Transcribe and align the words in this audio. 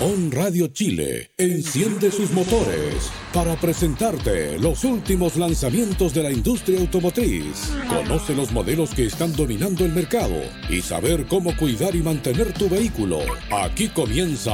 On 0.00 0.30
Radio 0.30 0.68
Chile 0.68 1.30
enciende 1.36 2.10
sus 2.10 2.30
motores 2.30 3.10
para 3.34 3.56
presentarte 3.56 4.58
los 4.58 4.84
últimos 4.84 5.36
lanzamientos 5.36 6.14
de 6.14 6.22
la 6.22 6.30
industria 6.30 6.78
automotriz. 6.78 7.72
Conoce 7.88 8.34
los 8.34 8.52
modelos 8.52 8.94
que 8.94 9.06
están 9.06 9.34
dominando 9.34 9.84
el 9.84 9.92
mercado 9.92 10.40
y 10.70 10.80
saber 10.80 11.26
cómo 11.26 11.54
cuidar 11.56 11.94
y 11.94 12.02
mantener 12.02 12.52
tu 12.52 12.68
vehículo. 12.68 13.18
Aquí 13.50 13.88
comienza 13.88 14.52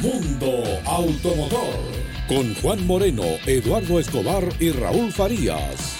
Mundo 0.00 0.62
Automotor 0.84 2.06
con 2.28 2.54
Juan 2.54 2.86
Moreno, 2.86 3.24
Eduardo 3.44 4.00
Escobar 4.00 4.44
y 4.58 4.70
Raúl 4.70 5.12
Farías. 5.12 5.98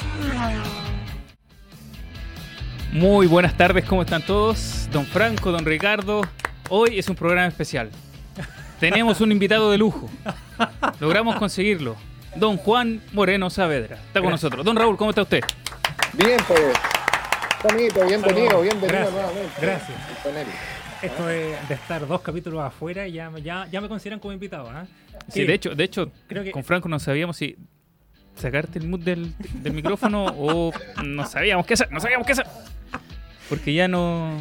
Muy 2.93 3.27
buenas 3.27 3.57
tardes, 3.57 3.85
¿cómo 3.85 4.03
están 4.03 4.25
todos? 4.25 4.89
Don 4.93 5.05
Franco, 5.05 5.53
don 5.53 5.67
Ricardo. 5.67 6.23
Hoy 6.71 6.99
es 6.99 7.09
un 7.09 7.17
programa 7.17 7.49
especial. 7.49 7.91
Tenemos 8.81 9.21
un 9.21 9.33
invitado 9.33 9.71
de 9.71 9.79
lujo. 9.79 10.09
Logramos 11.01 11.37
conseguirlo. 11.37 11.97
Don 12.37 12.57
Juan 12.59 13.01
Moreno 13.13 13.49
Saavedra. 13.49 13.97
Está 13.97 14.21
con 14.21 14.31
nosotros. 14.31 14.65
Don 14.65 14.77
Raúl, 14.77 14.97
¿cómo 14.97 15.11
está 15.11 15.23
usted? 15.23 15.41
Bien, 16.13 16.39
pues. 16.47 16.61
Bonito, 17.63 18.07
bienvenido, 18.07 18.61
bienvenido 18.61 18.87
Gracias. 18.89 19.13
nuevamente. 19.13 19.53
Gracias. 19.61 19.99
Antonelli. 20.19 20.51
Esto 21.03 21.27
de, 21.27 21.57
de 21.69 21.75
estar 21.75 22.07
dos 22.07 22.21
capítulos 22.21 22.63
afuera, 22.63 23.07
ya, 23.09 23.31
ya, 23.43 23.67
ya 23.71 23.81
me 23.81 23.89
consideran 23.89 24.19
como 24.21 24.33
invitado. 24.33 24.69
¿ah? 24.71 24.87
Sí, 25.29 25.45
de 25.45 25.55
hecho, 25.55 25.75
de 25.75 25.85
hecho 25.85 26.11
Creo 26.29 26.45
que- 26.45 26.53
con 26.53 26.65
Franco 26.65 26.89
no 26.89 26.99
sabíamos 26.99 27.37
si 27.37 27.57
sacarte 28.37 28.79
el 28.79 28.87
mood 28.89 29.01
del, 29.01 29.33
del 29.63 29.73
micrófono 29.73 30.27
o 30.27 30.73
no 31.03 31.27
sabíamos 31.27 31.67
qué 31.67 31.75
hacer. 31.75 31.91
No 31.91 32.01
sabíamos 32.01 32.27
qué 32.27 32.33
hacer. 32.35 32.47
Porque 33.49 33.73
ya 33.75 33.89
no... 33.89 34.37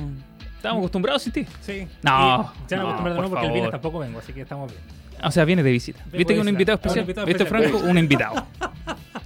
Estábamos 0.65 0.81
acostumbrados 0.81 1.21
sin 1.23 1.31
ti. 1.33 1.45
Sí. 1.61 1.87
No, 2.03 2.51
Y 2.65 2.69
ya 2.69 2.77
me 2.77 2.83
no, 2.83 2.95
por 2.97 3.03
nuevo 3.11 3.29
porque 3.29 3.45
el 3.45 3.51
viernes 3.51 3.61
favor. 3.61 3.71
tampoco 3.71 3.99
vengo, 3.99 4.19
así 4.19 4.33
que 4.33 4.41
estamos 4.41 4.71
bien. 4.71 4.81
O 5.23 5.31
sea, 5.31 5.45
viene 5.45 5.63
de 5.63 5.71
visita. 5.71 5.99
Vengo 6.05 6.17
¿Viste 6.17 6.33
que 6.35 6.39
un 6.41 6.49
invitado 6.49 6.75
Un 6.75 6.79
especial? 6.81 7.01
invitado 7.03 7.27
¿Viste, 7.27 7.43
especial. 7.43 7.69
Franco? 7.71 7.87
Un 7.89 7.97
invitado. 7.97 8.47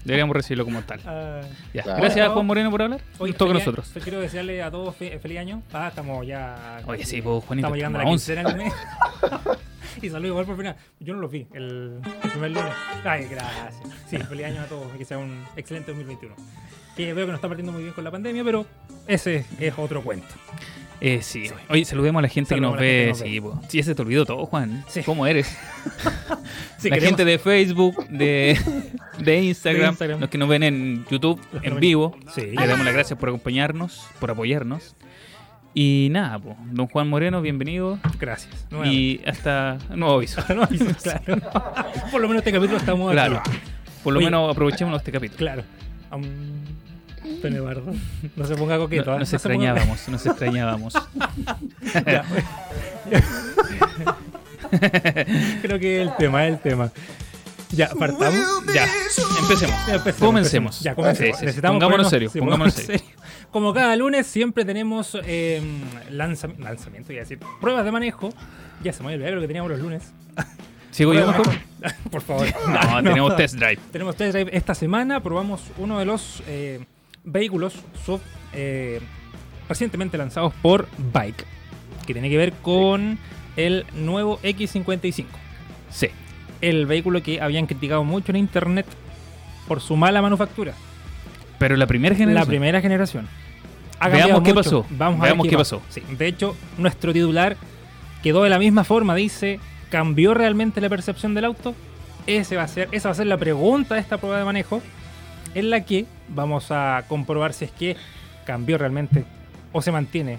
Deberíamos 0.06 0.36
recibirlo 0.36 0.66
como 0.66 0.82
tal. 0.84 1.00
Ah, 1.06 1.42
Ya. 1.74 1.84
Claro. 1.84 2.02
Gracias 2.02 2.28
a 2.28 2.32
Juan 2.32 2.46
Moreno 2.46 2.70
por 2.72 2.82
hablar. 2.82 3.02
con 3.18 3.28
feliz- 3.28 3.54
nosotros. 3.54 3.92
Quiero 4.04 4.20
desearle 4.22 4.62
a 4.64 4.70
todos 4.72 4.96
fe- 4.96 5.18
feliz 5.20 5.40
año. 5.40 5.62
Ah, 5.74 5.88
estamos 5.90 6.26
ya. 6.26 6.82
Oye, 6.86 7.06
sí, 7.06 7.22
pues, 7.22 7.44
Juanito, 7.46 7.68
Estamos 7.68 7.78
llegando 7.78 8.00
a 8.00 8.04
la 8.04 8.08
a 8.08 8.12
quincena 8.12 8.44
del 8.44 8.58
mes. 8.58 8.74
y 10.02 10.10
saludos 10.10 10.30
igual 10.30 10.46
por 10.46 10.58
final. 10.58 10.76
Yo 11.00 11.14
no 11.16 11.20
los 11.22 11.32
vi 11.32 11.48
el, 11.54 12.00
el 12.24 12.30
primer 12.32 12.52
lunes. 12.52 12.74
Ay, 13.04 13.26
gracias. 13.30 13.76
Sí, 14.10 14.18
feliz 14.18 14.46
año 14.46 14.62
a 14.62 14.66
todos 14.66 14.88
y 14.96 14.98
que 15.00 15.06
sea 15.06 15.18
un 15.18 15.44
excelente 15.56 15.92
2021. 15.92 16.36
Que 16.96 17.14
veo 17.14 17.26
que 17.26 17.32
nos 17.32 17.38
está 17.40 17.48
partiendo 17.48 17.72
muy 17.72 17.82
bien 17.82 17.94
con 17.94 18.04
la 18.04 18.12
pandemia, 18.12 18.44
pero 18.44 18.66
ese 19.08 19.46
es 19.60 19.74
otro 19.78 20.02
cuento. 20.04 20.28
Eh, 21.02 21.20
sí. 21.22 21.46
Oye, 21.70 21.86
saludemos 21.86 22.20
a 22.20 22.24
la 22.24 22.28
gente 22.28 22.56
que 22.56 22.62
nos 22.62 22.76
ve. 22.78 23.14
que 23.24 23.40
nos 23.42 23.60
Sí, 23.62 23.68
sí, 23.70 23.80
ese 23.80 23.96
te 23.96 24.02
olvidó 24.02 24.26
todo, 24.26 24.46
Juan. 24.46 24.84
Sí. 24.90 25.02
¿Cómo 25.04 25.26
eres? 25.28 25.48
Sí, 26.78 26.90
la 26.90 26.96
queremos- 26.96 27.10
gente 27.18 27.26
de 27.26 27.40
Facebook, 27.40 28.08
de, 28.08 28.58
de, 29.20 29.44
Instagram, 29.44 29.82
De 29.84 29.88
Instagram. 29.90 30.20
los 30.22 30.30
que 30.30 30.38
nos 30.38 30.48
ven 30.50 30.64
en 30.64 31.06
YouTube, 31.10 31.40
Los 31.52 31.64
en 31.64 31.80
vivo. 31.80 32.16
Sí. 32.34 32.42
Le 32.58 32.68
damos 32.68 32.86
las 32.86 32.94
gracias 32.94 33.20
por 33.20 33.30
acompañarnos, 33.30 34.06
por 34.20 34.32
apoyarnos. 34.32 34.96
Y 35.74 36.08
nada, 36.12 36.40
po. 36.40 36.56
don 36.72 36.88
Juan 36.88 37.08
Moreno, 37.10 37.42
bienvenido. 37.42 38.00
Gracias. 38.20 38.66
Y 38.86 39.22
hasta 39.28 39.78
nuevo 39.96 40.16
aviso. 40.16 40.42
No, 40.56 40.68
claro. 40.68 41.42
Por 42.12 42.22
lo 42.22 42.28
menos 42.28 42.42
este 42.42 42.52
capítulo 42.54 42.78
estamos 42.78 43.12
Claro. 43.12 43.38
aquí. 43.46 43.52
Por 44.04 44.14
lo 44.14 44.20
Oye. 44.20 44.28
menos 44.28 44.50
aprovechemos 44.52 44.98
este 44.98 45.12
capítulo. 45.12 45.38
Claro. 45.38 45.64
Um, 46.12 46.24
don 47.42 47.54
Eduardo, 47.56 47.94
no 48.36 48.46
se 48.46 48.56
ponga 48.56 48.78
coqueto. 48.78 49.12
No- 49.12 49.18
¿eh? 49.18 49.20
nos 49.20 49.32
No 49.34 49.40
se 49.40 49.50
ponga- 49.50 49.54
extrañábamos, 49.54 50.10
nos 50.10 50.26
extrañábamos. 50.26 50.94
Ya. 52.06 52.24
Creo 55.62 55.80
que 55.80 56.02
el 56.02 56.16
tema 56.18 56.46
es 56.48 56.54
el 56.54 56.60
tema. 56.60 56.92
Ya, 57.72 57.90
partamos. 57.90 58.34
ya, 58.74 58.88
empecemos. 59.42 59.76
Ya, 59.88 59.96
empecemos, 59.96 60.28
Comencemos. 60.28 60.80
Ya, 60.82 60.96
comencemos. 60.96 61.28
Sí, 61.28 61.34
sí, 61.34 61.40
sí. 61.40 61.46
Necesitamos 61.46 61.76
Pongámonos 61.76 62.08
ponernos- 62.12 62.32
sí, 62.32 62.40
pongámonos 62.40 62.74
serios. 62.74 63.04
Como 63.52 63.74
cada 63.74 63.96
lunes 63.96 64.28
siempre 64.28 64.66
tenemos 64.66 65.18
eh, 65.24 65.62
lanzam- 66.12 66.58
lanzamiento, 66.58 67.14
iba 67.14 67.22
a 67.22 67.26
decir, 67.26 67.40
pruebas 67.62 67.86
de 67.86 67.92
manejo. 67.92 68.30
Ya 68.84 68.92
se 68.94 69.02
me 69.04 69.08
había 69.08 69.18
olvidado 69.18 69.36
lo 69.36 69.42
que 69.42 69.48
teníamos 69.48 69.72
los 69.72 69.80
lunes. 69.80 70.12
¿Sigo 70.92 71.14
yo 71.14 71.28
mejor? 71.28 71.48
Por 72.12 72.22
favor. 72.22 72.48
No, 72.68 73.04
tenemos 73.04 73.36
test 73.36 73.56
drive. 73.56 73.78
Tenemos 73.92 74.16
test 74.16 74.34
drive 74.34 74.50
esta 74.56 74.74
semana. 74.74 75.22
Probamos 75.22 75.62
uno 75.78 76.00
de 76.00 76.06
los 76.06 76.42
eh, 76.48 76.80
vehículos 77.32 77.74
sub, 78.06 78.22
eh, 78.54 79.02
recientemente 79.68 80.18
lanzados 80.18 80.54
por 80.62 80.88
Bike, 81.14 81.46
que 82.06 82.14
tiene 82.14 82.30
que 82.30 82.38
ver 82.38 82.54
con 82.54 83.18
el 83.56 83.86
nuevo 83.94 84.40
X55. 84.42 85.26
Sí. 85.90 86.08
El 86.62 86.86
vehículo 86.86 87.24
que 87.24 87.42
habían 87.42 87.66
criticado 87.66 88.04
mucho 88.04 88.32
en 88.32 88.38
internet 88.38 88.86
por 89.68 89.82
su 89.82 89.96
mala 89.96 90.22
manufactura. 90.22 90.74
Pero 91.58 91.76
la 91.78 91.88
primera 91.88 92.16
generación. 92.16 92.42
La 92.42 92.46
primera 92.46 92.82
generación. 92.82 93.28
Ha 94.00 94.08
Veamos 94.08 94.44
qué 94.44 94.54
mucho. 94.54 94.56
pasó. 94.56 94.86
Vamos 94.92 95.20
a 95.22 95.24
Veamos 95.26 95.44
ver 95.44 95.52
qué 95.52 95.58
pasó. 95.58 95.82
Sí, 95.90 96.02
De 96.18 96.28
hecho, 96.28 96.56
nuestro 96.78 97.12
titular 97.14 97.58
quedó 98.24 98.44
de 98.44 98.50
la 98.50 98.60
misma 98.60 98.84
forma. 98.84 99.14
Dice, 99.16 99.60
¿cambió 99.90 100.34
realmente 100.34 100.80
la 100.82 100.90
percepción 100.90 101.34
del 101.34 101.46
auto? 101.46 101.76
Ese 102.28 102.56
va 102.56 102.64
a 102.64 102.68
ser, 102.68 102.88
esa 102.92 103.10
va 103.10 103.14
a 103.14 103.16
ser 103.16 103.28
la 103.28 103.38
pregunta 103.38 103.96
de 103.96 104.02
esta 104.02 104.18
prueba 104.18 104.38
de 104.38 104.46
manejo, 104.46 104.82
en 105.56 105.70
la 105.70 105.82
que 105.86 106.06
vamos 106.30 106.72
a 106.72 107.04
comprobar 107.08 107.54
si 107.54 107.66
es 107.66 107.72
que 107.72 107.96
cambió 108.46 108.78
realmente 108.78 109.24
o 109.72 109.82
se 109.82 109.92
mantiene 109.92 110.38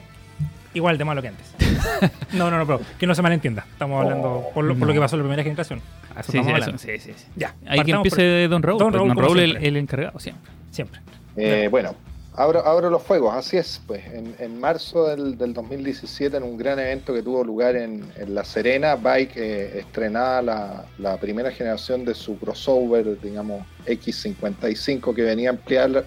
igual 0.75 0.99
de 0.99 1.05
malo 1.05 1.21
que 1.23 1.29
antes. 1.29 1.55
no, 2.33 2.51
no, 2.51 2.59
no, 2.59 2.67
pero 2.67 2.81
que 2.99 3.07
no 3.07 3.15
se 3.15 3.23
malentienda. 3.23 3.65
Estamos 3.73 4.03
hablando 4.03 4.45
por 4.55 4.65
lo, 4.65 4.77
por 4.77 4.87
lo 4.89 4.95
que 4.95 5.01
pasó 5.01 5.17
en 5.17 5.21
la 5.21 5.25
primera 5.25 5.43
generación. 5.43 5.81
A 6.15 6.21
eso 6.21 6.33
Sí, 6.33 6.33
sí, 6.33 6.39
estamos 6.39 6.47
eso, 6.49 6.55
hablando. 6.71 6.79
sí, 6.79 6.99
sí, 6.99 7.13
sí. 7.17 7.27
Ya, 7.37 7.55
Ahí 7.67 7.83
que 7.83 7.91
empiece 7.93 8.49
Don 8.49 8.63
Raúl. 8.63 8.79
Don 8.79 8.91
pues, 8.91 8.99
Raúl, 8.99 9.09
Don 9.15 9.19
Raúl, 9.25 9.39
el, 9.41 9.57
el 9.59 9.77
encargado 9.77 10.19
siempre. 10.19 10.51
por- 10.51 10.75
siempre. 10.75 11.01
Eh, 11.37 11.69
bueno, 11.69 11.95
abro, 12.41 12.91
los 12.91 13.03
fuegos, 13.03 13.35
así 13.35 13.57
es. 13.57 13.81
Pues 13.87 14.03
en, 14.07 14.61
marzo 14.61 15.09
del, 15.09 15.37
del 15.37 15.53
2017, 15.53 16.37
en 16.37 16.43
un 16.43 16.57
gran 16.57 16.79
evento 16.79 17.13
que 17.13 17.23
tuvo 17.23 17.45
lugar 17.45 17.77
en, 17.77 18.11
La 18.29 18.45
Serena, 18.45 18.97
Bike 18.97 19.37
eh, 19.37 19.79
estrenaba 19.81 20.87
la, 20.99 21.17
primera 21.19 21.51
generación 21.51 22.05
de 22.05 22.15
su 22.15 22.39
crossover, 22.39 23.21
digamos, 23.21 23.65
X55, 23.87 25.15
que 25.15 25.23
venía 25.23 25.51
a 25.51 25.53
ampliar 25.53 26.07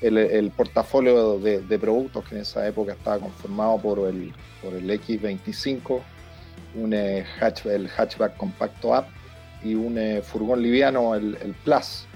el, 0.00 0.50
portafolio 0.50 1.38
de, 1.38 1.78
productos 1.78 2.24
que 2.28 2.34
en 2.34 2.42
esa 2.42 2.66
época 2.66 2.92
estaba 2.92 3.18
conformado 3.18 3.78
por 3.78 3.98
el, 4.00 4.34
por 4.62 4.74
el 4.74 4.90
X25, 4.90 6.00
un 6.76 6.92
eh, 6.92 7.24
el 7.64 7.88
hatchback 7.88 8.36
compacto 8.36 8.90
up 8.90 9.04
y 9.62 9.74
un 9.74 9.96
eh, 9.96 10.20
furgón 10.20 10.62
liviano, 10.62 11.14
el, 11.14 11.38
el 11.42 11.54
Plus 11.64 12.06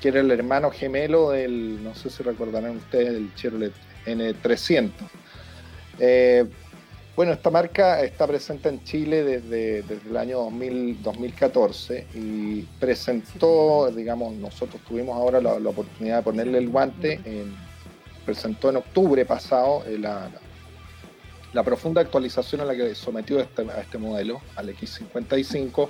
que 0.00 0.08
era 0.08 0.20
el 0.20 0.30
hermano 0.30 0.70
gemelo 0.70 1.30
del, 1.30 1.82
no 1.82 1.94
sé 1.94 2.10
si 2.10 2.22
recordarán 2.22 2.76
ustedes, 2.76 3.12
del 3.12 3.34
Chevrolet 3.34 3.72
N300. 4.06 4.90
Eh, 5.98 6.44
bueno, 7.16 7.32
esta 7.32 7.50
marca 7.50 8.00
está 8.02 8.28
presente 8.28 8.68
en 8.68 8.84
Chile 8.84 9.24
desde, 9.24 9.82
desde 9.82 10.08
el 10.08 10.16
año 10.16 10.38
2000 10.38 11.02
2014 11.02 12.06
y 12.14 12.62
presentó, 12.78 13.90
digamos, 13.90 14.34
nosotros 14.34 14.80
tuvimos 14.86 15.16
ahora 15.16 15.40
la, 15.40 15.58
la 15.58 15.70
oportunidad 15.70 16.18
de 16.18 16.22
ponerle 16.22 16.58
el 16.58 16.68
guante, 16.68 17.20
en- 17.24 17.56
presentó 18.24 18.70
en 18.70 18.76
octubre 18.76 19.24
pasado 19.24 19.82
eh, 19.86 19.98
la, 19.98 20.28
la 21.54 21.62
profunda 21.64 22.02
actualización 22.02 22.60
a 22.60 22.64
la 22.66 22.76
que 22.76 22.94
sometió 22.94 23.40
este- 23.40 23.62
a 23.68 23.80
este 23.80 23.98
modelo, 23.98 24.40
al 24.54 24.68
X55, 24.68 25.88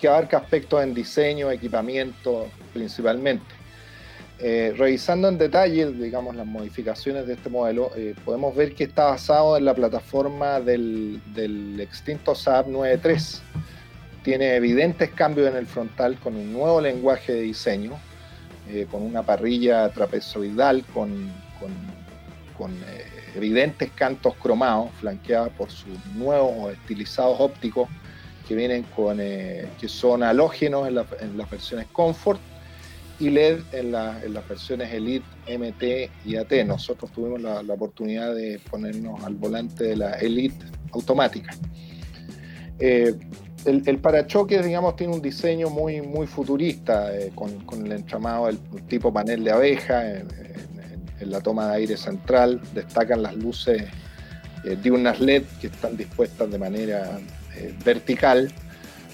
que 0.00 0.08
abarca 0.08 0.38
aspectos 0.38 0.82
en 0.82 0.94
diseño, 0.94 1.50
equipamiento 1.50 2.46
principalmente. 2.72 3.44
Eh, 4.42 4.72
revisando 4.74 5.28
en 5.28 5.36
detalle, 5.36 5.90
digamos, 5.92 6.34
las 6.34 6.46
modificaciones 6.46 7.26
de 7.26 7.34
este 7.34 7.50
modelo, 7.50 7.90
eh, 7.94 8.14
podemos 8.24 8.56
ver 8.56 8.74
que 8.74 8.84
está 8.84 9.04
basado 9.10 9.58
en 9.58 9.66
la 9.66 9.74
plataforma 9.74 10.60
del, 10.60 11.20
extinto 11.78 12.34
Saab 12.34 12.68
9.3. 12.68 13.40
Tiene 14.22 14.54
evidentes 14.54 15.10
cambios 15.10 15.48
en 15.50 15.56
el 15.56 15.66
frontal 15.66 16.18
con 16.18 16.36
un 16.36 16.52
nuevo 16.54 16.80
lenguaje 16.80 17.34
de 17.34 17.42
diseño, 17.42 17.92
eh, 18.70 18.86
con 18.90 19.02
una 19.02 19.22
parrilla 19.22 19.90
trapezoidal 19.90 20.84
con, 20.94 21.30
evidentes 23.34 23.90
cantos 23.94 24.34
cromados, 24.36 24.90
flanqueada 25.00 25.48
por 25.50 25.70
sus 25.70 26.04
nuevos 26.14 26.72
estilizados 26.72 27.38
ópticos 27.40 27.88
que 28.48 28.54
vienen 28.54 28.82
con 28.94 29.18
que 29.18 29.86
son 29.86 30.22
halógenos 30.22 30.88
en, 30.88 30.96
la- 30.96 31.06
en 31.20 31.38
las 31.38 31.48
versiones 31.48 31.86
Comfort 31.92 32.40
y 33.20 33.30
LED 33.30 33.60
en, 33.72 33.92
la- 33.92 34.20
en 34.24 34.34
las 34.34 34.48
versiones 34.48 34.92
Elite, 34.92 35.26
MT 35.46 36.10
y 36.24 36.36
AT. 36.36 36.52
Nosotros 36.66 37.12
tuvimos 37.12 37.40
la, 37.40 37.60
oportunidad 37.60 38.34
de 38.34 38.58
ponernos 38.70 39.22
al 39.24 39.34
volante 39.34 39.84
de 39.84 39.96
la 39.96 40.12
Elite 40.14 40.64
automática. 40.92 41.54
Eh, 42.78 43.14
el, 43.66 43.82
el 43.86 43.98
parachoques, 43.98 44.64
digamos, 44.64 44.96
tiene 44.96 45.12
un 45.12 45.20
diseño 45.20 45.68
muy, 45.68 46.00
muy 46.00 46.26
futurista, 46.26 47.14
eh, 47.16 47.30
con, 47.34 47.84
el 47.84 47.92
entramado 47.92 48.46
del 48.46 48.58
tipo 48.88 49.12
panel 49.12 49.44
de 49.44 49.50
abeja, 49.50 50.10
en, 50.18 50.28
la 51.20 51.42
toma 51.42 51.68
de 51.68 51.76
aire 51.76 51.96
central, 51.98 52.62
destacan 52.74 53.22
las 53.22 53.36
luces 53.36 53.82
eh, 54.64 54.76
diurnas 54.82 55.20
LED 55.20 55.42
que 55.60 55.66
están 55.66 55.94
dispuestas 55.94 56.50
de 56.50 56.58
manera 56.58 57.18
eh, 57.56 57.74
vertical, 57.84 58.50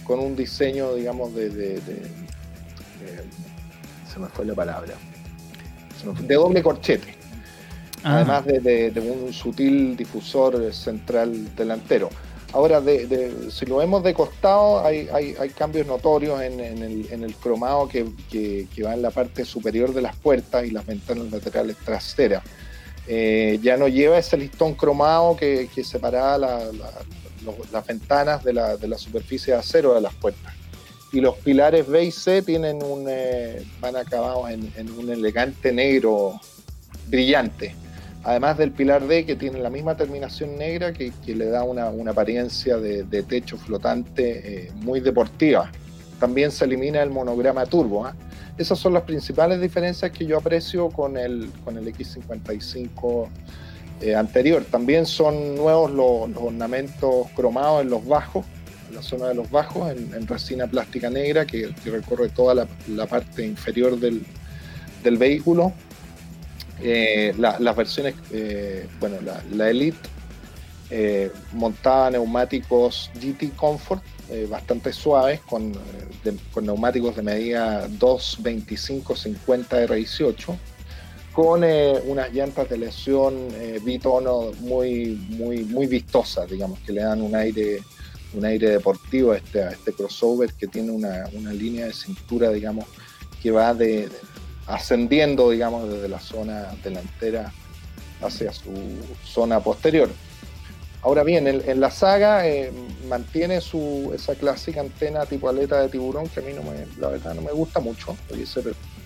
con 0.04 0.20
un 0.20 0.36
diseño, 0.36 0.94
digamos, 0.94 1.34
de, 1.34 1.50
se 4.16 4.22
me 4.22 4.28
fue 4.28 4.46
la 4.46 4.54
palabra, 4.54 4.94
de 6.20 6.34
doble 6.34 6.62
corchete. 6.62 7.14
Ah. 8.02 8.16
Además 8.16 8.46
de, 8.46 8.92
un 8.96 9.32
sutil 9.32 9.94
difusor 9.94 10.72
central 10.72 11.54
delantero. 11.54 12.08
Ahora, 12.52 12.80
si 13.50 13.66
lo 13.66 13.78
vemos 13.78 14.02
de 14.02 14.14
costado, 14.14 14.82
hay, 14.86 15.28
cambios 15.54 15.86
notorios 15.86 16.40
en, 16.40 16.60
el, 16.60 17.34
cromado 17.34 17.88
que, 17.88 18.04
va 18.82 18.94
en 18.94 19.02
la 19.02 19.10
parte 19.10 19.44
superior 19.44 19.92
de 19.92 20.00
las 20.00 20.16
puertas 20.16 20.64
y 20.64 20.70
las 20.70 20.86
ventanas 20.86 21.30
laterales 21.30 21.76
traseras. 21.84 22.42
Eh, 23.08 23.58
ya 23.62 23.76
no 23.76 23.86
lleva 23.86 24.16
ese 24.16 24.38
listón 24.38 24.74
cromado 24.74 25.36
que, 25.36 25.68
separaba 25.84 26.38
las 26.38 27.86
ventanas 27.86 28.42
de 28.42 28.54
la, 28.54 28.98
superficie 28.98 29.52
de 29.52 29.58
acero 29.58 29.94
de 29.94 30.00
las 30.00 30.14
puertas. 30.14 30.54
Y 31.12 31.20
los 31.20 31.36
pilares 31.36 31.86
B 31.86 32.04
y 32.04 32.10
C 32.10 32.42
tienen 32.42 32.82
un, 32.82 33.06
eh, 33.08 33.64
van 33.80 33.96
acabados 33.96 34.50
en 34.50 34.90
un 34.98 35.10
elegante 35.10 35.72
negro 35.72 36.40
brillante 37.08 37.74
además 38.26 38.58
del 38.58 38.72
pilar 38.72 39.06
D 39.06 39.24
que 39.24 39.36
tiene 39.36 39.60
la 39.60 39.70
misma 39.70 39.96
terminación 39.96 40.56
negra 40.58 40.92
que, 40.92 41.12
le 41.26 41.46
da 41.46 41.62
una, 41.62 42.10
apariencia 42.10 42.76
de, 42.76 43.22
techo 43.22 43.56
flotante 43.56 44.64
eh, 44.66 44.72
muy 44.74 44.98
deportiva. 45.00 45.70
También 46.18 46.50
se 46.50 46.64
elimina 46.64 47.02
el 47.02 47.10
monograma 47.10 47.64
turbo. 47.66 48.04
¿ah? 48.04 48.16
Esas 48.58 48.80
son 48.80 48.94
las 48.94 49.04
principales 49.04 49.60
diferencias 49.60 50.10
que 50.10 50.26
yo 50.26 50.38
aprecio 50.38 50.88
con 50.88 51.16
el, 51.16 51.50
con 51.64 51.78
el 51.78 51.86
X55 51.94 53.28
eh, 54.00 54.16
anterior. 54.16 54.64
También 54.64 55.06
son 55.06 55.54
nuevos 55.54 55.92
los, 55.92 56.36
ornamentos 56.36 57.28
cromados 57.36 57.82
en 57.82 57.90
los 57.90 58.04
bajos, 58.04 58.44
la 58.96 59.02
zona 59.02 59.28
de 59.28 59.34
los 59.34 59.50
bajos, 59.50 59.90
en, 59.90 60.26
resina 60.26 60.66
plástica 60.66 61.10
negra 61.10 61.46
que, 61.46 61.68
recorre 61.84 62.30
toda 62.30 62.66
la, 62.88 63.06
parte 63.06 63.46
inferior 63.46 63.98
del, 63.98 64.24
del 65.04 65.16
vehículo. 65.16 65.72
Eh, 66.82 67.32
las 67.38 67.76
versiones, 67.76 68.14
eh, 68.32 68.86
bueno, 69.00 69.16
la, 69.52 69.70
Elite 69.70 69.96
eh, 70.90 71.30
montaba 71.52 72.10
neumáticos 72.10 73.10
GT 73.14 73.54
Comfort 73.56 74.02
bastante 74.50 74.92
suaves 74.92 75.40
con, 75.40 75.72
neumáticos 76.60 77.14
de 77.14 77.22
medida 77.22 77.88
225-50 77.88 79.86
R18 79.86 80.56
con 81.32 81.62
unas 81.62 82.32
llantas 82.32 82.68
de 82.68 82.78
lesión 82.78 83.48
bitono 83.84 84.50
muy, 84.60 85.14
muy, 85.28 85.62
muy 85.64 85.86
vistosas, 85.86 86.50
digamos, 86.50 86.80
que 86.80 86.92
le 86.92 87.02
dan 87.02 87.22
un 87.22 87.36
aire 87.36 87.82
un 88.36 88.44
aire 88.44 88.70
deportivo 88.70 89.34
este, 89.34 89.62
a 89.62 89.70
este 89.70 89.92
crossover 89.92 90.52
que 90.52 90.66
tiene 90.66 90.92
una, 90.92 91.24
una 91.32 91.52
línea 91.52 91.86
de 91.86 91.92
cintura, 91.92 92.50
digamos, 92.50 92.84
que 93.42 93.50
va 93.50 93.74
de, 93.74 94.08
ascendiendo, 94.66 95.50
digamos, 95.50 95.90
desde 95.90 96.08
la 96.08 96.20
zona 96.20 96.74
delantera 96.84 97.52
hacia 98.20 98.52
su 98.52 98.72
zona 99.24 99.60
posterior. 99.60 100.10
Ahora 101.02 101.22
bien, 101.22 101.46
en, 101.46 101.80
la 101.80 101.90
saga 101.90 102.48
eh, 102.48 102.72
mantiene 103.08 103.60
su, 103.60 104.10
esa 104.14 104.34
clásica 104.34 104.80
antena 104.80 105.24
tipo 105.24 105.48
aleta 105.48 105.80
de 105.80 105.88
tiburón 105.88 106.28
que 106.28 106.40
a 106.40 106.42
mí 106.42 106.52
no 106.52 106.62
me, 106.62 106.84
la 106.98 107.08
verdad 107.08 107.34
no 107.34 107.42
me 107.42 107.52
gusta 107.52 107.78
mucho, 107.78 108.16
hubiese 108.28 108.60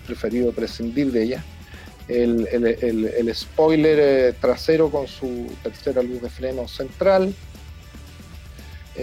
preferido 0.07 0.51
prescindir 0.51 1.11
de 1.11 1.23
ella. 1.23 1.43
El, 2.07 2.47
el, 2.51 3.35
spoiler 3.35 3.99
eh, 4.01 4.33
trasero 4.41 4.89
con 4.89 5.07
su 5.07 5.47
tercera 5.61 6.01
luz 6.01 6.21
de 6.21 6.29
freno 6.29 6.67
central, 6.67 7.33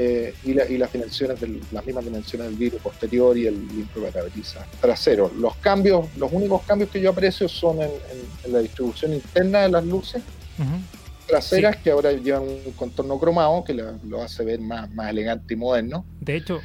eh, 0.00 0.32
y, 0.44 0.54
las 0.54 0.92
dimensiones 0.92 1.40
las 1.72 1.84
mismas 1.84 2.04
dimensiones 2.04 2.46
del 2.46 2.56
vidrio 2.56 2.78
posterior 2.78 3.36
y 3.36 3.48
el 3.48 3.88
parabrisas 4.12 4.64
trasero. 4.80 5.28
Los 5.36 5.56
cambios, 5.56 6.06
los 6.16 6.32
únicos 6.32 6.62
cambios 6.62 6.88
que 6.90 7.00
yo 7.00 7.10
aprecio 7.10 7.48
son 7.48 7.80
en, 7.82 7.90
la 8.52 8.60
distribución 8.60 9.12
interna 9.12 9.62
de 9.62 9.70
las 9.70 9.84
luces 9.84 10.22
traseras 11.26 11.76
que 11.76 11.90
ahora 11.90 12.12
llevan 12.12 12.42
un 12.42 12.72
contorno 12.76 13.18
cromado 13.18 13.62
que 13.64 13.74
lo, 13.74 14.22
hace 14.22 14.44
ver 14.44 14.60
más, 14.60 14.88
más 14.94 15.10
elegante 15.10 15.54
y 15.54 15.56
moderno. 15.56 16.06
De 16.20 16.36
hecho, 16.36 16.60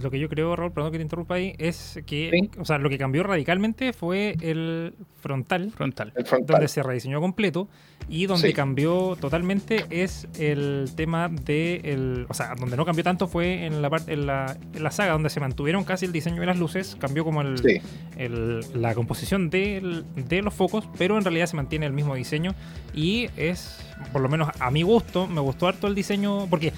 lo 0.00 0.10
que 0.10 0.18
yo 0.18 0.28
creo, 0.28 0.56
Raúl, 0.56 0.72
perdón 0.72 0.92
que 0.92 0.98
te 0.98 1.02
interrumpa 1.02 1.34
ahí, 1.34 1.54
es 1.58 2.00
que, 2.06 2.48
o 2.58 2.64
sea, 2.64 2.78
lo 2.78 2.88
que 2.88 2.98
cambió 2.98 3.22
radicalmente 3.22 3.92
fue 3.92 4.36
el 4.40 4.94
frontal, 5.20 5.70
frontal, 5.70 6.12
donde 6.46 6.68
se 6.68 6.82
rediseñó 6.82 7.20
completo 7.20 7.68
y 8.08 8.26
donde 8.26 8.52
cambió 8.52 9.16
totalmente 9.20 9.84
es 9.90 10.26
el 10.38 10.90
tema 10.96 11.28
de, 11.28 11.80
el, 11.84 12.26
o 12.28 12.34
sea, 12.34 12.54
donde 12.58 12.76
no 12.76 12.84
cambió 12.84 13.04
tanto 13.04 13.28
fue 13.28 13.66
en 13.66 13.82
la 13.82 13.90
parte, 13.90 14.12
en 14.14 14.26
la, 14.26 14.56
en 14.74 14.82
la 14.82 14.90
saga 14.90 15.12
donde 15.12 15.30
se 15.30 15.40
mantuvieron 15.40 15.84
casi 15.84 16.06
el 16.06 16.12
diseño 16.12 16.40
de 16.40 16.46
las 16.46 16.58
luces, 16.58 16.96
cambió 16.98 17.24
como 17.24 17.42
el, 17.42 18.60
la 18.74 18.94
composición 18.94 19.50
de, 19.50 20.04
de 20.16 20.42
los 20.42 20.54
focos, 20.54 20.88
pero 20.96 21.18
en 21.18 21.24
realidad 21.24 21.46
se 21.46 21.56
mantiene 21.56 21.86
el 21.86 21.92
mismo 21.92 22.14
diseño 22.14 22.54
y 22.94 23.28
es, 23.36 23.78
por 24.12 24.22
lo 24.22 24.28
menos 24.28 24.48
a 24.58 24.70
mi 24.70 24.82
gusto, 24.82 25.26
me 25.26 25.40
gustó 25.40 25.68
harto 25.68 25.86
el 25.86 25.94
diseño 25.94 26.46
porque 26.48 26.72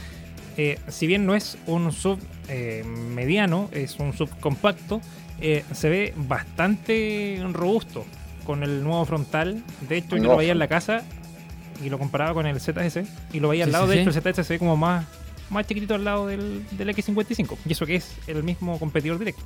eh, 0.57 0.79
si 0.89 1.07
bien 1.07 1.27
no 1.27 1.35
es 1.35 1.59
un 1.67 1.93
sub 1.93 2.19
eh, 2.49 2.85
mediano, 2.85 3.69
es 3.73 3.99
un 3.99 4.13
sub 4.13 4.31
compacto, 4.41 5.01
eh, 5.41 5.65
se 5.73 5.89
ve 5.89 6.15
bastante 6.17 7.43
robusto 7.53 8.05
con 8.45 8.63
el 8.63 8.83
nuevo 8.83 9.05
frontal. 9.05 9.63
De 9.89 9.97
hecho, 9.97 10.17
yo 10.17 10.25
lo 10.25 10.37
veía 10.37 10.53
en 10.53 10.59
la 10.59 10.69
casa 10.69 11.03
y 11.83 11.89
lo 11.89 11.99
comparaba 11.99 12.35
con 12.35 12.47
el 12.47 12.61
ZS 12.61 13.01
y 13.33 13.41
lo 13.41 13.49
veía 13.49 13.65
al 13.65 13.73
lado. 13.73 13.87
de 13.87 14.01
hecho, 14.01 14.11
el 14.11 14.15
ZS 14.15 14.47
se 14.47 14.55
ve 14.55 14.59
como 14.59 14.77
más, 14.77 15.07
más 15.51 15.67
chiquitito 15.67 15.95
al 15.95 16.05
lado 16.05 16.27
del, 16.27 16.65
del 16.73 16.89
X55. 16.91 17.57
Y 17.67 17.73
eso 17.73 17.87
que 17.87 17.97
es 17.97 18.17
el 18.27 18.43
mismo 18.43 18.79
competidor 18.79 19.19
directo. 19.19 19.43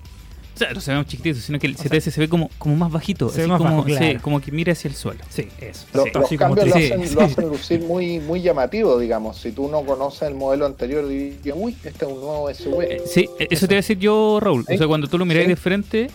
O 0.59 0.65
sea, 0.65 0.73
no 0.73 0.81
se 0.81 0.91
ve 0.91 0.99
un 0.99 1.05
chiquitito, 1.05 1.39
sino 1.39 1.61
que 1.61 1.69
el 1.69 1.77
CTS 1.77 2.13
se 2.13 2.21
ve 2.21 2.29
como, 2.29 2.51
como 2.59 2.75
más 2.75 2.91
bajito. 2.91 3.29
Se 3.29 3.43
ve 3.43 3.47
más 3.47 3.59
como, 3.59 3.87
como 4.21 4.41
que 4.41 4.51
mira 4.51 4.73
hacia 4.73 4.89
el 4.89 4.97
suelo. 4.97 5.21
Sí, 5.29 5.47
eso. 5.61 5.87
los 5.95 6.11
cambios 6.37 6.67
lo, 6.67 6.75
hacen, 6.75 7.15
lo, 7.15 7.21
hacen, 7.21 7.49
lucir 7.49 7.81
muy, 7.83 8.19
muy 8.19 8.43
llamativo, 8.43 8.99
digamos. 8.99 9.39
Si 9.39 9.53
tú 9.53 9.69
no 9.69 9.83
conoces 9.83 10.23
el 10.23 10.35
modelo 10.35 10.67
anterior, 10.67 11.07
dirías, 11.07 11.57
uy, 11.57 11.77
este 11.85 12.05
es 12.05 12.11
un 12.11 12.21
nuevo 12.21 12.53
SUV. 12.53 12.83
Eh, 12.83 13.03
sí, 13.07 13.31
eso 13.39 13.69
te 13.69 13.75
iba 13.75 13.79
a 13.79 13.83
decir 13.83 14.01
yo, 14.01 14.41
Raúl. 14.41 14.65
O 14.69 14.77
sea, 14.77 14.89
cuando 14.89 15.07
tú 15.07 15.17
lo 15.17 15.25
miráis 15.25 15.47
de 15.47 15.55
frente, 15.55 16.11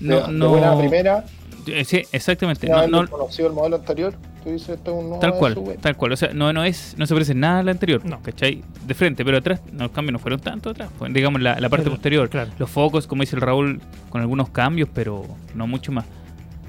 no. 0.00 0.26
no... 0.26 0.46
De 0.46 0.50
buena 0.50 0.76
primera. 0.76 1.24
Eh, 1.66 1.84
sí, 1.84 2.02
exactamente. 2.12 2.68
No, 2.68 2.86
no 2.86 3.08
conocido 3.08 3.48
el 3.48 3.54
modelo 3.54 3.76
anterior 3.76 4.14
Tal 5.20 5.34
cual, 5.38 5.56
tal 5.80 5.96
cual. 5.96 6.12
O 6.12 6.16
sea, 6.16 6.32
no, 6.34 6.52
no, 6.52 6.64
es, 6.64 6.94
no 6.98 7.06
se 7.06 7.14
parece 7.14 7.34
nada 7.34 7.60
al 7.60 7.68
anterior, 7.70 8.04
no. 8.04 8.20
¿cachai? 8.20 8.62
De 8.86 8.94
frente, 8.94 9.24
pero 9.24 9.38
atrás, 9.38 9.60
los 9.72 9.90
cambios 9.90 10.12
no 10.12 10.18
fueron 10.18 10.40
tanto 10.40 10.70
atrás. 10.70 10.90
digamos, 11.10 11.40
la, 11.40 11.58
la 11.58 11.68
parte 11.70 11.88
posterior. 11.88 12.28
Los 12.58 12.70
focos, 12.70 13.06
como 13.06 13.22
dice 13.22 13.36
el 13.36 13.42
Raúl, 13.42 13.80
con 14.10 14.20
algunos 14.20 14.50
cambios, 14.50 14.88
pero 14.92 15.24
no 15.54 15.66
mucho 15.66 15.92
más. 15.92 16.04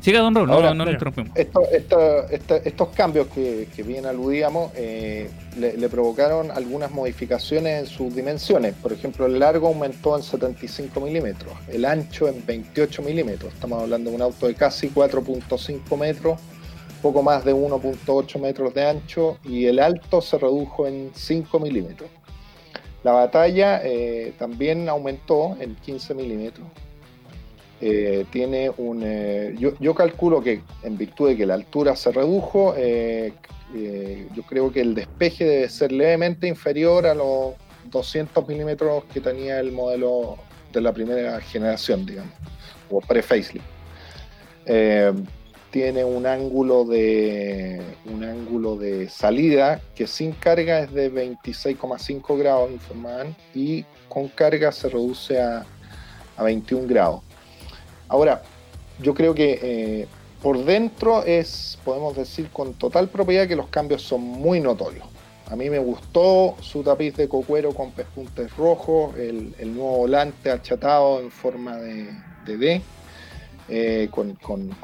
Siga, 0.05 0.19
don 0.19 0.35
Raúl, 0.35 0.47
no, 0.47 0.75
no, 0.75 0.91
interrumpimos. 0.91 1.31
estos 1.35 2.89
cambios 2.89 3.25
que, 3.25 3.67
que, 3.75 3.81
bien 3.81 4.05
aludíamos 4.05 4.71
eh, 4.75 5.31
le, 5.57 5.89
provocaron 5.89 6.51
algunas 6.51 6.91
modificaciones 6.91 7.79
en 7.79 7.87
sus 7.87 8.13
dimensiones. 8.13 8.75
Por 8.75 8.93
ejemplo, 8.93 9.25
el 9.25 9.39
largo 9.39 9.67
aumentó 9.67 10.15
en 10.15 10.21
75 10.21 11.01
milímetros, 11.01 11.51
el 11.69 11.85
ancho 11.85 12.27
en 12.27 12.45
28 12.45 13.01
milímetros. 13.01 13.51
Estamos 13.51 13.81
hablando 13.81 14.11
de 14.11 14.17
un 14.17 14.21
auto 14.21 14.45
de 14.45 14.53
casi 14.53 14.89
4.5 14.89 15.97
metros 15.97 16.39
poco 17.01 17.23
más 17.23 17.43
de 17.43 17.55
1.8 17.55 18.39
metros 18.39 18.75
de 18.75 18.87
ancho 18.87 19.39
y 19.43 19.65
el 19.65 19.79
alto 19.79 20.21
se 20.21 20.37
redujo 20.37 20.85
en 20.85 21.09
5 21.15 21.59
milímetros. 21.59 22.11
La 23.03 23.11
batalla 23.11 23.81
eh, 23.83 24.35
también 24.37 24.87
aumentó 24.87 25.57
en 25.59 25.73
15 25.73 26.13
milímetros. 26.13 26.67
Eh, 27.81 28.25
tiene 28.31 28.71
un, 28.77 29.01
eh, 29.03 29.55
yo, 29.57 29.95
calculo 29.95 30.41
que 30.41 30.61
en 30.83 30.97
virtud 30.97 31.29
de 31.29 31.37
que 31.37 31.45
la 31.45 31.55
altura 31.55 31.95
se 31.95 32.11
redujo, 32.11 32.75
yo 32.77 34.43
creo 34.47 34.71
que 34.71 34.81
el 34.81 34.95
despeje 34.95 35.43
debe 35.43 35.69
ser 35.69 35.91
levemente 35.91 36.47
inferior 36.47 37.05
a 37.05 37.13
los 37.13 37.53
200 37.91 38.47
milímetros 38.47 39.03
que 39.13 39.19
tenía 39.19 39.59
el 39.59 39.71
modelo 39.71 40.37
de 40.71 40.81
la 40.81 40.93
primera 40.93 41.39
generación, 41.41 42.05
digamos, 42.05 42.33
o 42.89 43.01
pre-facelift 43.01 43.65
tiene 45.75 46.05
un 46.05 46.25
ángulo 46.25 46.85
de 46.85 47.81
un 48.05 48.23
ángulo 48.23 48.77
de 48.77 49.09
salida 49.09 49.81
que 49.93 50.07
sin 50.07 50.31
carga 50.31 50.79
es 50.79 50.93
de 50.93 51.11
26,5 51.11 52.39
grados 52.39 52.71
informaban 52.71 53.35
y 53.53 53.83
con 54.07 54.29
carga 54.29 54.71
se 54.71 54.87
reduce 54.87 55.37
a, 55.41 55.65
21 56.41 56.87
grados. 56.87 57.23
Ahora, 58.07 58.41
yo 59.01 59.13
creo 59.13 59.33
que 59.33 59.59
eh, 59.61 60.07
por 60.41 60.63
dentro 60.63 61.23
es, 61.23 61.77
podemos 61.83 62.15
decir 62.15 62.49
con 62.51 62.73
total 62.73 63.09
propiedad 63.09 63.47
que 63.47 63.55
los 63.55 63.67
cambios 63.67 64.01
son 64.01 64.21
muy 64.21 64.59
notorios. 64.59 65.05
A 65.49 65.55
mí 65.55 65.69
me 65.69 65.79
gustó 65.79 66.55
su 66.61 66.81
tapiz 66.81 67.15
de 67.15 67.27
cocuero 67.27 67.73
con 67.73 67.91
pespuntes 67.91 68.55
rojos, 68.55 69.15
el, 69.15 69.53
nuevo 69.75 69.97
volante 69.97 70.49
achatado 70.49 71.19
en 71.19 71.29
forma 71.29 71.77
de, 71.77 72.07
D, 72.45 72.81
eh, 73.69 74.09
con, 74.11 74.37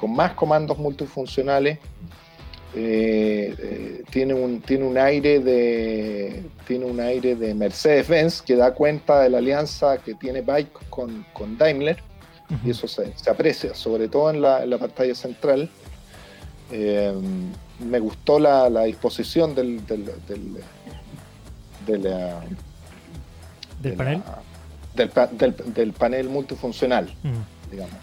más 0.08 0.34
comandos 0.34 0.78
multifuncionales. 0.78 1.80
Eh, 2.74 4.04
tiene, 4.12 4.34
un, 4.34 4.62
tiene 4.62 4.86
un 4.86 4.98
aire 4.98 5.42
de 5.42 6.42
tiene 6.66 6.86
un 6.86 7.02
aire 7.02 7.36
de 7.36 7.54
Mercedes-Benz 7.54 8.42
que 8.42 8.56
da 8.56 8.74
cuenta 8.74 9.20
de 9.20 9.30
la 9.30 9.40
alianza 9.40 9.98
que 9.98 10.14
tiene 10.14 10.40
Bike 10.40 10.72
con, 10.90 11.26
con 11.34 11.58
Daimler 11.58 12.02
y 12.66 12.70
eso 12.72 12.88
se, 12.88 13.14
se 13.18 13.30
aprecia, 13.30 13.74
sobre 13.76 14.08
todo 14.08 14.30
en 14.30 14.42
la, 14.42 14.64
en 14.64 14.70
la 14.70 14.78
pantalla 14.78 15.16
central. 15.16 15.70
Eh, 16.72 17.14
me 17.80 18.00
gustó 18.00 18.40
la, 18.40 18.70
la 18.70 18.84
disposición 18.84 19.54
del, 19.56 19.86
del, 19.86 20.06
del, 20.28 20.54
la- 20.54 20.62
¿Del 21.86 22.02
de 23.82 23.94
panel? 23.94 24.22
del, 24.96 25.12
del- 25.38 25.74
del 25.74 25.94
panel 25.94 26.30
multifuncional, 26.30 27.06
Mm. 27.24 27.72
digamos. 27.72 27.96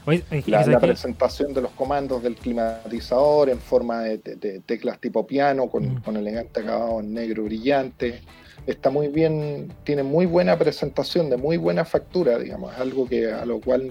La, 0.69 0.81
presentación 0.81 1.55
de 1.55 1.61
los 1.63 1.71
comandos 1.73 2.23
del 2.23 2.35
climatizador 2.35 3.51
en 3.51 3.59
forma 3.61 4.01
de, 4.03 4.19
de- 4.19 4.37
de 4.37 4.61
teclas 4.61 4.99
tipo 5.01 5.27
piano 5.27 5.69
con, 5.69 5.95
Mm. 5.97 6.03
con 6.03 6.17
elegante 6.17 6.61
acabado 6.61 7.01
en 7.01 7.15
negro 7.15 7.45
brillante. 7.45 8.21
Está 8.67 8.91
muy 8.91 9.09
bien, 9.09 9.73
tiene 9.85 10.03
muy 10.03 10.27
buena 10.27 10.59
presentación, 10.59 11.31
de 11.31 11.37
muy 11.37 11.57
buena 11.57 11.85
factura, 11.85 12.39
digamos, 12.39 12.75
algo 12.77 13.07
que 13.09 13.33
a 13.33 13.47
lo 13.47 13.61
cual 13.61 13.91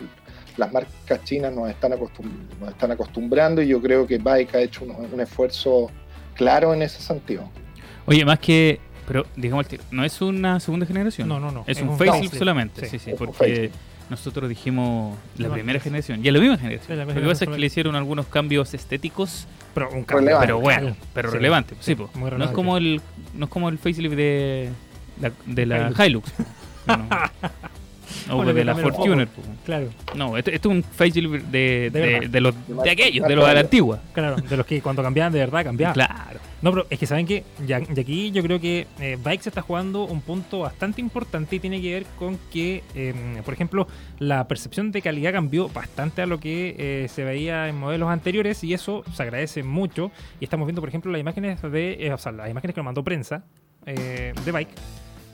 las 0.58 0.72
marcas 0.74 1.24
chinas 1.24 1.54
nos 1.54 1.70
están, 1.70 1.92
acostum- 1.94 2.32
nos 2.60 2.70
están 2.70 2.92
acostumbrando 2.92 3.62
y 3.62 3.68
yo 3.68 3.82
creo 3.82 4.06
que 4.08 4.18
Bike 4.18 4.56
ha 4.56 4.62
hecho 4.62 4.84
un, 4.86 4.92
un 5.14 5.20
esfuerzo 5.22 5.90
claro 6.36 6.74
en 6.74 6.82
ese 6.82 7.02
sentido. 7.02 7.50
Oye, 8.06 8.26
más 8.26 8.40
que. 8.40 8.80
Pero 9.08 9.26
digamos 9.36 9.66
el 9.66 9.70
tiro, 9.70 9.84
no 9.92 10.04
es 10.04 10.22
una 10.22 10.60
segunda 10.60 10.86
generación. 10.86 11.28
No, 11.30 11.40
no, 11.40 11.52
no. 11.52 11.64
Es, 11.68 11.78
Es 11.78 11.84
un, 11.84 11.90
un 11.90 11.98
facelift 11.98 12.36
solamente. 12.36 12.86
Sí, 12.88 13.00
sí. 13.00 13.12
porque 13.18 13.72
nosotros 14.10 14.50
dijimos 14.50 15.18
la 15.38 15.48
No, 15.48 15.54
primera 15.54 15.78
es- 15.78 15.84
generación. 15.84 16.24
Y 16.24 16.28
es 16.28 16.34
la 16.34 16.40
misma 16.40 16.58
generación. 16.58 16.98
Lo 17.00 17.06
que 17.14 17.22
pasa 17.28 17.46
es 17.46 17.50
que 17.52 17.58
le 17.58 17.66
hicieron 17.68 17.96
algunos 17.96 18.26
cambios 18.28 18.74
estéticos, 18.74 19.48
Pero 19.74 19.90
un 19.92 20.06
Relevante. 20.08 20.46
pero 20.48 20.60
bueno, 20.60 20.96
pero 21.14 21.30
Sí. 21.30 21.36
relevantes. 21.38 21.78
Sí, 21.80 21.92
Sí, 21.92 21.96
po. 21.96 22.10
muy 22.16 22.22
no 22.22 22.28
es 22.28 22.32
relevante. 22.32 22.56
como 22.56 22.78
el 22.78 23.02
no 23.34 23.46
es 23.46 23.52
como 23.52 23.70
el 23.70 23.78
facelift 23.78 24.16
de 24.16 24.70
la, 25.22 25.32
de 25.46 25.66
la 25.66 25.78
Hilux. 25.90 26.00
Hilux. 26.06 26.34
O 28.30 28.38
Bueno, 28.38 28.54
de 28.54 28.66
la 28.66 28.76
Fortuner. 28.76 29.28
po. 29.28 29.42
Claro, 29.66 29.90
No, 30.16 30.38
esto, 30.38 30.52
esto 30.52 30.70
es 30.70 30.76
un 30.78 30.84
facelift 30.84 31.46
de, 31.46 31.90
De 31.90 31.90
de, 31.90 32.00
verdad. 32.00 32.30
de 32.30 32.42
los 32.42 32.56
De 32.84 32.90
aquellos, 32.90 33.28
de 33.28 33.36
los 33.36 33.48
de 33.48 33.54
la 33.54 33.60
antigua. 33.60 34.00
claro. 34.14 34.36
De 34.38 34.58
los 34.58 34.66
que 34.66 34.82
cuando 34.82 35.02
cambiaban 35.04 35.32
de 35.34 35.40
verdad 35.40 35.64
cambiaban. 35.64 35.94
Claro. 35.94 36.40
No, 36.62 36.72
pero 36.72 36.88
es 36.90 36.98
que 36.98 37.06
saben 37.06 37.28
que 37.28 37.44
ya, 37.68 37.80
y 37.80 38.00
aquí 38.00 38.32
yo 38.32 38.42
creo 38.42 38.60
que 38.60 38.88
eh, 39.00 39.16
Bike 39.24 39.42
se 39.44 39.50
está 39.50 39.62
jugando 39.62 40.06
un 40.06 40.22
punto 40.22 40.60
bastante 40.60 41.02
importante 41.02 41.56
y 41.56 41.60
tiene 41.60 41.80
que 41.80 41.94
ver 41.94 42.06
con 42.18 42.40
que, 42.52 42.84
eh, 42.96 43.14
por 43.46 43.54
ejemplo, 43.54 43.88
la 44.18 44.48
percepción 44.48 44.92
de 44.92 45.04
calidad 45.04 45.34
cambió 45.34 45.70
bastante 45.70 46.24
a 46.24 46.26
lo 46.26 46.40
que 46.40 46.76
eh, 46.80 47.08
se 47.10 47.24
veía 47.24 47.70
en 47.70 47.78
modelos 47.78 48.10
anteriores 48.10 48.64
y 48.64 48.74
eso 48.74 49.04
se 49.14 49.22
agradece 49.22 49.62
mucho. 49.62 50.10
Y 50.40 50.46
estamos 50.46 50.66
viendo, 50.66 50.82
por 50.82 50.90
ejemplo, 50.90 51.12
las 51.12 51.22
imágenes 51.22 51.62
de, 51.62 51.98
eh, 52.08 52.12
o 52.14 52.18
sea, 52.18 52.32
las 52.32 52.50
imágenes 52.50 52.74
que 52.74 52.80
nos 52.80 52.86
mandó 52.86 53.04
prensa 53.04 53.44
eh, 53.86 54.34
de 54.44 54.52
Bike 54.52 54.70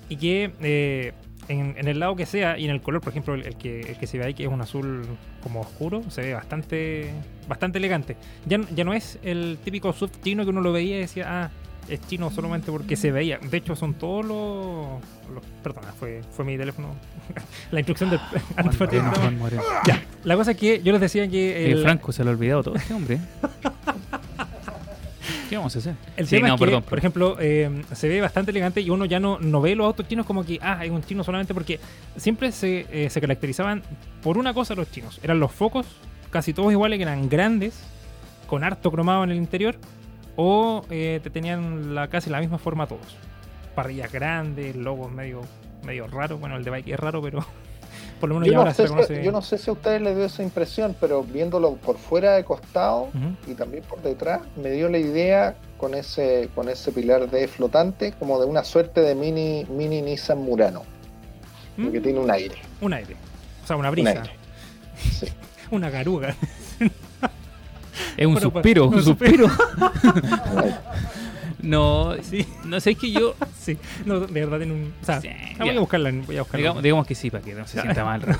y 0.09 0.17
que 0.17 0.51
eh, 0.61 1.13
en, 1.47 1.75
en 1.77 1.87
el 1.87 1.99
lado 1.99 2.15
que 2.15 2.25
sea 2.25 2.57
y 2.57 2.65
en 2.65 2.71
el 2.71 2.81
color, 2.81 3.01
por 3.01 3.11
ejemplo, 3.11 3.33
el, 3.35 3.45
el 3.45 3.55
que, 3.55 3.81
el 3.81 3.97
que 3.97 4.07
se 4.07 4.17
ve 4.17 4.25
ahí, 4.25 4.33
que 4.33 4.43
es 4.43 4.49
un 4.49 4.61
azul 4.61 5.05
como 5.41 5.61
oscuro, 5.61 6.03
se 6.09 6.21
ve 6.21 6.33
bastante 6.33 7.11
bastante 7.47 7.77
elegante. 7.79 8.15
Ya, 8.45 8.59
ya 8.75 8.83
no 8.83 8.93
es 8.93 9.19
el 9.23 9.57
típico 9.63 9.91
sub 9.93 10.09
chino 10.23 10.43
que 10.43 10.49
uno 10.51 10.61
lo 10.61 10.71
veía 10.71 10.97
y 10.97 11.01
decía, 11.01 11.25
ah, 11.27 11.51
es 11.89 11.99
chino 12.07 12.31
solamente 12.31 12.71
porque 12.71 12.95
se 12.95 13.11
veía. 13.11 13.37
De 13.39 13.57
hecho, 13.57 13.75
son 13.75 13.93
todos 13.95 14.25
los. 14.25 15.33
los- 15.33 15.43
perdona, 15.61 15.91
fue, 15.91 16.21
fue 16.31 16.45
mi 16.45 16.57
teléfono. 16.57 16.95
la 17.71 17.79
instrucción 17.81 18.09
del. 18.09 18.19
Ya, 19.85 20.01
la 20.23 20.35
cosa 20.37 20.51
es 20.51 20.57
que 20.57 20.81
yo 20.81 20.91
les 20.93 21.01
decía 21.01 21.27
que. 21.27 21.65
Eh, 21.65 21.71
el- 21.73 21.81
Franco 21.83 22.11
se 22.13 22.23
lo 22.23 22.29
ha 22.29 22.33
olvidado 22.33 22.63
todo 22.63 22.75
este 22.75 22.93
hombre. 22.93 23.19
¿Qué 25.49 25.57
vamos 25.57 25.75
a 25.75 25.79
hacer? 25.79 25.95
El 26.17 26.27
Sí, 26.27 26.35
tema 26.35 26.49
no, 26.49 26.55
es 26.55 26.59
que, 26.59 26.65
perdón, 26.65 26.83
por 26.83 26.97
ejemplo, 26.97 27.37
eh, 27.39 27.83
se 27.93 28.07
ve 28.07 28.21
bastante 28.21 28.51
elegante 28.51 28.81
y 28.81 28.89
uno 28.89 29.05
ya 29.05 29.19
no, 29.19 29.39
no 29.39 29.61
ve 29.61 29.75
los 29.75 29.85
autos 29.85 30.07
chinos 30.07 30.25
como 30.25 30.43
que, 30.43 30.59
ah, 30.61 30.83
es 30.83 30.91
un 30.91 31.03
chino 31.03 31.23
solamente 31.23 31.53
porque 31.53 31.79
siempre 32.17 32.51
se, 32.51 32.85
eh, 32.91 33.09
se 33.09 33.21
caracterizaban 33.21 33.83
por 34.21 34.37
una 34.37 34.53
cosa 34.53 34.75
los 34.75 34.91
chinos. 34.91 35.19
Eran 35.23 35.39
los 35.39 35.51
focos, 35.51 35.85
casi 36.29 36.53
todos 36.53 36.71
iguales, 36.71 36.97
que 36.97 37.03
eran 37.03 37.29
grandes, 37.29 37.83
con 38.47 38.63
harto 38.63 38.91
cromado 38.91 39.23
en 39.23 39.31
el 39.31 39.37
interior, 39.37 39.75
o 40.35 40.85
eh, 40.89 41.19
te 41.23 41.29
tenían 41.29 41.93
la, 41.95 42.07
casi 42.07 42.29
la 42.29 42.39
misma 42.39 42.57
forma 42.57 42.87
todos. 42.87 43.17
Parrillas 43.75 44.11
grandes, 44.11 44.75
logos 44.75 45.11
medio, 45.11 45.41
medio 45.85 46.07
raros. 46.07 46.39
Bueno, 46.39 46.57
el 46.57 46.63
de 46.63 46.69
Bike 46.71 46.89
es 46.89 46.99
raro, 46.99 47.21
pero 47.21 47.45
por 48.23 48.29
lo 48.29 48.35
menos 48.35 48.45
Yo 48.47 48.51
ya 48.53 48.55
no, 48.55 48.61
ahora 48.61 48.73
se 48.73 48.83
sé 48.83 48.87
si, 48.87 48.93
reconoce. 48.93 49.23
yo 49.25 49.31
no 49.33 49.41
sé 49.41 49.57
si 49.57 49.69
a 49.69 49.73
ustedes 49.73 50.01
les 50.01 50.15
dio 50.15 50.23
esa 50.23 50.43
impresión, 50.43 50.95
pero 50.97 51.23
viéndolo 51.23 51.73
por 51.75 51.97
fuera 51.97 52.31
de 52.37 52.45
costado 52.45 53.09
y 53.45 53.53
también 53.53 53.83
por 53.83 54.01
detrás, 54.01 54.39
me 54.55 54.69
dio 54.71 54.87
la 54.87 54.97
idea 54.97 55.55
con 55.77 55.93
ese, 55.93 56.47
con 56.55 56.69
ese 56.69 56.93
pilar 56.93 57.29
de 57.29 57.49
flotante 57.49 58.13
como 58.13 58.39
de 58.39 58.45
una 58.45 58.63
suerte 58.63 59.01
de 59.01 59.13
mini, 59.13 59.65
mini 59.69 60.01
Nissan 60.01 60.37
Murano, 60.37 60.83
porque 61.83 61.99
Mm, 61.99 62.03
tiene 62.03 62.19
un 62.21 62.31
aire. 62.31 62.55
Un 62.79 62.93
aire. 62.93 63.17
O 63.61 63.67
sea, 63.67 63.75
una 63.75 63.89
Un 63.89 63.95
brisa. 63.95 64.09
aire. 64.11 64.31
Sí. 65.11 65.27
Una 65.71 65.89
garuga. 65.89 66.33
Es 68.15 68.25
un 68.25 68.35
Bueno, 68.35 68.51
pues, 68.51 68.53
suspiro, 68.53 68.87
un 68.87 68.95
un 68.95 69.03
suspiro. 69.03 69.45
un 69.47 70.59
aire. 70.59 70.75
no, 71.63 72.13
Sí. 72.21 72.45
no 72.65 72.79
sé, 72.79 72.91
es 72.91 72.97
que 72.97 73.11
yo. 73.11 73.33
Sí, 73.59 73.77
no, 74.05 74.19
de 74.19 74.27
verdad 74.45 74.57
tiene 74.57 74.73
un. 74.73 74.93
O 75.01 75.05
sea, 75.05 75.19
Sí, 75.21 75.29
ah, 75.29 75.55
voy 75.59 75.69
a 75.69 75.79
buscarla. 75.79 76.11
Voy 76.11 76.37
a 76.37 76.41
buscarla. 76.41 76.57
Digamos, 76.61 76.83
digamos 76.83 77.07
que 77.07 77.15
sí, 77.15 77.31
para 77.31 77.43
que 77.43 77.53
no 77.55 77.65
se 77.65 77.81
sienta 77.81 78.03
mal. 78.05 78.21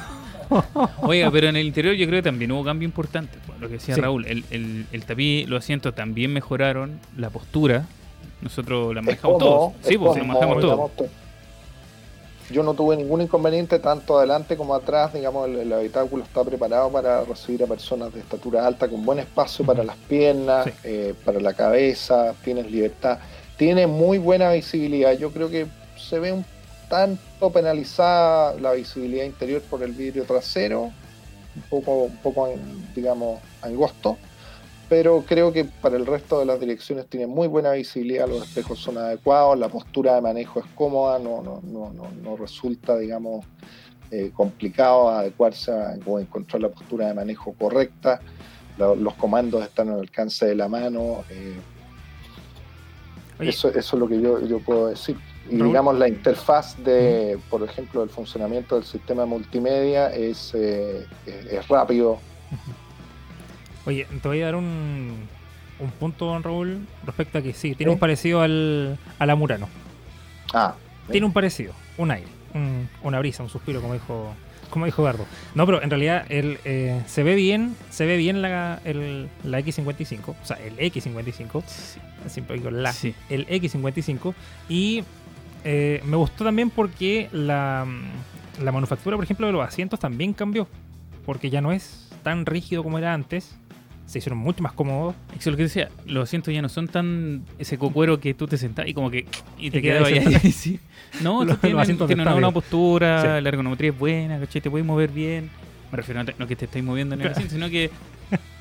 Oiga, 1.02 1.32
pero 1.32 1.48
en 1.48 1.56
el 1.56 1.66
interior 1.66 1.96
yo 1.96 2.06
creo 2.06 2.20
que 2.20 2.30
también 2.30 2.52
hubo 2.52 2.64
cambio 2.64 2.86
importante. 2.86 3.38
pues, 3.46 3.60
Lo 3.60 3.68
que 3.68 3.74
decía 3.76 3.96
Sí. 3.96 4.02
Raúl, 4.02 4.26
el, 4.26 4.44
el, 4.52 4.86
el 4.92 5.06
tapiz, 5.06 5.48
los 5.48 5.64
asientos 5.64 5.96
también 5.96 6.32
mejoraron, 6.34 7.00
la 7.18 7.30
postura. 7.30 7.86
Nosotros 8.42 8.94
la 8.94 9.02
manejamos 9.02 9.40
todos. 9.40 9.74
Sí, 9.82 9.94
es 9.94 10.00
pues 10.00 10.18
la 10.18 10.24
manejamos 10.26 10.60
todos. 10.62 10.92
Yo 12.54 12.62
no 12.64 12.76
tuve 12.76 12.96
ningún 12.96 13.22
inconveniente 13.22 13.80
tanto 13.80 14.18
adelante 14.18 14.56
como 14.56 14.76
atrás, 14.76 15.12
digamos, 15.14 15.50
el, 15.50 15.56
el 15.58 15.74
habitáculo 15.74 16.24
está 16.24 16.44
preparado 16.44 16.90
para 16.92 17.24
recibir 17.26 17.64
a 17.64 17.68
personas 17.68 18.14
de 18.14 18.20
estatura 18.20 18.66
alta 18.66 18.88
con 18.88 19.04
buen 19.04 19.18
espacio 19.20 19.66
para 19.66 19.84
las 19.84 19.96
piernas, 19.98 20.66
Sí. 20.66 20.72
eh, 20.84 21.14
para 21.26 21.40
la 21.40 21.54
cabeza, 21.54 22.34
tienes 22.44 22.70
libertad, 22.72 23.18
tiene 23.58 23.88
muy 23.88 24.20
buena 24.20 24.52
visibilidad. 24.52 25.14
Yo 25.14 25.32
creo 25.32 25.50
que 25.50 25.66
se 25.98 26.20
ve 26.20 26.32
un 26.32 26.46
tanto 26.90 27.50
penalizada 27.52 28.54
la 28.60 28.74
visibilidad 28.74 29.26
interior 29.26 29.62
por 29.64 29.82
el 29.82 29.92
vidrio 29.94 30.24
trasero, 30.26 30.84
un 31.56 31.62
poco, 31.70 31.92
un 32.04 32.18
poco 32.18 32.50
digamos, 32.96 33.40
angosto, 33.64 34.18
pero 34.94 35.24
creo 35.28 35.52
que 35.52 35.66
para 35.66 35.98
el 35.98 36.06
resto 36.06 36.38
de 36.38 36.46
las 36.46 36.60
direcciones 36.60 37.08
tiene 37.08 37.26
muy 37.26 37.48
buena 37.48 37.72
visibilidad, 37.72 38.28
los 38.28 38.44
espejos 38.44 38.78
son 38.78 39.00
adecuados, 39.00 39.58
la 39.58 39.68
postura 39.68 40.14
de 40.14 40.22
manejo 40.22 40.60
es 40.60 40.68
cómoda, 40.76 41.18
no, 41.18 41.42
no, 41.42 41.62
no, 41.64 41.92
no, 41.92 42.04
no 42.24 42.38
resulta, 42.38 42.96
digamos, 43.00 43.44
eh, 44.12 44.30
complicado 44.36 45.10
adecuarse 45.10 45.72
a, 45.72 45.96
o 46.06 46.20
encontrar 46.20 46.62
la 46.62 46.70
postura 46.70 47.08
de 47.08 47.16
manejo 47.16 47.54
correcta, 47.54 48.22
Lo- 48.78 48.96
los 48.96 49.16
comandos 49.16 49.64
están 49.64 49.90
al 49.90 50.00
alcance 50.02 50.46
de 50.46 50.54
la 50.54 50.68
mano, 50.68 51.24
eh, 51.32 51.56
eso, 53.40 53.70
eso 53.70 53.96
es 53.96 54.00
lo 54.00 54.08
que 54.08 54.22
yo, 54.22 54.40
yo 54.46 54.60
puedo 54.60 54.90
decir. 54.90 55.18
Y 55.50 55.58
digamos, 55.70 55.98
la 55.98 56.08
interfaz 56.08 56.78
de, 56.84 57.40
por 57.50 57.64
ejemplo, 57.64 58.04
el 58.04 58.10
funcionamiento 58.12 58.76
del 58.76 58.84
sistema 58.84 59.26
multimedia 59.26 60.14
es, 60.14 60.54
eh, 60.54 61.08
es, 61.26 61.46
es 61.48 61.68
rápido. 61.68 62.20
Oye, 63.86 64.08
te 64.22 64.28
voy 64.28 64.42
a 64.42 64.46
dar 64.46 64.56
un, 64.56 65.14
un 65.80 65.92
punto, 66.00 66.26
don 66.26 66.44
Raúl, 66.44 66.86
respecto 67.06 67.38
a 67.38 67.42
que 67.42 67.54
sí, 67.54 67.76
tiene 67.76 67.92
Sí. 67.92 67.94
un 67.94 68.00
parecido 68.00 68.42
al, 68.42 68.98
a 69.20 69.26
la 69.26 69.36
Murano. 69.36 69.68
Ah, 70.54 70.76
Tiene 71.12 71.26
un 71.26 71.34
parecido, 71.34 71.74
un 71.98 72.12
aire, 72.12 72.28
un- 72.54 72.88
una 73.02 73.20
brisa, 73.20 73.44
un 73.44 73.50
suspiro, 73.50 73.82
como 73.82 73.94
dijo 73.94 74.34
como 74.70 74.86
dijo 74.86 75.04
Gardo. 75.04 75.28
No, 75.54 75.68
pero 75.68 75.84
en 75.84 75.90
realidad 75.92 76.26
el, 76.30 76.58
eh, 76.66 77.00
se 77.06 77.22
ve 77.22 77.36
bien, 77.36 77.76
se 77.92 78.08
ve 78.08 78.18
bien 78.18 78.42
la, 78.42 78.80
el- 78.86 79.30
la 79.44 79.60
X55, 79.60 80.30
o 80.42 80.46
sea, 80.46 80.58
el 80.58 80.80
X55, 80.80 81.62
siempre 82.28 82.58
digo 82.58 82.72
la, 82.72 82.92
Sí. 82.92 83.14
el 83.30 83.46
X55, 83.48 84.34
y 84.70 85.04
eh, 85.64 86.02
me 86.06 86.18
gustó 86.18 86.44
también 86.44 86.72
porque 86.72 87.30
la, 87.32 87.86
la 88.64 88.72
manufactura, 88.72 89.16
por 89.16 89.26
ejemplo, 89.26 89.46
de 89.46 89.54
los 89.54 89.68
asientos 89.68 90.00
también 90.00 90.34
cambió, 90.34 90.68
porque 91.24 91.52
ya 91.52 91.62
no 91.62 91.72
es 91.72 92.10
tan 92.24 92.46
rígido 92.48 92.82
como 92.82 92.98
era 92.98 93.14
antes, 93.14 93.56
se 94.06 94.20
hicieron 94.20 94.38
mucho 94.38 94.62
más 94.62 94.74
cómodos. 94.74 95.16
Eso 95.32 95.40
es 95.50 95.54
lo 95.54 95.58
que 95.58 95.64
decía, 95.64 95.90
los 96.06 96.24
asientos 96.30 96.54
ya 96.54 96.62
no 96.62 96.70
son 96.70 96.88
tan 96.88 97.44
ese 97.58 97.78
cocuero 97.78 98.20
que 98.20 98.34
tú 98.34 98.48
te 98.48 98.58
sentás 98.58 98.88
y 98.88 98.94
como 98.94 99.10
que 99.10 99.26
y 99.58 99.72
te 99.72 99.82
quedas 99.82 100.08
ahí. 100.08 100.16
sentado. 100.16 100.40
ahí, 100.44 100.52
sí. 100.52 100.80
No, 101.22 101.44
Los- 101.46 101.60
tú 101.60 101.70
los 101.70 102.08
tienes 102.08 102.28
una 102.28 102.52
postura, 102.52 103.22
Sí. 103.38 103.44
la 103.44 103.50
ergonometría 103.50 103.92
es 103.92 103.98
buena, 103.98 104.40
¿cachai? 104.40 104.62
Te 104.62 104.70
puedes 104.70 104.86
mover 104.86 105.10
bien. 105.12 105.50
Me 105.92 105.98
refiero 105.98 106.22
a 106.22 106.24
no 106.24 106.48
que 106.48 106.56
te 106.56 106.66
estés 106.66 106.84
moviendo 106.84 107.14
en 107.16 107.22
el 107.22 107.28
Claro. 107.28 107.36
asiento, 107.38 107.54
sino 107.54 107.70
que 107.70 107.90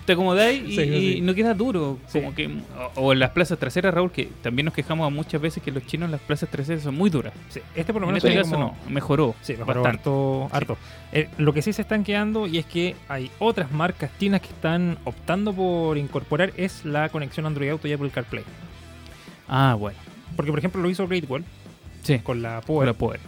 te 0.05 0.13
acomodáis 0.15 0.63
y, 0.63 0.77
Sí, 0.77 0.85
sí. 0.85 1.15
y 1.17 1.21
no 1.21 1.35
queda 1.35 1.55
duro. 1.55 1.99
Sí. 2.09 2.21
Como 2.21 2.35
que, 2.35 2.47
o, 2.97 3.01
o 3.01 3.13
en 3.13 3.19
las 3.21 3.31
plazas 3.31 3.59
traseras, 3.59 3.95
Raúl, 3.95 4.11
que 4.11 4.29
también 4.43 4.65
nos 4.67 4.75
quejamos 4.75 5.11
muchas 5.13 5.41
veces 5.41 5.63
que 5.63 5.71
los 5.71 5.87
chinos 5.87 6.07
en 6.07 6.13
las 6.13 6.21
plazas 6.21 6.49
traseras 6.51 6.83
son 6.83 6.95
muy 6.97 7.09
duras. 7.11 7.33
Este 7.75 7.93
por 7.93 8.03
lo 8.03 8.09
En 8.09 8.15
menos 8.15 8.25
este 8.25 8.37
caso 8.39 8.51
como- 8.53 8.77
no, 8.85 8.91
mejoró. 8.91 9.35
Sí, 9.43 9.53
mejoró 9.55 9.83
bastante. 9.83 9.99
harto. 9.99 10.49
harto. 10.53 10.77
Eh, 11.13 11.29
lo 11.39 11.53
que 11.53 11.63
sí 11.63 11.73
se 11.73 11.83
están 11.83 12.05
quedando 12.05 12.47
y 12.47 12.59
es 12.59 12.67
que 12.67 12.97
hay 13.09 13.31
otras 13.39 13.71
marcas 13.71 14.11
chinas 14.19 14.41
que 14.41 14.49
están 14.49 14.99
optando 15.05 15.53
por 15.53 15.97
incorporar 15.99 16.53
es 16.57 16.85
la 16.85 17.09
conexión 17.11 17.47
Android 17.47 17.71
Auto 17.71 17.87
y 17.89 17.93
Apple 17.93 18.11
CarPlay. 18.11 18.45
Ah, 19.49 19.77
bueno. 19.79 19.99
Porque 20.37 20.51
por 20.51 20.59
ejemplo 20.59 20.81
lo 20.81 20.89
hizo 20.91 21.07
Great 21.07 21.29
Wall 21.29 21.45
Sí, 22.03 22.19
con 22.21 22.43
la 22.43 22.61
Power. 22.63 22.95
poder. 22.95 23.21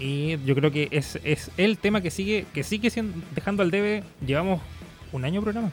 Y 0.00 0.38
yo 0.44 0.54
creo 0.54 0.70
que 0.72 0.88
es, 0.90 1.20
es 1.22 1.50
el 1.56 1.78
tema 1.78 2.00
que 2.00 2.10
sigue, 2.10 2.46
que 2.52 2.64
sigue 2.64 2.90
siendo, 2.90 3.16
dejando 3.34 3.62
al 3.62 3.70
debe. 3.70 4.02
Llevamos 4.26 4.60
un 5.12 5.24
año 5.24 5.40
programa. 5.42 5.70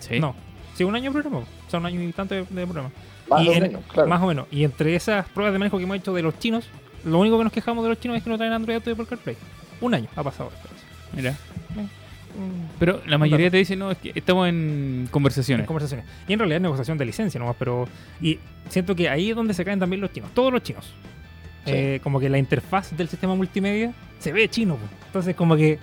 Sí. 0.00 0.18
No, 0.20 0.34
sí, 0.74 0.84
un 0.84 0.94
año 0.96 1.10
de 1.12 1.20
programa. 1.22 1.38
O 1.66 1.70
sea, 1.70 1.78
un 1.80 1.86
año 1.86 2.02
y 2.02 2.12
tanto 2.12 2.34
de, 2.34 2.40
de 2.48 2.64
programa. 2.66 2.90
Más 3.28 3.42
Y 3.44 3.48
o 3.48 3.52
en- 3.52 3.62
menos, 3.62 3.82
claro. 3.86 4.08
Más 4.08 4.20
o 4.22 4.26
menos. 4.26 4.46
Y 4.50 4.64
entre 4.64 4.94
esas 4.96 5.28
pruebas 5.28 5.52
de 5.52 5.58
manejo 5.60 5.78
que 5.78 5.84
hemos 5.84 5.96
hecho 5.96 6.12
de 6.12 6.22
los 6.22 6.38
chinos, 6.38 6.68
lo 7.04 7.18
único 7.18 7.38
que 7.38 7.44
nos 7.44 7.52
quejamos 7.52 7.84
de 7.84 7.90
los 7.90 8.00
chinos 8.00 8.16
es 8.16 8.24
que 8.24 8.30
no 8.30 8.36
traen 8.36 8.52
Android 8.52 8.76
Auto 8.76 8.90
y 8.90 8.92
Apple 8.94 9.06
CarPlay. 9.06 9.36
Un 9.80 9.94
año 9.94 10.08
ha 10.16 10.22
pasado. 10.24 10.50
Mira. 11.14 11.36
Pero 12.78 13.02
la 13.06 13.18
mayoría 13.18 13.50
te 13.50 13.56
dice, 13.56 13.76
no, 13.76 13.90
es 13.90 13.98
que 13.98 14.12
estamos 14.14 14.48
en 14.48 15.08
conversaciones. 15.10 15.64
en 15.64 15.66
conversaciones. 15.66 16.06
Y 16.28 16.32
en 16.32 16.38
realidad 16.38 16.56
es 16.56 16.62
negociación 16.62 16.96
de 16.96 17.04
licencia 17.04 17.38
nomás, 17.40 17.56
pero. 17.58 17.88
Y 18.20 18.38
siento 18.68 18.94
que 18.94 19.08
ahí 19.08 19.30
es 19.30 19.36
donde 19.36 19.52
se 19.52 19.64
caen 19.64 19.78
también 19.80 20.00
los 20.00 20.12
chinos. 20.12 20.30
Todos 20.32 20.52
los 20.52 20.62
chinos. 20.62 20.86
Sí. 21.66 21.72
Eh, 21.74 22.00
como 22.02 22.18
que 22.20 22.28
la 22.30 22.38
interfaz 22.38 22.96
del 22.96 23.08
sistema 23.08 23.34
multimedia 23.34 23.92
se 24.18 24.32
ve 24.32 24.48
chino. 24.48 24.76
po. 24.76 24.86
Entonces, 25.06 25.34
como 25.34 25.56
que. 25.56 25.78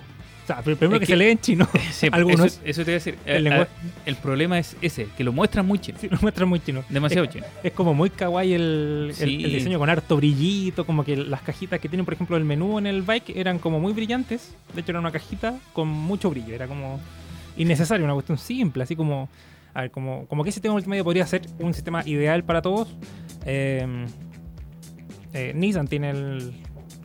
Sea, 0.48 0.58
pr- 0.64 0.76
primero 0.76 0.94
Es 0.96 1.00
que, 1.00 1.06
que- 1.06 1.12
se 1.12 1.16
lee 1.16 1.26
en 1.30 1.38
chino. 1.40 1.68
Sí, 1.92 2.08
Algunos. 2.12 2.46
Eso, 2.46 2.60
eso 2.64 2.84
te 2.84 2.90
iba 2.90 2.94
a 2.94 3.00
decir. 3.04 3.18
El 3.26 3.36
Eh, 3.36 3.40
lenguaje- 3.50 3.70
ah, 3.84 4.00
el 4.06 4.16
problema 4.16 4.58
es 4.58 4.76
ese, 4.80 5.06
que 5.16 5.22
lo 5.22 5.32
muestran 5.32 5.66
muy 5.66 5.78
chino. 5.78 5.98
Sí, 6.00 6.08
lo 6.08 6.16
muestran 6.22 6.48
muy 6.48 6.58
chino. 6.60 6.82
Demasiado 6.88 7.24
es, 7.26 7.30
chino. 7.32 7.44
Es 7.62 7.72
como 7.72 7.92
muy 7.94 8.08
kawaii 8.10 8.54
el, 8.54 9.06
el- 9.10 9.14
Sí. 9.14 9.44
el 9.44 9.52
diseño 9.52 9.78
con 9.78 9.90
harto 9.90 10.16
brillito, 10.16 10.86
como 10.86 11.04
que 11.04 11.16
las 11.16 11.42
cajitas 11.42 11.78
que 11.80 11.88
tienen, 11.88 12.04
por 12.06 12.14
ejemplo, 12.14 12.36
el 12.38 12.44
menú 12.44 12.78
en 12.78 12.86
el 12.86 13.02
bike 13.02 13.36
eran 13.36 13.58
como 13.58 13.78
muy 13.78 13.92
brillantes. 13.92 14.54
De 14.74 14.80
hecho, 14.80 14.92
era 14.92 15.00
una 15.00 15.12
cajita 15.12 15.58
con 15.74 15.86
mucho 15.88 16.30
brillo. 16.30 16.54
Era 16.54 16.66
como 16.66 16.98
innecesario, 17.58 18.04
una 18.04 18.14
cuestión 18.14 18.38
simple, 18.38 18.82
así 18.84 18.96
como... 18.96 19.28
A 19.74 19.82
ver, 19.82 19.90
como, 19.90 20.26
como 20.26 20.42
que 20.42 20.48
ese 20.48 20.56
sistema 20.56 20.72
multimedia 20.72 21.04
podría 21.04 21.26
ser 21.26 21.42
un 21.60 21.74
sistema 21.74 22.02
ideal 22.06 22.42
para 22.42 22.62
todos. 22.62 22.88
Eh, 23.44 23.86
eh, 25.34 25.52
Nissan 25.54 25.86
tiene 25.88 26.10
el, 26.10 26.52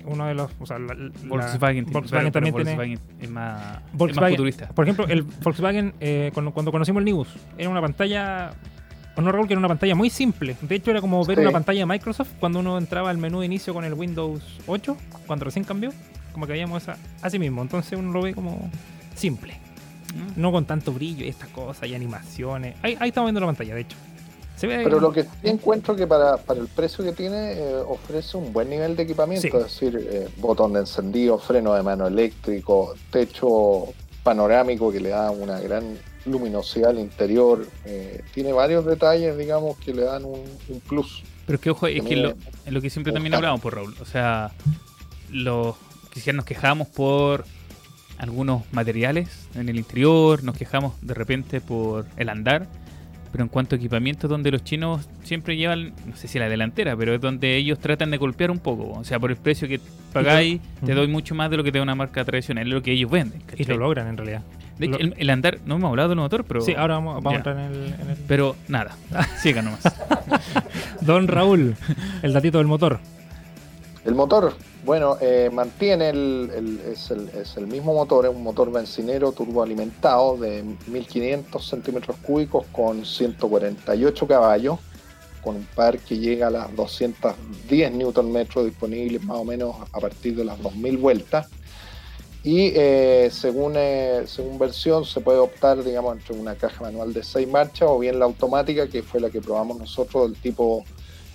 uno 0.06 0.26
de 0.28 0.34
los... 0.34 0.52
O 0.60 0.66
sea, 0.66 0.80
la- 0.80 0.94
la- 0.94 1.12
Volkswagen, 1.26 1.86
tiene- 1.86 1.92
Volkswagen 1.92 2.32
pero- 2.32 2.32
pero 2.32 2.32
también 2.32 2.56
tiene... 2.56 2.76
Volkswagen 2.76 3.00
es 3.22 3.30
más, 3.30 3.78
es 4.10 4.16
más 4.16 4.30
futurista. 4.32 4.68
Por 4.70 4.86
ejemplo, 4.86 5.08
el 5.08 5.22
Volkswagen, 5.24 5.94
eh, 6.00 6.32
cuando, 6.34 6.52
cuando 6.52 6.72
conocimos 6.72 7.00
el 7.02 7.06
Nibus, 7.06 7.28
era 7.58 7.70
una 7.70 7.82
pantalla. 7.82 8.52
O 9.16 9.22
no, 9.22 9.32
Raúl, 9.32 9.46
que 9.48 9.54
era 9.54 9.60
una 9.60 9.68
pantalla 9.68 9.94
muy 9.96 10.10
simple. 10.10 10.56
De 10.62 10.76
hecho, 10.76 10.90
era 10.92 11.00
como 11.02 11.24
ver 11.24 11.38
Sí. 11.38 11.42
una 11.44 11.52
pantalla 11.52 11.80
de 11.82 11.86
Microsoft 11.86 12.30
cuando 12.40 12.60
uno 12.60 12.78
entraba 12.78 13.10
al 13.12 13.18
menú 13.20 13.42
de 13.42 13.46
inicio 13.46 13.74
con 13.74 13.86
el 13.86 13.94
Windows 13.94 14.42
8, 14.66 14.98
cuando 15.28 15.46
recién 15.46 15.64
cambió. 15.66 15.92
Como 16.32 16.48
que 16.48 16.54
veíamos 16.54 16.82
esa, 16.82 16.98
así 17.22 17.38
mismo. 17.38 17.62
Entonces 17.62 17.98
uno 18.00 18.12
lo 18.12 18.24
ve 18.24 18.34
como 18.34 18.70
simple. 19.16 19.54
Mm. 20.16 20.42
No 20.42 20.52
con 20.52 20.66
tanto 20.66 20.92
brillo 20.92 21.26
y 21.26 21.30
estas 21.30 21.50
cosas 21.50 21.88
y 21.88 21.94
animaciones. 21.94 22.76
Ahí, 22.82 22.98
ahí 23.00 23.10
estamos 23.10 23.28
viendo 23.28 23.40
la 23.42 23.46
pantalla, 23.48 23.76
de 23.76 23.82
hecho. 23.82 23.98
Pero 24.62 25.00
lo 25.00 25.12
que 25.12 25.24
sí 25.24 25.30
encuentro 25.44 25.96
que 25.96 26.08
para, 26.08 26.38
para 26.38 26.60
el 26.60 26.68
precio 26.68 27.04
que 27.04 27.12
tiene 27.12 27.54
eh, 27.54 27.76
ofrece 27.88 28.38
un 28.38 28.54
buen 28.54 28.70
nivel 28.70 28.96
de 28.96 29.04
equipamiento, 29.04 29.48
Sí. 29.50 29.58
es 29.58 29.64
decir, 29.64 30.08
eh, 30.10 30.28
botón 30.38 30.74
de 30.74 30.80
encendido, 30.82 31.38
freno 31.38 31.74
de 31.74 31.84
mano 31.84 32.08
eléctrico, 32.08 32.94
techo 33.12 33.94
panorámico 34.24 34.92
que 34.92 35.00
le 35.02 35.10
da 35.10 35.32
una 35.32 35.60
gran 35.60 35.98
luminosidad 36.26 36.92
al 36.92 37.00
interior, 37.00 37.68
eh, 37.86 38.22
tiene 38.34 38.54
varios 38.54 38.86
detalles, 38.86 39.38
digamos, 39.38 39.78
que 39.80 39.94
le 39.94 40.04
dan 40.04 40.24
un, 40.24 40.42
un 40.70 40.80
plus. 40.82 41.24
Pero 41.46 41.56
es 41.56 41.62
que 41.62 41.70
ojo, 41.72 41.88
es 41.88 42.04
que 42.04 42.16
lo, 42.16 42.82
que 42.82 42.90
siempre 42.90 43.12
también 43.12 43.34
hablamos 43.34 43.60
por 43.60 43.76
Raúl. 43.76 43.94
O 44.00 44.06
sea, 44.06 44.52
los 45.30 45.76
quizás 46.14 46.34
nos 46.34 46.46
quejamos 46.46 46.88
por 46.88 47.44
algunos 48.18 48.62
materiales 48.72 49.28
en 49.56 49.68
el 49.68 49.78
interior, 49.78 50.44
nos 50.44 50.56
quejamos 50.56 50.94
de 51.02 51.14
repente 51.14 51.60
por 51.60 52.06
el 52.16 52.30
andar, 52.30 52.68
pero 53.34 53.44
en 53.44 53.50
cuanto 53.50 53.76
a 53.76 53.78
equipamiento, 53.78 54.28
donde 54.30 54.50
los 54.52 54.64
chinos 54.64 55.10
siempre 55.24 55.58
llevan, 55.58 55.92
no 56.06 56.16
sé 56.16 56.28
si 56.30 56.40
la 56.40 56.48
delantera, 56.48 56.96
pero 56.96 57.14
es 57.14 57.20
donde 57.20 57.58
ellos 57.58 57.80
tratan 57.80 58.12
de 58.12 58.18
golpear 58.18 58.50
un 58.52 58.60
poco. 58.60 58.92
O 58.98 59.04
sea, 59.04 59.20
por 59.20 59.32
el 59.32 59.38
precio 59.38 59.68
que 59.68 59.82
pagáis, 60.14 60.62
te 60.86 60.94
doy 60.94 61.08
mucho 61.08 61.34
más 61.36 61.50
de 61.52 61.58
lo 61.58 61.64
que 61.66 61.72
te 61.72 61.80
da 61.80 61.84
una 61.84 61.96
marca 61.96 62.24
tradicional, 62.24 62.66
es 62.68 62.74
lo 62.74 62.82
que 62.82 62.92
ellos 62.94 63.12
venden. 63.12 63.42
Y 63.58 63.66
lo 63.66 63.76
logran 63.78 64.08
en 64.08 64.16
realidad. 64.18 64.42
De 64.78 64.86
hecho, 64.86 64.98
lo- 64.98 65.04
el, 65.04 65.16
el 65.18 65.30
andar, 65.30 65.58
no 65.66 65.76
hemos 65.76 65.90
hablado 65.90 66.10
del 66.10 66.18
motor, 66.20 66.46
pero. 66.46 66.62
Sí, 66.62 66.74
ahora 66.78 66.94
vamos, 66.96 67.16
vamos 67.24 67.34
a 67.34 67.38
entrar 67.38 67.58
en 67.58 67.66
el, 67.74 67.94
en 68.00 68.10
el- 68.12 68.18
Pero 68.28 68.56
nada, 68.68 68.96
siga 69.42 69.62
nomás. 69.62 69.82
Don 71.02 71.28
Raúl, 71.28 71.76
el 72.22 72.34
datito 72.34 72.60
del 72.60 72.68
motor. 72.68 73.00
El 74.06 74.16
motor, 74.16 74.56
bueno, 74.86 75.18
eh, 75.22 75.50
mantiene 75.52 76.10
el, 76.10 76.82
es, 76.92 77.10
el, 77.58 77.68
mismo 77.68 77.94
motor, 77.94 78.26
es 78.26 78.32
un 78.36 78.44
motor 78.44 78.72
bencinero 78.72 79.32
turboalimentado 79.32 80.38
de 80.38 80.64
1500 80.88 81.66
centímetros 81.66 82.18
cúbicos 82.18 82.66
con 82.72 83.06
148 83.06 84.28
caballos, 84.28 84.80
con 85.42 85.56
un 85.56 85.66
par 85.76 86.00
que 86.00 86.18
llega 86.18 86.48
a 86.48 86.50
las 86.50 86.76
210 86.76 87.94
newton 87.94 88.32
metros 88.32 88.66
disponibles 88.66 89.24
más 89.24 89.38
o 89.38 89.46
menos 89.46 89.76
a 89.92 90.00
partir 90.00 90.36
de 90.36 90.44
las 90.44 90.62
2000 90.62 90.98
vueltas. 90.98 91.48
Y 92.44 92.74
eh, 92.76 93.30
según, 93.32 93.76
eh, 93.78 94.24
según 94.26 94.60
versión 94.60 95.06
se 95.06 95.22
puede 95.22 95.40
optar, 95.40 95.82
digamos, 95.82 96.18
entre 96.18 96.36
una 96.36 96.56
caja 96.56 96.82
manual 96.82 97.14
de 97.14 97.24
6 97.24 97.48
marchas 97.48 97.88
o 97.90 98.00
bien 98.00 98.20
la 98.20 98.26
automática, 98.26 98.90
que 98.90 99.02
fue 99.02 99.22
la 99.22 99.30
que 99.30 99.40
probamos 99.40 99.80
nosotros 99.80 100.30
del 100.30 100.42
tipo 100.42 100.84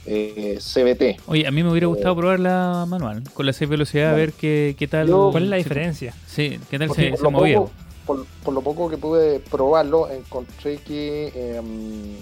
eh, 0.06 0.58
CBT. 0.60 1.20
Oye, 1.26 1.46
a 1.46 1.50
mí 1.50 1.62
me 1.62 1.70
hubiera 1.70 1.86
gustado 1.86 2.16
probar 2.16 2.40
la 2.40 2.84
manual 2.88 3.22
con 3.34 3.44
las 3.46 3.56
6 3.56 3.68
velocidades, 3.70 4.08
a 4.08 4.12
Bueno. 4.12 4.26
ver 4.26 4.32
qué, 4.34 4.74
qué 4.78 4.88
tal. 4.88 5.08
Yo- 5.08 5.28
¿Cuál 5.30 5.44
es 5.44 5.48
la 5.50 5.56
se- 5.56 5.62
diferencia? 5.64 6.14
Sí, 6.26 6.58
qué 6.70 6.78
tal 6.78 6.90
se, 6.94 7.08
por, 7.10 7.16
se 7.18 7.22
lo 7.24 7.30
movía. 7.30 7.56
poco, 7.58 7.70
por, 8.06 8.26
por 8.44 8.54
lo 8.54 8.60
poco 8.62 8.88
que 8.88 8.96
pude 8.98 9.40
probarlo, 9.40 10.10
encontré 10.10 10.78
que 10.78 11.32
em, 11.56 12.16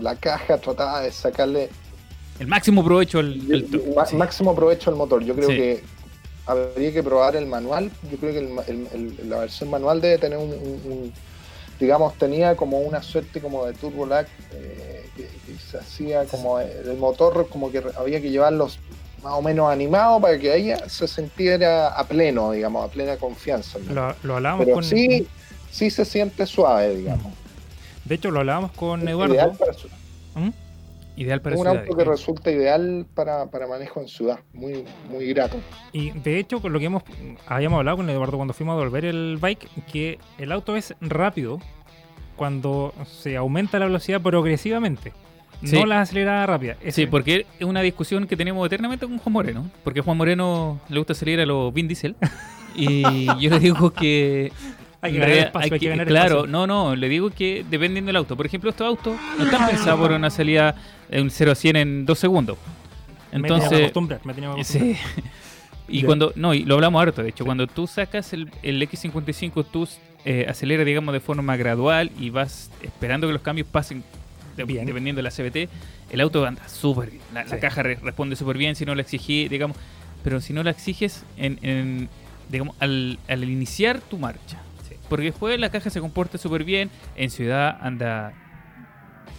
la 0.00 0.14
caja 0.16 0.58
trataba 0.58 1.00
de 1.00 1.10
sacarle 1.10 1.68
El 2.38 2.46
máximo 2.46 2.84
provecho 2.84 3.18
al. 3.18 3.40
sí. 4.06 4.16
máximo 4.16 4.54
provecho 4.54 4.90
al 4.90 4.96
motor. 4.96 5.24
Yo 5.24 5.34
creo 5.34 5.48
Sí. 5.48 5.56
que 5.56 5.82
habría 6.46 6.92
que 6.92 7.02
probar 7.02 7.34
el 7.36 7.46
manual. 7.46 7.90
Yo 8.10 8.16
creo 8.18 8.32
que 8.32 8.38
el 8.38 8.48
ma- 8.50 8.62
el- 8.68 8.86
el- 8.94 9.28
la 9.28 9.38
versión 9.40 9.68
manual 9.70 10.00
debe 10.00 10.18
tener 10.18 10.38
un, 10.38 10.50
un- 10.50 10.92
un- 10.92 11.12
digamos, 11.80 12.14
tenía 12.14 12.56
como 12.56 12.78
una 12.80 13.02
suerte 13.02 13.40
como 13.40 13.64
de 13.66 13.72
turbo 13.74 14.06
lag 14.06 14.26
eh, 14.52 15.08
que, 15.16 15.22
que 15.24 15.58
se 15.58 15.78
hacía 15.78 16.24
como 16.24 16.58
el 16.60 16.96
motor, 16.98 17.48
como 17.48 17.70
que 17.70 17.82
había 17.96 18.20
que 18.20 18.30
llevarlos 18.30 18.78
más 19.22 19.32
o 19.34 19.42
menos 19.42 19.70
animado 19.70 20.20
para 20.20 20.38
que 20.38 20.52
ahí 20.52 20.72
se 20.88 21.08
sintiera 21.08 21.88
a 21.88 22.04
pleno, 22.06 22.52
digamos, 22.52 22.88
a 22.88 22.92
plena 22.92 23.16
confianza. 23.16 23.78
Lo, 23.90 24.14
lo 24.22 24.36
hablábamos 24.36 24.64
Pero 24.64 24.74
con. 24.76 24.84
sí, 24.84 25.26
sí 25.70 25.90
se 25.90 26.04
siente 26.04 26.46
suave, 26.46 26.94
digamos. 26.96 27.32
De 28.04 28.14
hecho, 28.14 28.30
lo 28.30 28.40
hablábamos 28.40 28.72
con 28.72 29.06
Eduardo. 29.08 29.52
Para 29.54 29.72
su- 29.72 29.88
¿Mm? 30.34 30.50
Ideal 31.20 31.40
para 31.42 31.56
un 31.56 31.62
ciudades. 31.62 31.82
auto 31.88 31.96
que 31.98 32.04
resulta 32.04 32.50
ideal 32.50 33.06
para, 33.14 33.46
para 33.50 33.66
manejo 33.66 34.00
en 34.00 34.08
ciudad, 34.08 34.38
muy, 34.52 34.84
muy 35.10 35.26
grato. 35.28 35.58
Y 35.92 36.10
de 36.12 36.38
hecho, 36.38 36.60
con 36.60 36.72
lo 36.72 36.78
que 36.78 36.84
hemos 36.86 37.02
habíamos 37.46 37.78
hablado 37.78 37.96
con 37.98 38.08
Eduardo 38.10 38.36
cuando 38.36 38.54
fuimos 38.54 38.74
a 38.74 38.78
devolver 38.78 39.04
el 39.04 39.36
bike, 39.40 39.68
que 39.92 40.18
el 40.38 40.52
auto 40.52 40.76
es 40.76 40.94
rápido 41.00 41.58
cuando 42.36 42.94
se 43.06 43.36
aumenta 43.36 43.78
la 43.78 43.86
velocidad 43.86 44.20
progresivamente. 44.22 45.12
Sí. 45.64 45.74
No 45.76 45.86
la 45.86 46.02
acelerada 46.02 46.46
rápida. 46.46 46.76
Es- 46.80 46.94
Sí, 46.94 47.06
porque 47.06 47.44
es 47.58 47.66
una 47.66 47.80
discusión 47.80 48.28
que 48.28 48.36
tenemos 48.36 48.64
eternamente 48.64 49.06
con 49.06 49.18
Juan 49.18 49.32
Moreno. 49.32 49.68
Porque 49.82 50.00
a 50.00 50.02
Juan 50.04 50.16
Moreno 50.16 50.78
le 50.88 50.98
gusta 50.98 51.14
salir 51.14 51.40
a 51.40 51.46
los 51.46 51.72
Vin 51.74 51.88
Diesel. 51.88 52.14
Y 52.76 53.02
yo 53.40 53.50
le 53.50 53.58
digo 53.58 53.90
que. 53.90 54.52
Hay 55.00 55.12
que 55.12 55.18
realidad 55.18 55.46
espacio, 55.46 55.64
hay 55.64 55.72
hay 55.74 55.78
que 55.78 55.84
que- 55.86 55.90
ganar 55.90 56.06
claro, 56.06 56.34
espacio. 56.36 56.50
no, 56.52 56.66
no, 56.66 56.96
le 56.96 57.08
digo 57.08 57.30
que 57.30 57.64
dependiendo 57.70 58.08
del 58.08 58.16
auto. 58.16 58.36
Por 58.36 58.46
ejemplo, 58.46 58.70
estos 58.70 58.86
autos 58.86 59.16
no 59.38 59.44
están 59.44 59.68
pensados 59.68 60.00
por 60.00 60.12
una 60.12 60.30
salida 60.30 60.74
de 61.08 61.22
un 61.22 61.30
0 61.30 61.52
a 61.52 61.54
100 61.54 61.76
en 61.76 62.06
2 62.06 62.18
segundos. 62.18 62.58
Me 63.32 63.42
tenía 63.42 63.48
que 63.48 63.54
Entonces, 63.54 63.80
acostumbrar, 63.82 64.20
me 64.24 64.34
tenía 64.34 64.48
que 64.50 64.54
acostumbrar. 64.60 64.96
Sí. 64.96 65.02
Y 65.90 66.02
cuando, 66.02 66.34
no, 66.36 66.52
y 66.52 66.64
lo 66.64 66.74
hablamos 66.74 67.00
harto, 67.00 67.22
de 67.22 67.30
hecho, 67.30 67.46
cuando 67.46 67.66
tú 67.66 67.86
sacas 67.86 68.34
el, 68.34 68.50
el 68.62 68.82
X55, 68.82 69.64
tú 69.72 69.88
eh, 70.26 70.44
aceleras, 70.46 70.84
digamos, 70.84 71.14
de 71.14 71.20
forma 71.20 71.56
gradual 71.56 72.10
y 72.20 72.28
vas 72.28 72.70
esperando 72.82 73.26
que 73.26 73.32
los 73.32 73.40
cambios 73.40 73.66
pasen 73.68 74.04
de- 74.54 74.64
Bien. 74.64 74.84
dependiendo 74.84 75.20
de 75.20 75.22
la 75.22 75.30
CBT, 75.30 75.70
el 76.10 76.20
auto 76.20 76.44
anda 76.44 76.68
súper 76.68 77.08
bien. 77.12 77.22
La, 77.32 77.44
caja 77.58 77.82
re- 77.82 77.94
responde 78.02 78.36
súper 78.36 78.58
bien 78.58 78.76
si 78.76 78.84
no 78.84 78.94
la 78.94 79.00
exigí, 79.00 79.48
digamos, 79.48 79.78
pero 80.22 80.42
si 80.42 80.52
no 80.52 80.62
la 80.62 80.72
exiges 80.72 81.24
en, 81.38 81.58
en, 81.62 82.10
digamos, 82.50 82.76
al, 82.80 83.18
al 83.26 83.44
iniciar 83.44 84.02
tu 84.02 84.18
marcha. 84.18 84.58
Porque 85.08 85.26
después 85.26 85.58
la 85.58 85.70
caja 85.70 85.90
se 85.90 86.00
comporta 86.00 86.38
súper 86.38 86.64
bien, 86.64 86.90
en 87.16 87.30
ciudad 87.30 87.78
anda... 87.80 88.32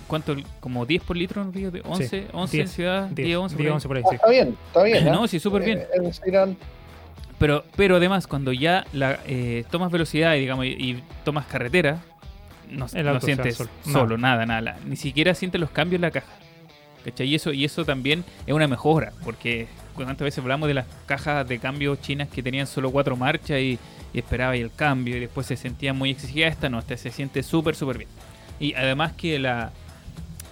¿Cuánto? 0.08 0.36
¿Como 0.60 0.88
10 0.88 1.04
por 1.04 1.16
litro? 1.16 1.44
¿no? 1.46 1.52
¿De 1.52 1.82
11? 1.86 2.08
Sí, 2.08 2.26
11 2.34 2.58
en 2.58 2.64
10, 2.64 2.72
ciudad? 2.72 3.08
10, 3.10 3.38
11 3.38 3.56
por 3.56 3.66
ahí. 3.66 3.72
11 3.72 3.88
por 3.88 3.98
ahí, 3.98 4.04
Ah, 4.04 4.10
sí. 4.10 4.16
Está 4.16 4.30
bien, 4.30 4.58
está 4.68 4.84
bien. 4.84 4.98
¿eh? 5.08 5.12
No, 5.12 5.28
sí, 5.28 5.40
súper 5.40 5.64
bien. 5.64 5.80
Eh, 5.80 6.36
an- 6.36 6.58
Pero, 7.38 7.64
pero 7.76 7.98
además, 7.98 8.26
cuando 8.26 8.52
ya 8.52 8.86
la, 8.92 9.20
eh, 9.28 9.66
tomas 9.70 9.92
velocidad 9.92 10.34
y, 10.36 10.40
digamos, 10.40 10.66
y, 10.66 10.70
y 10.70 11.04
tomas 11.24 11.46
carretera, 11.46 12.00
no, 12.72 12.88
sientes 13.20 13.64
solo. 13.84 14.18
nada, 14.18 14.46
nada, 14.48 14.78
Ni 14.86 14.96
siquiera 14.96 15.34
sientes 15.36 15.62
los 15.62 15.70
cambios 15.70 15.98
en 15.98 16.02
la 16.02 16.12
caja. 16.12 16.34
¿Cachai? 17.06 17.28
Y 17.28 17.36
eso, 17.36 17.54
y 17.54 17.64
eso 17.64 17.86
también 17.86 18.26
es 18.46 18.54
una 18.54 18.68
mejora, 18.68 19.14
porque 19.24 19.68
cuántas 19.96 20.26
veces 20.26 20.40
hablamos 20.40 20.68
de 20.68 20.74
las 20.74 20.86
cajas 21.06 21.48
de 21.48 21.60
cambio 21.60 21.96
chinas 21.96 22.28
que 22.30 22.44
tenían 22.44 22.68
solo 22.68 22.92
cuatro 22.92 23.16
marchas 23.16 23.60
y, 23.60 23.80
y 24.14 24.20
esperaba 24.20 24.54
ahí 24.54 24.62
el 24.62 24.72
cambio 24.72 25.18
y 25.18 25.20
después 25.20 25.48
se 25.48 25.56
sentía 25.56 25.94
muy 25.94 26.12
exigida. 26.12 26.48
Esta 26.48 26.70
no, 26.70 26.80
esta 26.80 26.96
se 26.98 27.12
siente 27.12 27.44
súper, 27.44 27.76
súper 27.76 27.98
bien. 28.00 28.10
Y 28.60 28.74
además 28.74 29.14
que 29.14 29.40
la, 29.40 29.72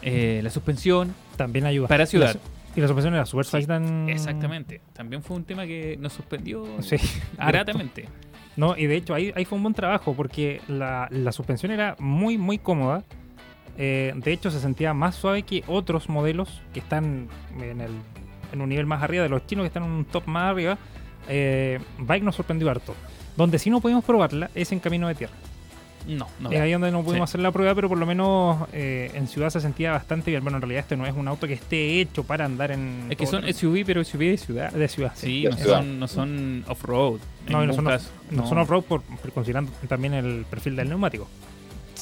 eh, 0.02 0.39
la 0.43 0.50
suspensión 0.50 1.13
También 1.36 1.65
ayuda. 1.65 1.88
para 1.88 2.06
ciudad. 2.06 2.32
Y 2.32 2.38
la, 2.38 2.78
y 2.78 2.82
la 2.82 2.88
suspensión 2.88 3.13
era 3.15 3.26
super 3.26 3.46
Sí, 3.46 3.65
tan... 3.65 4.08
Exactamente. 4.10 4.82
También 4.93 5.24
fue 5.24 5.36
un 5.38 5.43
tema 5.43 5.65
que 5.65 5.98
nos 6.00 6.13
suspendió 6.13 6.65
Sí, 6.82 6.98
gratamente. 7.38 8.08
No, 8.56 8.76
y 8.78 8.88
de 8.88 8.96
hecho 8.96 9.13
ahí, 9.13 9.32
ahí 9.36 9.46
fue 9.46 9.58
un 9.58 9.63
buen 9.63 9.76
trabajo 9.76 10.15
porque 10.15 10.62
la, 10.67 11.08
la 11.12 11.32
suspensión 11.32 11.72
era 11.72 11.96
muy, 12.00 12.38
muy 12.38 12.58
cómoda. 12.58 13.04
Eh, 13.80 14.13
de 14.15 14.34
hecho, 14.34 14.50
se 14.50 14.60
sentía 14.60 14.93
más 14.96 15.13
suave 15.15 15.43
que 15.43 15.63
otros 15.67 16.10
modelos 16.10 16.62
que 16.74 16.80
están 16.80 17.28
en, 17.62 17.82
el, 17.82 17.91
en 18.52 18.62
un 18.62 18.70
nivel 18.70 18.88
más 18.88 19.04
arriba 19.04 19.22
de 19.22 19.30
los 19.30 19.46
chinos 19.46 19.63
que 19.63 19.67
están 19.67 19.84
en 19.84 19.91
un 19.91 20.06
top 20.06 20.26
más 20.26 20.52
arriba. 20.52 20.80
Eh, 21.30 21.80
Bike 22.00 22.24
nos 22.24 22.36
sorprendió 22.36 22.70
harto. 22.72 22.96
Donde 23.38 23.60
sí 23.60 23.69
no 23.69 23.80
pudimos 23.80 24.04
probarla 24.04 24.50
es 24.56 24.71
en 24.73 24.80
camino 24.80 25.08
de 25.08 25.15
tierra. 25.15 25.34
No, 26.08 26.26
no. 26.39 26.50
Es 26.52 26.62
ahí 26.62 26.71
donde 26.71 26.89
no 26.89 27.04
pudimos 27.04 27.30
Sí. 27.30 27.32
hacer 27.34 27.41
la 27.41 27.52
prueba, 27.52 27.76
pero 27.76 27.89
por 27.89 27.97
lo 27.97 28.06
menos 28.06 28.65
eh, 28.71 29.12
en 29.13 29.28
ciudad 29.28 29.50
se 29.50 29.60
sentía 29.60 29.91
bastante 29.91 30.32
bien. 30.32 30.41
Bueno, 30.41 30.58
en 30.58 30.62
realidad 30.62 30.80
este 30.80 30.95
no 30.95 31.06
es 31.06 31.13
un 31.13 31.28
auto 31.28 31.47
que 31.47 31.54
esté 31.54 32.00
hecho 32.00 32.23
para 32.23 32.45
andar 32.45 32.71
en... 32.71 33.08
Es 33.10 33.17
que 33.17 33.28
son 33.28 33.43
SUV, 33.54 33.84
pero 33.86 34.02
SUV 34.06 34.19
de 34.21 34.38
ciudad. 34.38 34.71
de 34.71 34.88
ciudad. 34.88 35.12
Sí, 35.15 35.43
de 35.43 35.50
no 35.50 35.58
ciudad. 35.58 35.78
son, 35.80 36.00
no 36.00 36.08
son 36.08 36.63
off-road. 36.67 37.19
No, 37.50 37.62
y 37.63 37.67
no 37.67 37.73
son, 37.73 37.88
off- 37.88 38.08
no 38.32 38.47
son 38.47 38.58
off-road 38.60 38.84
por, 38.84 39.02
por 39.02 39.32
considerando 39.34 39.69
también 39.89 40.13
el 40.13 40.45
perfil 40.50 40.78
del 40.78 40.88
neumático. 40.88 41.28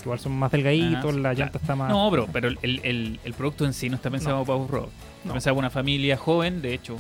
Igual 0.04 0.20
son 0.20 0.34
más 0.38 0.52
delgaditos, 0.52 1.16
Ah, 1.16 1.18
la 1.20 1.34
llanta 1.34 1.58
está 1.58 1.76
más... 1.76 1.90
No, 1.90 2.12
bro, 2.12 2.28
pero 2.32 2.48
el, 2.50 2.60
el- 2.62 3.20
el 3.24 3.34
producto 3.34 3.66
en 3.66 3.74
sí 3.74 3.90
no 3.90 3.96
está 3.96 4.12
pensado 4.12 4.38
No. 4.38 4.46
para 4.46 4.60
off-road. 4.60 4.84
Está 4.90 5.28
No. 5.30 5.34
pensado 5.34 5.56
para 5.56 5.60
una 5.66 5.70
familia 5.72 6.16
joven, 6.16 6.62
de 6.62 6.76
hecho, 6.76 6.98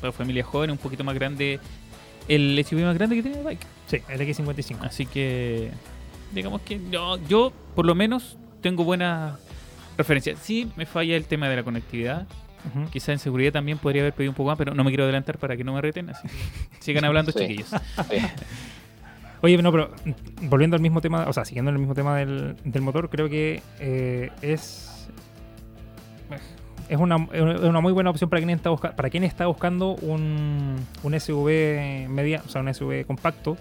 para 0.00 0.12
familia 0.12 0.44
joven, 0.44 0.70
un 0.70 0.78
poquito 0.78 1.04
más 1.04 1.14
grande. 1.14 1.60
El 2.28 2.62
SUV 2.64 2.82
más 2.82 2.94
grande 2.94 3.16
que 3.16 3.22
tiene 3.22 3.38
el 3.38 3.44
bike. 3.44 3.66
Sí, 3.86 3.98
el 4.08 4.20
X55. 4.20 4.76
Así 4.82 5.06
que, 5.06 5.70
digamos 6.34 6.60
que 6.62 6.80
yo, 6.90 7.18
yo 7.26 7.52
por 7.74 7.86
lo 7.86 7.94
menos, 7.94 8.36
tengo 8.60 8.84
buena 8.84 9.38
referencia. 9.96 10.36
Sí, 10.36 10.70
me 10.76 10.84
falla 10.86 11.16
el 11.16 11.24
tema 11.24 11.48
de 11.48 11.56
la 11.56 11.62
conectividad. 11.62 12.26
Ujú. 12.74 12.90
Quizá 12.90 13.12
en 13.12 13.18
seguridad 13.18 13.52
también 13.52 13.78
podría 13.78 14.02
haber 14.02 14.12
pedido 14.12 14.32
un 14.32 14.36
poco 14.36 14.48
más, 14.50 14.58
pero 14.58 14.74
no 14.74 14.84
me 14.84 14.90
quiero 14.90 15.04
adelantar 15.04 15.38
para 15.38 15.56
que 15.56 15.64
no 15.64 15.72
me 15.72 15.80
reten. 15.80 16.10
Así 16.10 16.26
que 16.28 16.34
sigan 16.80 17.04
hablando, 17.06 17.32
Sí. 17.32 17.38
chiquillos. 17.38 17.70
Oye, 19.40 19.56
no, 19.62 19.70
pero 19.70 19.94
mm, 20.04 20.48
volviendo 20.48 20.74
al 20.76 20.82
mismo 20.82 21.00
tema, 21.00 21.24
o 21.28 21.32
sea, 21.32 21.44
siguiendo 21.44 21.70
el 21.70 21.78
mismo 21.78 21.94
tema 21.94 22.16
del, 22.18 22.56
del 22.64 22.82
motor, 22.82 23.08
creo 23.08 23.28
que 23.28 23.62
eh, 23.78 24.30
es 24.42 25.08
es 26.88 26.98
una, 26.98 27.16
es 27.32 27.42
una 27.42 27.80
muy 27.80 27.92
buena 27.92 28.10
opción 28.10 28.28
para 28.30 28.40
quien 28.40 28.50
está, 28.50 28.70
busca- 28.70 28.94
para 28.96 29.10
quien 29.10 29.24
está 29.24 29.46
buscando 29.46 29.92
un, 29.96 30.76
un 31.02 31.20
SUV 31.20 32.08
media, 32.08 32.42
o 32.46 32.48
sea, 32.50 32.60
un 32.62 32.72
SUV 32.72 33.04
compacto 33.06 33.56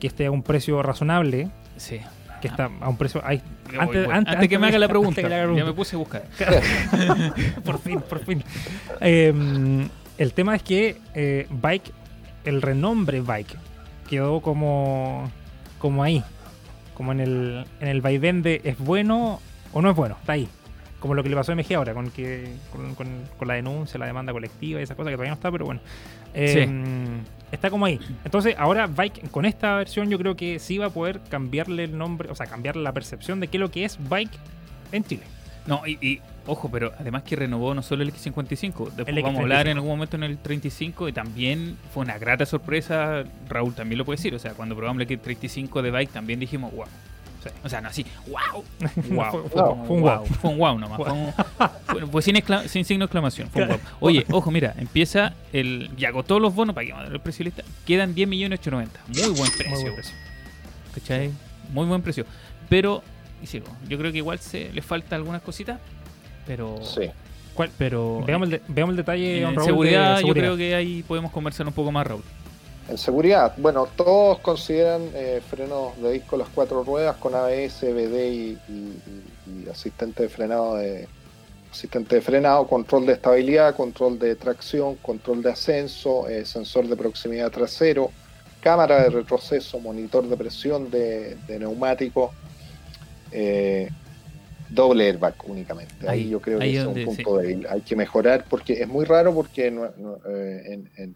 que 0.00 0.06
esté 0.06 0.26
a 0.26 0.30
un 0.30 0.42
precio 0.42 0.82
razonable, 0.82 1.48
Sí. 1.76 2.00
que 2.40 2.48
está 2.48 2.70
a 2.80 2.88
un 2.88 2.96
precio... 2.96 3.20
Hay, 3.24 3.42
voy. 3.84 3.96
Antes, 4.12 4.48
que 4.48 4.58
me 4.58 4.66
haga 4.68 4.78
la 4.78 4.88
pregunta, 4.88 5.20
antes 5.20 5.24
que 5.24 5.28
le 5.28 5.34
haga 5.36 5.46
la 5.46 5.52
ya 5.58 5.64
pregunta. 5.64 5.72
me 5.72 5.76
puse 5.76 5.96
a 5.96 5.98
buscar. 5.98 6.22
por 7.64 7.78
fin, 7.78 8.00
por 8.00 8.24
fin. 8.24 8.42
Eh, 9.00 9.88
el 10.18 10.32
tema 10.32 10.54
es 10.56 10.62
que 10.62 10.98
eh, 11.14 11.46
Bike, 11.50 11.92
el 12.44 12.62
renombre 12.62 13.20
Bike, 13.20 13.56
quedó 14.08 14.40
como, 14.40 15.30
como 15.78 16.02
ahí. 16.02 16.22
Como 16.94 17.12
en 17.12 17.20
el, 17.20 17.66
en 17.80 17.88
el 17.88 18.00
vaivén 18.00 18.40
de 18.42 18.60
es 18.64 18.78
bueno 18.78 19.40
o 19.72 19.82
no 19.82 19.90
es 19.90 19.96
bueno. 19.96 20.16
Está 20.20 20.32
ahí. 20.32 20.48
Como 21.06 21.14
lo 21.14 21.22
que 21.22 21.28
le 21.28 21.36
pasó 21.36 21.52
a 21.52 21.54
MG 21.54 21.74
ahora, 21.74 21.94
con, 21.94 22.10
que, 22.10 22.48
con, 22.72 22.94
con- 22.94 23.22
con 23.38 23.48
la 23.48 23.54
denuncia, 23.54 23.98
la 23.98 24.06
demanda 24.06 24.32
colectiva 24.32 24.80
y 24.80 24.82
esas 24.82 24.96
cosas 24.96 25.10
que 25.10 25.14
todavía 25.14 25.30
no 25.30 25.36
está, 25.36 25.50
pero 25.52 25.64
bueno. 25.64 25.80
Eh, 26.34 26.68
Está 27.52 27.70
como 27.70 27.86
ahí. 27.86 28.00
Entonces, 28.24 28.56
ahora 28.58 28.88
Bike, 28.88 29.30
con 29.30 29.44
esta 29.44 29.76
versión, 29.76 30.10
yo 30.10 30.18
creo 30.18 30.36
que 30.36 30.58
sí 30.58 30.78
va 30.78 30.86
a 30.86 30.90
poder 30.90 31.20
cambiarle 31.30 31.84
el 31.84 31.96
nombre, 31.96 32.28
o 32.30 32.34
sea, 32.34 32.46
cambiar 32.46 32.74
la 32.74 32.92
percepción 32.92 33.38
de 33.38 33.46
qué 33.46 33.56
es 33.56 33.60
lo 33.60 33.70
que 33.70 33.84
es 33.84 33.98
Bike 34.08 34.32
en 34.90 35.04
Chile. 35.04 35.22
No, 35.66 35.86
y, 35.86 35.92
y, 36.04 36.20
ojo, 36.46 36.68
pero 36.70 36.92
además 36.98 37.22
que 37.22 37.36
renovó 37.36 37.72
no 37.74 37.82
solo 37.82 38.02
el 38.02 38.12
X55, 38.12 38.90
después 38.90 39.08
El 39.08 39.22
vamos 39.22 39.38
a 39.38 39.42
hablar 39.42 39.66
X35. 39.66 39.70
en 39.70 39.76
algún 39.76 39.90
momento 39.90 40.16
en 40.16 40.22
el 40.24 40.38
35 40.38 41.08
y 41.08 41.12
también 41.12 41.76
fue 41.94 42.02
una 42.04 42.18
grata 42.18 42.46
sorpresa, 42.46 43.24
Raúl 43.48 43.74
también 43.74 43.98
lo 43.98 44.04
puede 44.04 44.16
decir, 44.16 44.34
o 44.34 44.38
sea, 44.40 44.52
cuando 44.54 44.74
probamos 44.76 45.00
el 45.02 45.08
X35 45.08 45.82
de 45.82 45.90
bike 45.92 46.10
también 46.10 46.38
dijimos, 46.40 46.72
wow. 46.72 46.86
Sí. 47.50 47.60
O 47.64 47.68
sea, 47.68 47.80
no 47.80 47.88
así, 47.88 48.04
wow, 48.28 48.64
No, 49.10 49.14
wow, 49.14 49.48
fue- 49.86 49.96
un 49.96 50.02
wow. 50.02 50.24
fue 50.26 50.50
un 50.50 50.58
wow 50.58 50.78
nomás, 50.78 50.96
fue, 50.98 51.12
un- 51.12 52.10
fue- 52.10 52.22
sin, 52.22 52.36
sin 52.68 52.84
signo 52.84 53.02
de 53.02 53.06
exclamación, 53.06 53.48
fue 53.50 53.62
un 53.62 53.68
wow. 53.68 53.78
Oye, 54.00 54.24
ojo, 54.30 54.50
mira, 54.50 54.74
empieza 54.78 55.34
el, 55.52 55.90
ya 55.96 56.08
agotó 56.08 56.38
los 56.40 56.54
bonos 56.54 56.74
para 56.74 56.86
que 56.86 56.92
el 57.12 57.20
precio 57.20 57.44
lista, 57.44 57.62
quedan 57.86 58.14
10 58.14 58.28
millones 58.28 58.60
890, 58.60 59.00
muy 59.28 59.38
buen 59.38 59.50
precio, 59.52 59.70
Muy 59.74 59.82
buen 59.82 59.94
precio. 59.94 60.14
¿cachai? 60.94 61.30
Muy 61.72 61.86
buen 61.86 62.02
precio, 62.02 62.24
pero, 62.68 63.02
y 63.42 63.46
sigo, 63.46 63.66
yo 63.88 63.98
creo 63.98 64.12
que 64.12 64.18
igual 64.18 64.38
se 64.38 64.72
le 64.72 64.82
falta 64.82 65.16
algunas 65.16 65.42
cositas, 65.42 65.78
pero... 66.46 66.78
Sí. 66.82 67.10
¿Cuál? 67.54 67.70
Pero 67.78 68.22
Veamos 68.26 68.46
el, 68.46 68.50
de- 68.50 68.62
veamos 68.68 68.92
el 68.92 68.96
detalle, 68.98 69.38
en 69.38 69.44
Raúl, 69.44 69.56
de 69.56 69.64
seguridad, 69.64 70.10
yo 70.12 70.18
seguridad. 70.18 70.44
creo 70.44 70.56
que 70.58 70.74
ahí 70.74 71.02
podemos 71.08 71.32
conversar 71.32 71.66
un 71.66 71.72
poco 71.72 71.90
más, 71.90 72.06
Raúl. 72.06 72.22
En 72.88 72.98
seguridad, 72.98 73.52
bueno, 73.56 73.86
todos 73.96 74.38
consideran 74.40 75.10
eh, 75.14 75.40
frenos 75.40 76.00
de 76.00 76.12
disco 76.12 76.36
las 76.36 76.48
cuatro 76.50 76.84
ruedas 76.84 77.16
con 77.16 77.34
ABS, 77.34 77.92
BD 77.92 78.28
y, 78.28 78.58
y- 78.68 79.02
y- 79.48 79.64
y 79.64 79.68
asistente 79.68 80.22
de 80.24 80.28
frenado 80.28 80.76
de 80.76 81.08
asistente 81.70 82.16
de 82.16 82.22
frenado, 82.22 82.66
control 82.66 83.04
de 83.06 83.14
estabilidad, 83.14 83.74
control 83.74 84.18
de 84.18 84.36
tracción, 84.36 84.96
control 84.96 85.42
de 85.42 85.50
ascenso, 85.50 86.28
eh, 86.28 86.44
sensor 86.44 86.86
de 86.86 86.96
proximidad 86.96 87.50
trasero, 87.50 88.12
cámara 88.60 89.02
de 89.02 89.10
retroceso, 89.10 89.78
monitor 89.80 90.26
de 90.28 90.36
presión 90.36 90.88
de, 90.88 91.36
de 91.46 91.58
neumático, 91.58 92.32
eh, 93.32 93.90
doble 94.70 95.08
airbag 95.08 95.34
únicamente. 95.44 96.08
Ahí, 96.08 96.20
Ahí- 96.22 96.28
yo 96.30 96.40
creo 96.40 96.60
ahí 96.60 96.72
que 96.72 96.78
es 96.78 96.86
un 96.86 97.04
punto 97.04 97.36
débil. 97.36 97.66
Hay 97.68 97.82
que 97.82 97.96
mejorar 97.96 98.46
porque 98.48 98.74
es 98.74 98.88
muy 98.88 99.04
raro 99.04 99.34
porque 99.34 99.66
en- 99.66 99.82
en- 100.96 101.14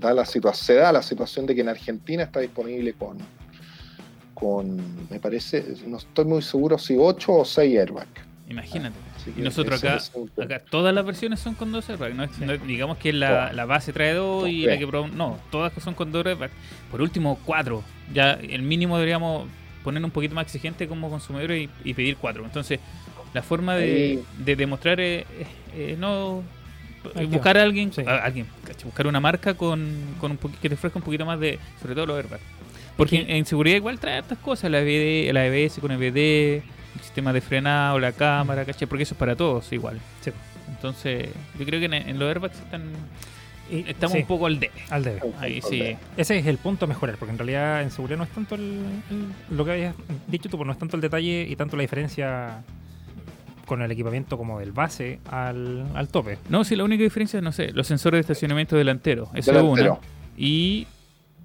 da, 0.00 0.12
la 0.14 0.24
situación, 0.24 0.64
se 0.66 0.74
da 0.74 0.90
la 0.92 1.02
situación 1.02 1.46
de 1.46 1.54
que 1.54 1.60
en 1.60 1.68
Argentina 1.68 2.22
está 2.24 2.40
disponible 2.40 2.92
con, 2.94 3.18
con 4.34 5.08
me 5.10 5.20
parece, 5.20 5.64
no 5.86 5.98
estoy 5.98 6.24
muy 6.24 6.42
seguro 6.42 6.78
si 6.78 6.96
8 6.98 7.32
o 7.32 7.44
6 7.44 7.78
airbags. 7.78 8.08
Imagínate. 8.48 8.96
Así 9.16 9.32
Y 9.36 9.42
nosotros 9.42 9.84
acá, 9.84 9.96
es 9.96 10.10
todas 10.70 10.92
las 10.94 11.04
versiones 11.04 11.38
son 11.38 11.54
con 11.54 11.70
dos 11.70 11.88
airbags. 11.88 12.14
No, 12.16 12.24
es- 12.24 12.38
no 12.38 12.52
es- 12.54 12.66
digamos 12.66 12.96
que 12.98 13.12
la, 13.12 13.52
la 13.52 13.64
base 13.64 13.92
trae 13.92 14.14
dos 14.14 14.48
y 14.48 14.62
la 14.66 14.78
que 14.78 14.86
probamos. 14.86 15.14
No, 15.14 15.38
todas 15.50 15.72
son 15.82 15.94
con 15.94 16.10
dos 16.10 16.26
airbags. 16.26 16.52
Por 16.90 17.00
último, 17.02 17.38
cuatro. 17.44 17.84
Ya 18.12 18.32
el 18.32 18.62
mínimo 18.62 18.96
deberíamos 18.96 19.46
poner 19.84 20.04
un 20.04 20.10
poquito 20.10 20.34
más 20.34 20.44
exigente 20.46 20.88
como 20.88 21.10
consumidores 21.10 21.68
y, 21.84 21.90
y 21.90 21.94
pedir 21.94 22.16
cuatro. 22.16 22.44
Entonces, 22.44 22.80
la 23.34 23.42
forma 23.42 23.76
de, 23.76 24.20
de 24.38 24.56
demostrar 24.56 24.98
eh, 25.00 25.24
no 25.98 26.42
buscar 27.28 27.56
a 27.58 27.62
alguien, 27.62 27.92
Sí. 27.92 28.02
a 28.06 28.16
alguien, 28.24 28.46
buscar 28.84 29.06
una 29.06 29.20
marca 29.20 29.54
con, 29.54 29.88
con 30.20 30.32
un 30.32 30.38
que 30.38 30.68
te 30.68 30.74
ofrezca 30.74 30.98
un 30.98 31.04
poquito 31.04 31.24
más 31.26 31.38
de, 31.40 31.58
sobre 31.80 31.94
todo 31.94 32.06
los 32.06 32.16
airbags. 32.16 32.42
Porque 32.96 33.20
en, 33.20 33.30
en 33.30 33.46
seguridad 33.46 33.76
igual 33.76 33.98
trae 33.98 34.18
estas 34.18 34.38
cosas, 34.38 34.70
la 34.70 34.80
EBD, 34.80 35.32
la 35.32 35.46
EBS 35.46 35.78
con 35.80 35.90
EBD, 35.92 36.62
el 36.96 37.00
sistema 37.02 37.32
de 37.32 37.40
frenado, 37.40 37.98
la 37.98 38.12
cámara, 38.12 38.64
¿cachai? 38.64 38.86
Porque 38.88 39.04
eso 39.04 39.14
es 39.14 39.18
para 39.18 39.34
todos 39.36 39.72
igual. 39.72 39.98
Sí. 40.20 40.30
Entonces, 40.68 41.28
yo 41.58 41.64
creo 41.66 41.80
que 41.80 41.86
en, 41.86 41.94
en 41.94 42.18
los 42.18 42.28
airbags 42.28 42.58
están, 42.58 42.82
Y- 43.70 43.88
estamos 43.88 44.12
sí, 44.14 44.20
un 44.22 44.26
poco 44.26 44.46
al 44.46 44.58
debe. 44.60 44.72
al 44.90 45.02
debe. 45.04 45.20
Ahí 45.38 45.60
sí. 45.62 45.96
Ese 46.16 46.38
es 46.38 46.46
el 46.46 46.58
punto 46.58 46.84
a 46.84 46.88
mejorar, 46.88 47.16
porque 47.16 47.32
en 47.32 47.38
realidad 47.38 47.82
en 47.82 47.90
seguridad 47.90 48.18
no 48.18 48.24
es 48.24 48.30
tanto 48.30 48.54
el, 48.56 48.62
el- 49.10 49.56
lo 49.56 49.64
que 49.64 49.70
habías 49.72 49.94
dicho 50.26 50.48
tú, 50.50 50.56
pues 50.58 50.66
no 50.66 50.72
es 50.72 50.78
tanto 50.78 50.96
el 50.96 51.00
detalle 51.00 51.46
y 51.48 51.56
tanto 51.56 51.76
la 51.76 51.82
diferencia 51.82 52.62
con 53.70 53.82
el 53.82 53.90
equipamiento 53.92 54.36
como 54.36 54.58
del 54.58 54.72
base 54.72 55.20
al, 55.30 55.86
al 55.94 56.08
tope. 56.08 56.38
No, 56.48 56.64
sí, 56.64 56.74
la 56.74 56.82
única 56.82 57.04
diferencia 57.04 57.38
es, 57.38 57.44
no 57.44 57.52
sé, 57.52 57.70
los 57.70 57.86
sensores 57.86 58.18
de 58.18 58.20
estacionamiento 58.22 58.74
delantero. 58.74 59.30
Eso 59.32 59.52
es 59.52 59.62
una. 59.62 59.96
Y 60.36 60.88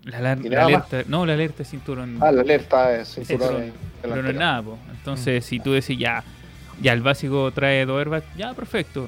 la, 0.05 0.31
alerta. 0.31 1.03
No, 1.07 1.27
la 1.27 1.33
alerta 1.33 1.59
de 1.59 1.65
cinturón. 1.65 2.17
Ah, 2.21 2.31
la 2.31 2.41
alerta 2.41 2.99
es 2.99 3.09
cinturón 3.09 3.73
pero 4.01 4.23
no 4.23 4.29
es 4.29 4.35
nada, 4.35 4.63
po. 4.63 4.79
Entonces, 4.91 5.45
si 5.45 5.59
tú 5.59 5.73
decís 5.73 5.99
ya, 5.99 6.23
ya 6.81 6.93
el 6.93 7.03
básico 7.03 7.51
trae 7.51 7.85
dos 7.85 7.99
airbags, 7.99 8.25
ya 8.35 8.55
perfecto. 8.55 9.07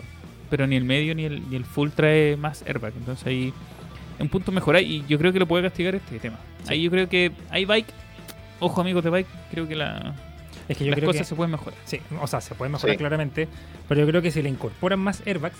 Pero 0.51 0.67
ni 0.67 0.75
el 0.75 0.83
medio 0.83 1.15
ni 1.15 1.25
el, 1.25 1.49
ni 1.49 1.55
el 1.55 1.65
full 1.65 1.89
trae 1.89 2.37
más 2.37 2.61
airbag. 2.67 2.93
Entonces 2.97 3.25
ahí 3.25 3.51
es 4.15 4.21
un 4.21 4.29
punto 4.29 4.51
mejorar 4.51 4.83
y 4.83 5.03
yo 5.07 5.17
creo 5.17 5.33
que 5.33 5.39
lo 5.39 5.47
puede 5.47 5.63
castigar 5.63 5.95
este 5.95 6.19
tema. 6.19 6.37
Ahí 6.67 6.83
yo 6.83 6.91
creo 6.91 7.09
que 7.09 7.31
hay 7.49 7.65
bike, 7.65 7.87
ojo 8.59 8.79
amigos 8.79 9.03
de 9.03 9.09
bike, 9.09 9.27
creo 9.49 9.67
que 9.67 9.75
la, 9.75 10.13
Es 10.69 10.77
que 10.77 10.83
yo 10.85 10.91
las 10.91 10.97
creo 10.99 11.09
cosas 11.09 11.21
que 11.21 11.25
se 11.29 11.35
pueden 11.35 11.51
mejorar. 11.51 11.79
sí, 11.85 11.99
o 12.21 12.27
sea, 12.27 12.41
se 12.41 12.53
puede 12.55 12.69
mejorar 12.71 12.93
Sí. 12.95 12.97
claramente, 12.97 13.47
pero 13.87 14.01
yo 14.01 14.07
creo 14.07 14.21
que 14.21 14.31
si 14.31 14.41
le 14.41 14.49
incorporan 14.49 14.99
más 14.99 15.21
airbags 15.25 15.55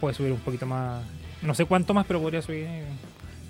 puede 0.00 0.14
subir 0.14 0.32
un 0.32 0.38
poquito 0.40 0.66
más, 0.66 1.02
no 1.42 1.54
sé 1.54 1.64
cuánto 1.66 1.92
más, 1.94 2.06
pero 2.06 2.20
podría 2.20 2.42
subir 2.42 2.66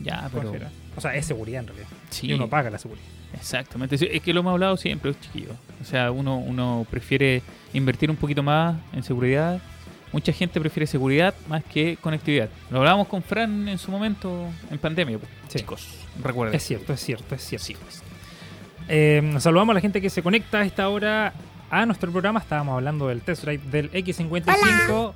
Ya, 0.03 0.29
pero. 0.33 0.53
O 0.97 1.01
sea, 1.01 1.15
es 1.15 1.27
seguridad 1.27 1.61
en 1.61 1.67
realidad. 1.69 1.89
Sí, 2.09 2.27
Y 2.29 2.33
uno 2.33 2.49
paga 2.49 2.71
la 2.71 2.79
seguridad. 2.79 3.05
exactamente. 3.35 3.95
Es 3.97 4.23
que 4.23 4.33
lo 4.33 4.41
hemos 4.41 4.53
hablado 4.53 4.77
siempre, 4.79 5.15
chiquillos. 5.21 5.53
O 5.81 5.85
sea, 5.85 6.11
uno, 6.11 6.39
uno 6.39 6.87
prefiere 6.91 7.43
invertir 7.75 8.11
un 8.11 8.17
poquito 8.17 8.43
más 8.43 8.77
en 8.95 9.03
seguridad. 9.03 9.61
Mucha 10.13 10.33
gente 10.33 10.59
prefiere 10.59 10.87
seguridad 10.89 11.35
más 11.49 11.63
que 11.63 11.97
conectividad. 12.01 12.49
Lo 12.71 12.79
hablábamos 12.79 13.07
con 13.09 13.23
Fran 13.23 13.69
en 13.69 13.79
su 13.79 13.91
momento 13.93 14.47
en 14.71 14.79
pandemia, 14.79 15.19
pues, 15.19 15.31
Sí. 15.49 15.59
chicos. 15.59 15.87
Recuerden. 16.25 16.57
Es 16.57 16.65
cierto, 16.65 16.93
es 16.95 17.01
cierto, 17.01 17.35
es 17.37 17.43
cierto. 17.45 17.65
Sí, 17.67 17.77
pues. 17.81 18.03
Eh, 18.93 19.37
saludamos 19.39 19.73
a 19.73 19.75
la 19.75 19.81
gente 19.81 20.01
que 20.01 20.11
se 20.11 20.21
conecta 20.21 20.59
a 20.59 20.65
esta 20.65 20.89
hora 20.89 21.33
a 21.71 21.87
nuestro 21.87 22.11
programa. 22.11 22.41
Estábamos 22.41 22.75
hablando 22.75 23.07
del 23.07 23.23
test 23.23 23.45
drive 23.45 23.63
del 23.71 23.93
X55 23.93 25.15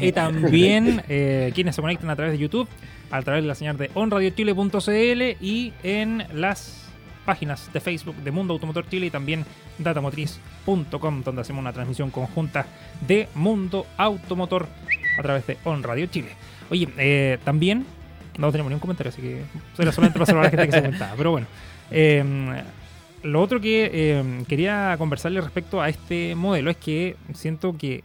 y 0.00 0.10
también 0.10 1.04
eh, 1.08 1.52
quienes 1.54 1.76
se 1.76 1.82
conectan 1.82 2.10
a 2.10 2.16
través 2.16 2.32
de 2.32 2.38
YouTube, 2.38 2.68
a 3.12 3.22
través 3.22 3.44
de 3.44 3.48
la 3.48 3.54
señal 3.54 3.76
de 3.76 3.92
onradiochile.cl 3.94 5.22
y 5.40 5.72
en 5.84 6.24
las 6.34 6.82
páginas 7.24 7.72
de 7.72 7.78
Facebook 7.78 8.16
de 8.16 8.32
Mundo 8.32 8.54
Automotor 8.54 8.88
Chile 8.88 9.06
y 9.06 9.10
también 9.10 9.44
datamotriz.com, 9.78 11.22
donde 11.22 11.40
hacemos 11.40 11.60
una 11.60 11.72
transmisión 11.72 12.10
conjunta 12.10 12.66
de 13.06 13.28
Mundo 13.36 13.86
Automotor 13.96 14.66
a 15.16 15.22
través 15.22 15.46
de 15.46 15.58
On 15.62 15.80
Radio 15.80 16.06
Chile. 16.06 16.30
Oye, 16.70 16.88
eh, 16.98 17.38
también 17.44 17.86
no 18.36 18.50
tenemos 18.50 18.70
ningún 18.70 18.80
comentario, 18.80 19.10
así 19.10 19.22
que 19.22 19.42
era 19.78 19.92
solamente 19.92 20.18
para 20.18 20.26
saludar 20.26 20.46
a 20.46 20.50
la 20.50 20.50
gente 20.50 20.66
que 20.66 20.72
se 20.72 20.82
comentaba. 20.82 21.14
Pero 21.16 21.30
bueno, 21.30 21.46
eh, 21.92 22.62
lo 23.22 23.40
otro 23.42 23.60
que 23.60 23.90
eh, 23.92 24.22
quería 24.48 24.94
conversarle 24.98 25.40
respecto 25.40 25.80
a 25.80 25.88
este 25.88 26.34
modelo 26.34 26.70
es 26.70 26.76
que 26.76 27.16
siento 27.34 27.76
que, 27.76 28.04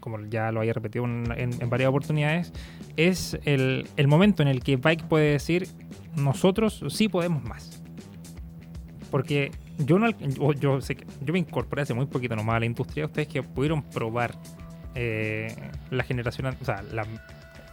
como 0.00 0.18
ya 0.26 0.52
lo 0.52 0.60
había 0.60 0.72
repetido 0.72 1.04
en, 1.04 1.24
en- 1.36 1.60
en 1.62 1.70
varias 1.70 1.88
oportunidades, 1.88 2.52
es 2.96 3.38
el, 3.44 3.88
el 3.96 4.08
momento 4.08 4.42
en 4.42 4.48
el 4.48 4.62
que 4.62 4.76
Bike 4.76 5.04
puede 5.04 5.32
decir, 5.32 5.66
nosotros 6.16 6.84
sí 6.88 7.08
podemos 7.08 7.42
más. 7.44 7.82
Porque 9.10 9.50
yo 9.78 9.98
no 9.98 10.10
yo, 10.10 10.52
yo 10.52 10.80
sé 10.80 10.94
que 10.94 11.04
yo 11.24 11.32
me 11.32 11.38
incorporé 11.40 11.82
hace 11.82 11.94
muy 11.94 12.06
poquito 12.06 12.36
nomás 12.36 12.56
a 12.56 12.60
la 12.60 12.66
industria, 12.66 13.06
ustedes 13.06 13.26
que 13.28 13.42
pudieron 13.42 13.82
probar 13.82 14.36
eh, 14.94 15.54
la 15.90 16.04
generación, 16.04 16.54
o 16.60 16.64
sea, 16.64 16.82
la, 16.92 17.06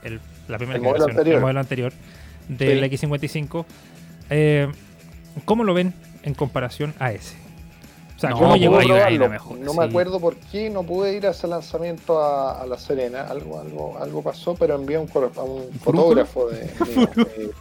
el- 0.03 0.19
la 0.47 0.57
primera 0.57 0.77
El 0.77 0.83
modelo 0.83 1.05
generación, 1.05 1.09
anterior. 1.11 1.35
el 1.35 1.41
modelo 1.41 1.59
anterior 1.59 1.93
del 2.47 2.83
X55. 2.91 3.65
eh, 4.31 4.67
¿Cómo 5.45 5.63
lo 5.63 5.75
ven 5.75 5.93
en 6.27 6.33
comparación 6.33 6.93
a 6.99 7.11
ese? 7.13 7.35
O 8.15 8.19
sea, 8.19 8.31
No, 8.31 8.37
¿cómo 8.37 8.49
pues, 8.49 8.61
llegó 8.61 8.77
hay 8.77 9.15
una 9.17 9.29
mejor, 9.29 9.57
no 9.59 9.71
sí. 9.71 9.77
me 9.77 9.85
acuerdo 9.85 10.19
por 10.19 10.35
qué 10.37 10.69
no 10.69 10.83
pude 10.83 11.13
ir 11.15 11.27
a 11.27 11.31
ese 11.31 11.47
lanzamiento 11.47 12.19
a, 12.19 12.61
a 12.61 12.65
La 12.65 12.77
Serena. 12.77 13.21
Algo, 13.27 13.59
algo, 13.59 13.97
algo 13.99 14.21
pasó, 14.23 14.55
pero 14.55 14.75
envié 14.75 14.97
un, 14.97 15.09
a 15.37 15.41
un 15.43 15.71
fotógrafo 15.79 16.49
de. 16.49 16.65
eh, 16.65 17.51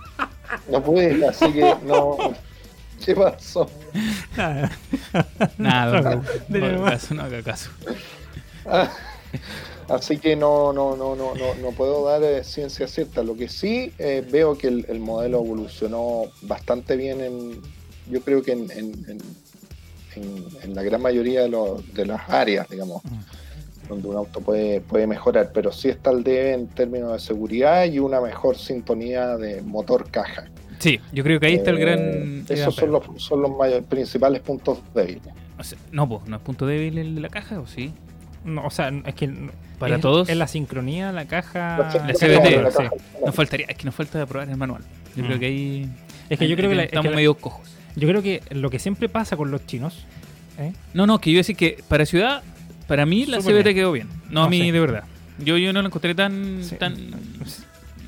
no 0.70 0.82
pude, 0.82 1.26
así 1.26 1.52
que 1.52 1.74
no. 1.84 2.16
¿Qué 3.04 3.14
pasó? 3.14 3.68
Nada, 5.58 6.22
No, 6.48 6.72
no, 6.72 6.84
caso, 6.84 7.14
no 7.14 7.22
haga 7.22 7.42
caso. 7.42 7.70
Ah, 8.64 8.90
Así 9.88 10.18
que 10.18 10.34
no, 10.34 10.72
no, 10.72 10.96
no, 10.96 11.14
no, 11.14 11.34
no, 11.34 11.54
no 11.54 11.70
puedo 11.72 12.04
dar 12.06 12.22
eh, 12.22 12.42
ciencia 12.42 12.88
cierta. 12.88 13.22
Lo 13.22 13.36
que 13.36 13.48
sí 13.48 13.92
eh, 13.98 14.26
veo 14.28 14.58
que 14.58 14.66
el, 14.68 14.86
el 14.88 14.98
modelo 14.98 15.38
evolucionó 15.38 16.24
bastante 16.42 16.96
bien 16.96 17.20
en, 17.20 17.62
yo 18.10 18.20
creo 18.22 18.42
que 18.42 18.52
en, 18.52 18.70
en- 18.70 19.04
en- 19.08 19.20
en- 20.16 20.44
en 20.62 20.74
la 20.74 20.82
gran 20.82 21.02
mayoría 21.02 21.42
de, 21.42 21.48
los- 21.48 21.92
de 21.94 22.06
las 22.06 22.28
áreas, 22.30 22.68
digamos, 22.68 23.02
donde 23.88 24.08
un 24.08 24.16
auto 24.16 24.40
puede, 24.40 24.80
puede 24.80 25.06
mejorar, 25.06 25.50
pero 25.52 25.70
sí 25.72 25.88
está 25.88 26.10
al 26.10 26.24
debe 26.24 26.52
en 26.54 26.66
términos 26.68 27.12
de 27.12 27.18
seguridad 27.20 27.84
y 27.84 27.98
una 27.98 28.20
mejor 28.20 28.56
sintonía 28.56 29.36
de 29.36 29.62
motor-caja. 29.62 30.46
Sí, 30.78 31.00
yo 31.12 31.22
creo 31.24 31.38
que 31.40 31.46
ahí 31.46 31.54
está 31.54 31.70
el 31.70 31.78
Eh, 31.78 31.80
gran. 31.80 31.98
el 32.00 32.44
gran 32.46 32.58
Esos 32.58 32.74
son 32.74 32.92
los, 32.92 33.02
son 33.22 33.42
los 33.42 33.52
principales 33.88 34.40
puntos 34.40 34.78
débiles. 34.94 35.22
O 35.58 35.64
sea, 35.64 35.78
no, 35.92 36.08
pues, 36.08 36.26
¿no 36.26 36.36
es 36.36 36.42
punto 36.42 36.66
débil 36.66 36.98
el 36.98 37.14
de 37.14 37.20
la 37.20 37.28
caja 37.28 37.60
o 37.60 37.66
sí? 37.66 37.92
No, 38.44 38.66
o 38.66 38.70
sea, 38.70 38.90
es 39.06 39.14
que 39.14 39.32
¿Para 39.78 39.96
es- 39.96 40.00
todos? 40.02 40.28
Es 40.28 40.36
la 40.36 40.46
sincronía, 40.48 41.12
la 41.12 41.26
caja. 41.26 41.78
La 41.78 42.02
de 42.02 42.62
la 42.62 42.70
sí. 42.70 42.76
Nos 43.24 43.34
faltaría, 43.34 43.66
es 43.68 43.76
que 43.76 43.84
nos 43.84 43.94
falta 43.94 44.24
probar 44.26 44.48
el 44.50 44.56
manual. 44.56 44.82
Yo 45.14 45.22
Mm. 45.22 45.26
creo 45.26 45.38
que 45.38 45.46
ahí. 45.46 45.88
Es 46.28 46.38
que 46.38 46.48
yo 46.48 46.56
creo 46.56 46.70
que, 46.70 46.76
la- 46.76 46.82
es 46.82 46.88
estamos 46.88 47.04
que 47.04 47.10
la- 47.10 47.16
medio 47.16 47.34
cojos. 47.34 47.68
Yo 47.96 48.08
creo 48.08 48.22
que 48.22 48.42
lo 48.50 48.70
que 48.70 48.78
siempre 48.78 49.08
pasa 49.08 49.36
con 49.36 49.50
los 49.50 49.66
chinos, 49.66 50.04
¿eh? 50.58 50.72
No, 50.94 51.06
no, 51.06 51.20
que 51.20 51.32
yo 51.32 51.38
decir 51.38 51.56
que 51.56 51.82
para 51.88 52.06
ciudad, 52.06 52.42
para 52.86 53.04
mí 53.06 53.26
la 53.26 53.40
Súper 53.40 53.56
CBT 53.56 53.64
bien. 53.64 53.76
quedó 53.76 53.92
bien. 53.92 54.08
No, 54.30 54.42
a 54.42 54.44
No 54.44 54.50
mí 54.50 54.58
sé. 54.60 54.72
de 54.72 54.80
verdad. 54.80 55.04
Yo, 55.38 55.58
yo 55.58 55.72
no 55.72 55.82
la 55.82 55.88
encontré 55.88 56.14
tan, 56.14 56.62
Sí. 56.62 56.76
tan. 56.76 56.96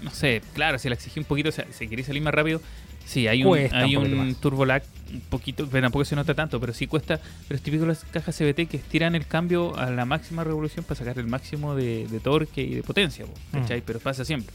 No 0.02 0.10
sé, 0.12 0.40
claro, 0.54 0.78
si 0.78 0.88
la 0.88 0.94
exigí 0.94 1.18
un 1.18 1.26
poquito, 1.26 1.48
o 1.48 1.52
sea, 1.52 1.66
si 1.72 1.88
queréis 1.88 2.06
salir 2.06 2.22
más 2.22 2.32
rápido, 2.32 2.62
sí, 3.04 3.26
hay 3.26 3.42
un, 3.42 3.48
Cuesta 3.48 3.78
hay 3.78 3.96
un 3.96 4.02
poquito 4.04 4.20
un 4.22 4.28
más. 4.28 4.36
turbo 4.40 4.64
lag 4.64 4.82
un 5.12 5.20
poquito, 5.22 5.66
pero 5.68 5.82
tampoco 5.82 6.04
se 6.04 6.14
nota 6.14 6.34
tanto, 6.34 6.60
pero 6.60 6.72
sí 6.72 6.86
cuesta. 6.86 7.20
Pero 7.48 7.56
es 7.56 7.62
típico 7.62 7.82
de 7.82 7.88
las 7.88 8.04
cajas 8.04 8.36
CBT 8.36 8.68
que 8.68 8.76
estiran 8.76 9.14
el 9.16 9.26
cambio 9.26 9.76
a 9.76 9.90
la 9.90 10.04
máxima 10.04 10.44
revolución 10.44 10.84
para 10.84 10.96
sacar 10.98 11.18
el 11.18 11.26
máximo 11.26 11.74
de, 11.74 12.06
de 12.06 12.20
torque 12.20 12.62
y 12.62 12.74
de 12.76 12.82
potencia, 12.82 13.26
po, 13.26 13.32
¿cachai? 13.52 13.82
Pero 13.84 13.98
pasa 13.98 14.24
siempre. 14.24 14.54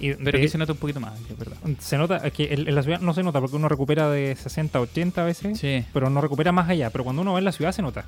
Y 0.00 0.14
Pero 0.14 0.32
de- 0.32 0.38
aquí 0.38 0.48
se 0.48 0.58
nota 0.58 0.72
un 0.72 0.78
poquito 0.78 1.00
más, 1.00 1.12
es 1.30 1.38
verdad. 1.38 1.56
se 1.78 1.96
nota 1.96 2.16
es 2.18 2.32
que 2.32 2.52
en 2.52 2.68
en 2.68 2.74
la 2.74 2.82
ciudad 2.82 3.00
no 3.00 3.14
se 3.14 3.22
nota 3.22 3.40
porque 3.40 3.56
uno 3.56 3.68
recupera 3.68 4.10
de 4.10 4.34
60 4.36 4.78
a 4.78 4.82
80 4.82 5.22
a 5.22 5.24
veces, 5.24 5.58
Sí. 5.58 5.84
pero 5.92 6.10
no 6.10 6.20
recupera 6.20 6.50
más 6.52 6.68
allá. 6.68 6.90
Pero 6.90 7.04
cuando 7.04 7.22
uno 7.22 7.32
va 7.34 7.38
en 7.38 7.44
la 7.44 7.52
ciudad 7.52 7.72
se 7.72 7.82
nota. 7.82 8.04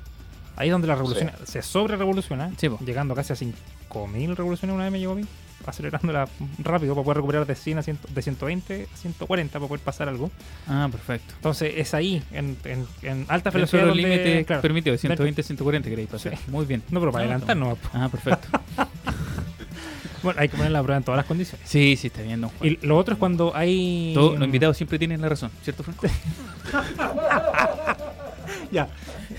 Ahí 0.57 0.69
es 0.69 0.71
donde 0.71 0.87
la 0.87 0.95
revolución 0.95 1.31
se 1.43 1.61
sobre 1.61 1.97
revoluciona, 1.97 2.51
Sí, 2.57 2.69
llegando 2.85 3.13
casi 3.13 3.33
a 3.33 3.35
5000 3.35 4.35
revoluciones 4.37 4.73
una 4.73 4.83
vez 4.85 4.91
me 4.93 4.99
llegó 4.99 5.11
a 5.11 5.15
mí, 5.15 5.25
acelerándola 5.65 6.29
rápido 6.59 6.93
para 6.95 7.03
poder 7.03 7.17
recuperar 7.17 7.45
de 7.45 7.55
100 7.55 7.77
a 7.79 7.83
100, 7.83 7.99
de 8.13 8.21
120 8.21 8.87
a 8.93 8.97
140 8.97 9.59
para 9.59 9.67
poder 9.67 9.83
pasar 9.83 10.07
algo. 10.07 10.31
Ah, 10.67 10.87
perfecto. 10.89 11.33
Entonces 11.35 11.73
es 11.75 11.93
ahí, 11.93 12.23
en, 12.31 12.55
en, 12.63 12.85
en 13.01 13.25
alta 13.27 13.49
velocidad. 13.49 13.81
de 13.83 13.87
donde- 13.89 14.03
límites 14.03 14.45
claro. 14.45 14.61
permitidos, 14.61 15.01
120, 15.01 15.43
140 15.43 15.89
queréis 15.89 16.07
pasar. 16.07 16.37
Muy 16.47 16.65
bien. 16.65 16.81
No, 16.89 17.01
pero 17.01 17.11
para 17.11 17.25
No, 17.25 17.31
adelantar 17.31 17.57
no. 17.57 17.69
no. 17.71 17.77
Ah, 17.93 18.07
perfecto. 18.09 18.47
Bueno, 20.25 20.41
hay 20.41 20.49
que 20.49 20.57
poner 20.57 20.71
la 20.71 20.81
prueba 20.81 20.97
en 20.97 21.03
todas 21.03 21.17
las 21.17 21.25
condiciones. 21.27 21.69
Sí, 21.69 21.95
sí, 21.95 22.07
está 22.07 22.21
bien, 22.23 22.41
don 22.41 22.49
Juan. 22.49 22.69
Y 22.71 22.85
lo 22.85 22.97
otro 22.97 23.13
es 23.13 23.19
cuando 23.19 23.55
hay. 23.55 24.11
Todos 24.15 24.37
los 24.39 24.45
invitados 24.45 24.75
siempre 24.75 24.97
tienen 24.99 25.21
la 25.21 25.29
razón, 25.29 25.51
¿cierto, 25.63 25.83
Franco? 25.83 26.07
Ya. 28.71 28.87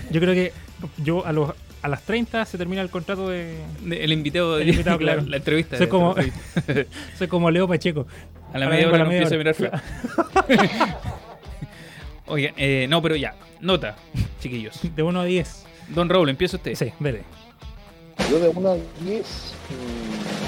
Yo 0.09 0.19
creo 0.21 0.33
que 0.33 0.53
yo 0.97 1.25
a 1.25 1.31
los 1.33 1.51
a 1.81 1.87
las 1.89 2.01
30 2.03 2.45
se 2.45 2.57
termina 2.57 2.81
el 2.81 2.89
contrato 2.89 3.29
de. 3.29 3.57
De- 3.81 4.03
El 4.03 4.11
invitado, 4.13 4.57
El 4.57 4.69
invitado, 4.69 4.97
la, 5.01 5.13
claro. 5.13 5.21
la 5.27 5.37
entrevista. 5.37 5.77
Soy 5.77 5.87
como, 5.87 6.15
entrevista. 6.17 6.85
soy 7.17 7.27
como 7.27 7.51
Leo 7.51 7.67
Pacheco. 7.67 8.07
A 8.53 8.57
la 8.57 8.67
media 8.69 8.87
hora 8.87 9.03
media 9.03 9.23
empieza 9.27 9.35
a 9.35 9.37
mirar 9.37 9.53
feo. 9.55 9.71
Oigan, 12.27 12.53
eh, 12.57 12.87
no, 12.89 13.01
pero 13.01 13.15
ya. 13.17 13.35
Nota, 13.59 13.95
chiquillos. 14.39 14.79
De 14.95 15.03
1 15.03 15.19
a 15.19 15.25
10. 15.25 15.65
Don 15.89 16.07
Raúl, 16.09 16.29
empieza 16.29 16.55
usted. 16.57 16.75
Sí, 16.75 16.91
dele. 16.99 17.23
Yo 18.31 18.39
de 18.39 18.47
1 18.49 18.69
a 18.69 18.75
10, 18.75 18.83
mm, 19.01 19.03
a 19.03 19.13
ver, 19.13 20.46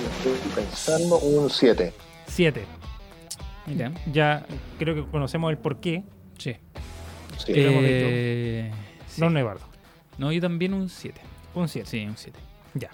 estoy 0.00 0.50
pensando 0.54 1.18
un 1.18 1.50
7. 1.50 1.92
7. 2.26 2.64
Mira. 3.66 3.92
Ya 4.12 4.46
creo 4.78 4.94
que 4.94 5.10
conocemos 5.10 5.50
el 5.50 5.58
porqué. 5.58 6.02
Sí. 6.38 6.54
Sí. 7.38 7.52
Eh, 7.54 8.70
sí. 9.08 9.20
Don 9.20 9.34
Nevardo. 9.34 9.64
No, 10.18 10.32
yo 10.32 10.40
también 10.40 10.72
un 10.74 10.88
7. 10.88 11.20
Un 11.54 11.68
7. 11.68 11.88
Sí, 11.88 12.04
un 12.06 12.16
7. 12.16 12.38
Ya. 12.74 12.90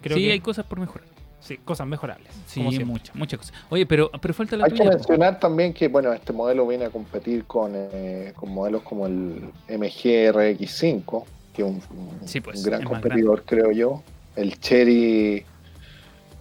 Creo 0.00 0.16
Sí, 0.16 0.24
que 0.24 0.32
hay 0.32 0.40
cosas 0.40 0.64
por 0.66 0.78
mejorar. 0.80 1.06
sí, 1.40 1.58
cosas 1.58 1.86
mejorables. 1.86 2.28
Sí, 2.46 2.60
muchas, 2.60 3.14
muchas 3.14 3.38
cosas. 3.40 3.54
Oye, 3.70 3.84
pero, 3.86 4.10
pero 4.20 4.32
falta 4.34 4.56
la 4.56 4.64
Hay 4.66 4.70
que 4.72 4.78
tuya. 4.78 4.90
mencionar 4.90 5.38
también 5.40 5.72
que 5.74 5.88
bueno, 5.88 6.12
este 6.12 6.32
modelo 6.32 6.66
viene 6.66 6.84
a 6.86 6.90
competir 6.90 7.44
con, 7.44 7.72
eh, 7.74 8.32
con 8.36 8.50
modelos 8.50 8.82
como 8.82 9.06
el 9.06 9.50
MG 9.68 10.30
RX5, 10.32 11.24
que 11.54 11.62
es 11.62 11.68
un, 11.68 11.82
Sí, 12.26 12.40
pues, 12.40 12.58
un 12.58 12.64
gran 12.64 12.82
es 12.82 12.86
competidor, 12.88 13.44
creo 13.44 13.70
yo. 13.72 14.02
El 14.36 14.58
Cherry, 14.60 15.44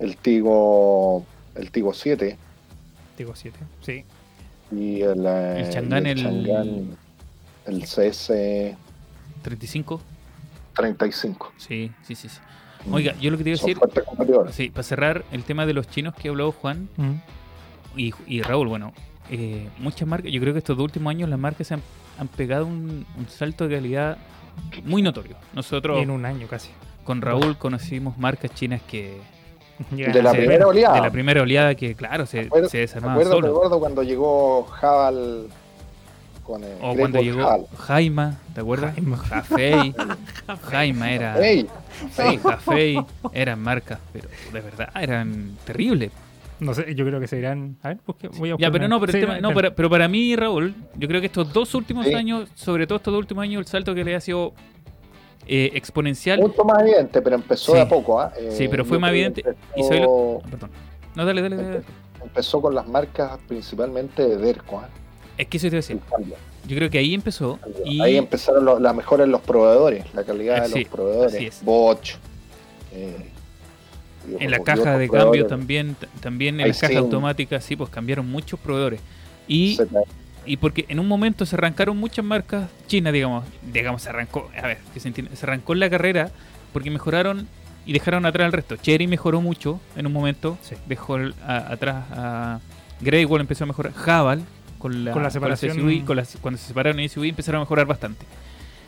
el 0.02 0.18
Tigo, 0.18 1.26
el 1.56 1.72
Tigo 1.72 1.94
7 1.94 2.38
Digo 3.18 3.34
7. 3.36 3.58
Sí. 3.82 4.04
y 4.72 5.02
el, 5.02 5.26
eh, 5.26 5.62
El 5.62 5.70
Chang'an, 5.70 6.06
y 6.06 6.10
el- 6.10 6.22
Chang'an, 6.24 6.98
el 7.68 7.82
CS 7.86 8.76
35. 9.44 10.02
35. 10.76 11.54
Sí, 11.58 11.92
sí, 12.04 12.16
sí. 12.16 12.30
sí. 12.30 12.40
Oiga, 12.92 13.14
yo 13.20 13.30
lo 13.30 13.38
que 13.38 13.44
te 13.44 13.52
iba 13.52 13.60
a 13.60 13.62
decir, 13.62 13.78
sí, 14.54 14.70
para 14.72 14.84
cerrar 14.84 15.24
el 15.32 15.44
tema 15.44 15.66
de 15.68 15.74
los 15.74 15.88
chinos 15.88 16.16
que 16.16 16.30
habló 16.30 16.52
Juan 16.52 16.90
Mm. 16.98 17.14
y, 17.96 18.14
y 18.26 18.42
Raúl, 18.42 18.68
bueno, 18.70 18.94
eh, 19.30 19.68
muchas 19.78 20.08
marcas, 20.08 20.32
yo 20.32 20.42
creo 20.42 20.54
que 20.54 20.60
estos 20.60 20.76
dos 20.78 20.86
últimos 20.86 21.12
años 21.12 21.30
las 21.30 21.38
marcas 21.38 21.68
se 21.68 21.76
han, 21.76 21.82
han 22.18 22.28
pegado 22.28 22.66
un, 22.66 23.06
un 23.18 23.28
salto 23.30 23.68
de 23.68 23.76
calidad 23.76 24.18
muy 24.84 25.02
notorio. 25.04 25.36
Nosotros 25.54 26.02
En 26.02 26.10
un 26.10 26.26
año 26.26 26.48
casi. 26.48 26.70
con 27.04 27.22
Raúl 27.22 27.56
conocimos 27.58 28.18
marcas 28.18 28.52
chinas 28.56 28.82
que 28.82 29.18
De 29.92 30.22
la 30.24 30.32
primera 30.32 30.68
oleada. 30.68 30.96
de 30.96 31.02
la 31.02 31.10
primera 31.12 31.42
oleada 31.42 31.76
que 31.76 31.96
claro 31.96 32.26
se, 32.26 32.42
Acuérdate- 32.42 32.70
se 32.70 32.78
desarmaban 32.80 33.18
Acuérdate, 33.18 33.42
solos. 33.42 33.54
gordo, 33.54 33.80
cuando 33.80 34.04
llegó 34.04 34.64
Javal 34.66 35.48
con 36.44 36.64
el 36.64 36.74
O 36.82 36.94
Great 36.94 36.98
cuando 37.00 37.22
llegó. 37.22 37.68
Jaima, 37.78 38.40
¿te 38.54 38.62
acuerdas? 38.62 38.94
Jaima. 38.96 39.18
Jafei. 39.18 39.96
Jaima 40.70 41.12
era. 41.12 41.38
Sí, 41.42 41.68
Jafei 42.44 43.00
eran 43.34 43.60
marcas, 43.62 44.00
pero 44.12 44.28
de 44.52 44.62
verdad 44.62 44.90
eran 45.00 45.58
terribles. 45.66 46.12
No 46.60 46.74
sé, 46.76 46.94
yo 46.94 47.06
creo 47.06 47.20
que 47.20 47.28
se 47.28 47.40
irán. 47.40 47.76
A 47.82 47.90
ver, 47.90 47.98
busque- 48.06 48.30
voy 48.38 48.52
a 48.52 48.56
Ya, 48.58 48.70
pero 48.72 48.86
una- 48.86 48.96
no, 48.96 49.00
pero, 49.00 49.12
el 49.12 49.16
Sí, 49.20 49.22
tema- 49.22 49.40
no, 49.40 49.50
espera. 49.50 49.70
pero, 49.70 49.76
pero 49.76 49.90
para 49.90 50.08
mí, 50.08 50.36
Raúl, 50.36 50.76
yo 50.96 51.08
creo 51.08 51.20
que 51.20 51.26
estos 51.28 51.52
dos 51.54 51.74
últimos 51.74 52.06
Sí. 52.06 52.14
años, 52.14 52.50
sobre 52.54 52.86
todo 52.86 52.98
estos 52.98 53.12
dos 53.14 53.20
últimos 53.20 53.44
años, 53.44 53.62
el 53.62 53.66
salto 53.68 53.96
que 53.96 54.04
le 54.04 54.16
ha 54.16 54.22
sido 54.22 54.54
eh, 55.48 55.72
exponencial. 55.74 56.40
Mucho 56.40 56.64
más 56.64 56.82
evidente, 56.82 57.22
pero 57.22 57.36
empezó 57.36 57.72
Sí. 57.74 57.78
de 57.78 57.82
a 57.84 57.90
poco. 57.90 58.20
¿ah? 58.20 58.32
Eh, 58.38 58.50
Sí, 58.52 58.68
pero 58.68 58.86
fue 58.86 59.00
más 59.00 59.12
evidente. 59.12 59.44
Empezó- 59.76 59.94
lo- 60.44 60.50
Perdón. 60.50 60.70
No, 61.16 61.26
dale, 61.26 61.42
dale, 61.42 61.56
dale. 61.58 61.82
Empezó 62.24 62.62
con 62.62 62.76
las 62.76 62.88
marcas 62.88 63.40
principalmente 63.48 64.24
de 64.28 64.38
Derco. 64.38 64.80
¿ah? 64.80 64.90
Es 65.38 65.48
que 65.48 65.58
eso 65.58 65.66
te 65.66 65.76
iba 65.76 65.78
a 65.78 65.82
decir. 65.82 66.00
Yo 66.68 66.76
creo 66.78 66.90
que 66.90 67.00
ahí 67.00 67.14
empezó. 67.16 67.58
Y 67.84 68.00
Ahí 68.02 68.18
empezaron 68.18 68.64
lo- 68.64 68.80
la 68.80 68.94
mejora 68.94 69.24
en 69.24 69.32
los 69.32 69.42
proveedores, 69.42 70.06
la 70.14 70.24
calidad 70.24 70.62
de 70.64 70.70
Sí, 70.70 70.80
los 70.82 70.90
proveedores. 70.90 71.62
Bosch. 71.64 72.16
eh, 72.94 73.28
en 74.40 74.52
la 74.52 74.60
caja 74.60 74.98
de 75.00 75.10
cambio 75.10 75.48
también, 75.48 75.96
también 76.22 76.56
en 76.56 76.62
Ahí 76.62 76.68
las 76.70 76.80
cajas 76.80 76.92
sí. 76.92 76.98
automáticas, 76.98 77.64
sí, 77.64 77.76
pues 77.76 77.90
cambiaron 77.90 78.30
muchos 78.30 78.60
proveedores. 78.60 79.00
Y, 79.48 79.80
y 80.46 80.58
porque 80.58 80.86
en 80.90 81.00
un 81.00 81.08
momento 81.08 81.46
se 81.46 81.56
arrancaron 81.56 81.98
muchas 81.98 82.26
marcas 82.26 82.70
chinas, 82.88 83.14
digamos, 83.14 83.46
digamos, 83.72 84.02
se 84.02 84.10
arrancó, 84.10 84.50
a 84.62 84.68
ver, 84.68 84.78
que 84.94 85.00
se 85.00 85.08
entiende, 85.08 85.36
se 85.36 85.46
arrancó 85.46 85.74
en 85.74 85.80
la 85.80 85.90
carrera 85.90 86.32
porque 86.74 86.90
mejoraron 86.90 87.48
y 87.86 87.94
dejaron 87.94 88.26
atrás 88.26 88.46
al 88.46 88.52
resto. 88.54 88.76
Cherry 88.78 89.08
mejoró 89.08 89.42
mucho 89.42 89.80
en 89.96 90.06
un 90.08 90.14
momento, 90.14 90.58
Sí. 90.62 90.76
dejó 90.88 91.16
el- 91.18 91.34
a- 91.46 91.72
atrás 91.74 92.06
a 92.12 92.60
Grey 93.02 93.26
Wall 93.26 93.42
empezó 93.42 93.64
a 93.64 93.68
mejorar, 93.68 93.94
Jabal 93.94 94.44
con 94.78 95.04
la, 95.06 95.12
Con 95.12 95.24
la 95.24 95.30
separación- 95.30 95.74
SUV, 95.78 96.06
con 96.06 96.16
las- 96.18 96.38
cuando 96.42 96.58
se 96.58 96.68
separaron 96.68 97.00
en 97.00 97.06
SUV 97.10 97.30
empezaron 97.30 97.60
a 97.60 97.64
mejorar 97.64 97.86
bastante. 97.88 98.26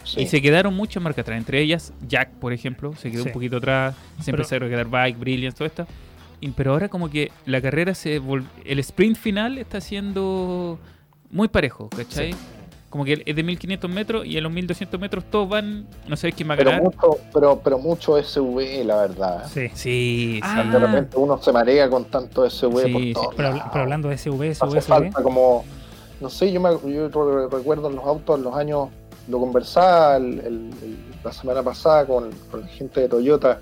sí. 0.05 0.21
Y 0.21 0.27
se 0.27 0.41
quedaron 0.41 0.73
muchas 0.75 1.01
marcas 1.01 1.23
atrás, 1.23 1.37
entre 1.37 1.61
ellas 1.61 1.93
Jack, 2.07 2.29
por 2.31 2.51
ejemplo, 2.51 2.93
se 2.95 3.09
quedó 3.09 3.23
Sí. 3.23 3.29
un 3.29 3.33
poquito 3.33 3.57
atrás, 3.57 3.95
se 4.19 4.25
Pero- 4.31 4.37
empezaron 4.43 4.67
a 4.67 4.71
quedar 4.71 4.87
Bike, 4.87 5.17
Brilliance, 5.17 5.57
todo 5.57 5.65
esto. 5.65 5.87
Y- 6.41 6.49
Pero 6.49 6.73
ahora 6.73 6.89
como 6.89 7.09
que 7.09 7.31
la 7.45 7.61
carrera 7.61 7.95
se 7.95 8.21
el 8.65 8.79
sprint 8.79 9.15
final 9.17 9.57
está 9.57 9.79
siendo 9.79 10.77
muy 11.33 11.47
parejo, 11.49 11.89
¿cachai? 11.89 12.33
Como 12.89 13.03
que 13.05 13.23
es 13.25 13.35
de 13.35 13.41
1500 13.43 13.89
metros 13.89 14.23
y 14.25 14.37
en 14.37 14.43
los 14.43 14.51
1200 14.51 14.99
metros 14.99 15.23
todos 15.31 15.49
van, 15.49 15.87
no 16.07 16.15
sabes 16.15 16.35
quién 16.35 16.47
va 16.47 16.53
a 16.53 16.57
pero, 16.57 16.69
ganar. 16.69 16.83
mucho, 16.83 17.17
pero, 17.33 17.59
pero 17.63 17.79
mucho 17.79 18.17
SV, 18.21 18.83
la 18.85 18.97
verdad. 18.97 19.45
Sí. 19.51 19.69
Sí, 19.73 20.39
Ah, 20.43 20.61
sí. 20.63 20.69
De 20.69 20.77
repente 20.79 21.17
uno 21.17 21.41
se 21.41 21.51
marea 21.51 21.89
con 21.89 22.05
tanto 22.05 22.47
SV 22.47 22.83
Sí, 22.85 22.91
por 22.93 23.01
sí. 23.01 23.13
todos 23.13 23.33
Pero, 23.35 23.51
pero 23.71 23.83
hablando 23.83 24.09
de 24.09 24.17
SV, 24.19 24.53
SV, 24.53 24.67
Hace 24.67 24.77
SV. 24.81 24.87
falta 24.87 25.23
como, 25.23 25.65
no 26.21 26.29
sé, 26.29 26.51
yo, 26.51 26.61
me, 26.61 26.69
yo 26.93 27.09
re- 27.09 27.47
recuerdo 27.49 27.89
en 27.89 27.95
los 27.95 28.05
autos 28.05 28.37
en 28.37 28.43
los 28.43 28.55
años, 28.55 28.89
lo 29.27 29.39
conversaba 29.39 30.17
el- 30.17 30.39
el- 30.41 30.69
el- 30.83 30.97
la 31.23 31.31
semana 31.31 31.63
pasada 31.63 32.05
con, 32.05 32.29
con 32.51 32.61
la 32.61 32.67
gente 32.67 33.01
de 33.01 33.09
Toyota, 33.09 33.59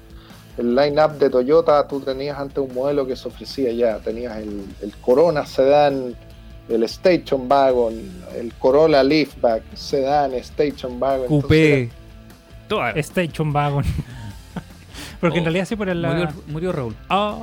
el 0.57 0.75
line-up 0.75 1.11
de 1.19 1.29
Toyota, 1.29 1.87
tú 1.87 2.01
tenías 2.01 2.37
antes 2.37 2.57
un 2.57 2.73
modelo 2.73 3.07
que 3.07 3.15
se 3.15 3.29
ofrecía 3.29 3.71
ya, 3.71 3.97
tenías 3.99 4.35
el, 4.39 4.65
el 4.81 4.93
Corona 4.97 5.45
Sedan, 5.45 6.15
el 6.69 6.83
Station 6.83 7.47
Wagon, 7.49 7.93
el 8.37 8.53
Corolla 8.55 9.03
Liftback, 9.03 9.63
Sedan, 9.73 10.33
Station 10.35 11.01
Wagon. 11.01 11.27
Coupé. 11.27 11.89
Todas. 12.67 12.95
Station 12.97 13.53
Wagon. 13.53 13.83
Porque 15.19 15.37
en 15.37 15.41
Oh, 15.43 15.45
realidad 15.45 15.65
sí 15.65 15.75
por 15.75 15.87
el. 15.89 16.01
Murió, 16.01 16.29
murió 16.47 16.71
Raúl. 16.71 16.95
Ah. 17.09 17.37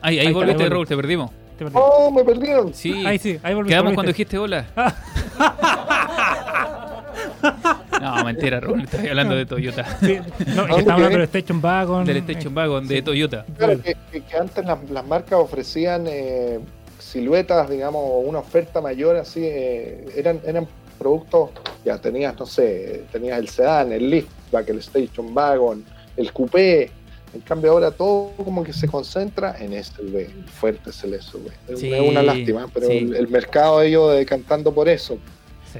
Ahí, 0.00 0.18
ahí, 0.18 0.26
Ahí 0.28 0.32
volviste, 0.32 0.62
está, 0.62 0.74
Raúl, 0.74 0.86
te 0.88 0.96
perdimos. 0.96 1.30
te. 1.58 1.66
¡Oh, 1.74 2.10
me 2.10 2.24
perdieron! 2.24 2.72
Sí. 2.74 3.04
Ahí 3.06 3.18
sí, 3.18 3.38
ahí 3.42 3.54
volviste. 3.54 3.74
Quedamos 3.74 3.94
volviste. 3.94 3.94
cuando 3.94 4.12
dijiste 4.12 4.38
hola. 4.38 4.64
no, 8.00 8.24
mentira, 8.24 8.60
Raúl, 8.60 8.82
estás 8.82 9.00
hablando 9.00 9.34
de 9.34 9.46
Toyota. 9.46 9.84
Sí, 10.00 10.16
no, 10.16 10.22
es 10.22 10.32
que 10.36 10.44
¿Dónde 10.54 10.78
estaba 10.78 10.94
hablando 10.94 11.18
del 11.18 11.22
Station 11.28 11.60
Wagon. 11.62 12.04
Del 12.04 12.16
Station 12.18 12.56
Wagon 12.56 12.88
de 12.88 13.02
Toyota. 13.02 13.44
Claro, 13.56 13.82
que, 13.82 13.96
que- 14.12 14.20
que 14.22 14.36
antes 14.36 14.64
las, 14.64 14.90
las 14.90 15.06
marcas 15.06 15.38
ofrecían 15.38 16.04
eh, 16.06 16.60
siluetas, 17.08 17.68
digamos, 17.68 18.02
una 18.24 18.38
oferta 18.40 18.80
mayor, 18.80 19.16
así, 19.16 19.40
eh, 19.44 20.04
eran, 20.16 20.40
eran 20.46 20.66
productos, 20.98 21.50
ya 21.84 21.98
tenías, 21.98 22.38
no 22.38 22.46
sé, 22.46 23.04
tenías 23.12 23.38
el 23.38 23.48
sedán, 23.48 23.92
el 23.92 24.10
liftback, 24.10 24.68
el 24.68 24.78
station 24.78 25.36
wagon, 25.36 25.84
el 26.16 26.32
coupé, 26.32 26.90
en 27.34 27.40
cambio 27.42 27.72
ahora 27.72 27.90
todo 27.90 28.32
como 28.36 28.64
que 28.64 28.72
se 28.72 28.88
concentra 28.88 29.56
en 29.58 29.72
SUV, 29.82 30.16
el 30.16 30.44
fuerte 30.48 30.90
es 30.90 31.04
el 31.04 31.20
SUV. 31.20 31.50
Es 31.68 31.82
una 31.82 32.22
lástima, 32.22 32.66
pero 32.72 32.86
sí. 32.86 32.98
el, 32.98 33.16
el 33.16 33.28
mercado 33.28 33.80
de 33.80 33.88
ellos 33.88 34.16
decantando 34.16 34.72
por 34.72 34.88
eso. 34.88 35.18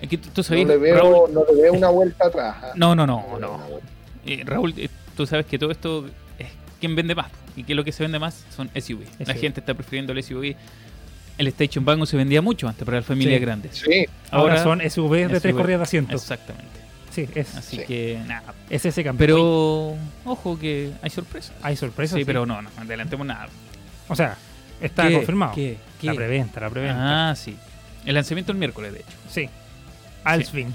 Es 0.01 0.09
que 0.09 0.19
tú, 0.19 0.29
tú 0.31 0.43
No 0.51 0.57
le, 0.57 0.77
veo, 0.77 0.97
Raúl. 0.97 1.35
no 1.35 1.45
le 1.45 1.62
veo 1.62 1.73
una 1.73 1.88
vuelta 1.88 2.27
atrás. 2.27 2.57
¿ah? 2.62 2.73
No, 2.75 2.95
no, 2.95 3.07
no, 3.07 3.38
no. 3.41 3.61
Eh, 4.27 4.43
Raúl, 4.45 4.75
eh, 4.77 4.88
tú 5.17 5.27
sabes 5.27 5.47
que 5.47 5.59
todo 5.59 5.71
esto 5.71 6.07
es 6.38 6.49
quién 6.81 6.95
vende 6.95 7.14
más. 7.14 7.31
Y 7.57 7.64
que 7.64 7.75
lo 7.75 7.83
que 7.83 7.93
se 7.93 8.05
vende 8.05 8.19
más 8.19 8.45
son 8.55 8.71
SUV. 8.75 9.01
La 9.27 9.35
gente 9.35 9.61
está 9.61 9.75
prefiriendo 9.75 10.12
el 10.12 10.23
SUV. 10.23 10.55
El 11.38 11.46
Station 11.48 11.87
Wagon 11.87 12.07
se 12.07 12.16
vendía 12.16 12.42
mucho 12.42 12.68
antes 12.68 12.85
para 12.85 12.98
las 12.98 13.07
familias 13.07 13.37
Sí. 13.38 13.40
grandes. 13.44 13.77
Sí, 13.77 14.07
Ahora, 14.31 14.62
son 14.62 14.81
SUVs 14.81 15.31
de 15.31 15.40
tres 15.40 15.55
corridas 15.55 15.79
de 15.81 15.85
asiento. 15.85 16.14
Exactamente. 16.14 16.66
Sí, 17.11 17.29
es, 17.35 17.55
Así 17.57 17.77
Sí. 17.79 17.85
que 17.87 18.20
nada. 18.27 18.55
es 18.68 18.85
ese 18.85 19.03
cambio. 19.03 19.24
Pero 19.27 19.96
ojo 20.24 20.59
que 20.59 20.90
hay 21.01 21.11
sorpresas. 21.11 21.53
hay 21.62 21.77
sorpresas. 21.77 22.14
Sí, 22.16 22.20
sí. 22.20 22.24
pero 22.24 22.44
no, 22.44 22.61
no 22.61 22.68
adelantemos 22.77 23.27
nada. 23.27 23.48
O 24.09 24.14
sea, 24.16 24.37
está 24.81 25.09
¿Qué? 25.09 25.14
confirmado. 25.14 25.55
¿Qué? 25.55 25.79
¿Qué? 26.01 26.07
La 26.09 26.14
preventa, 26.14 26.61
la 26.61 26.70
preventa. 26.70 27.31
Ah, 27.31 27.37
sí. 27.37 27.57
El 28.05 28.14
lanzamiento 28.14 28.53
el 28.53 28.59
miércoles, 28.59 28.92
de 28.92 28.98
hecho. 29.01 29.09
Sí. 29.31 29.48
Alfin, 30.24 30.74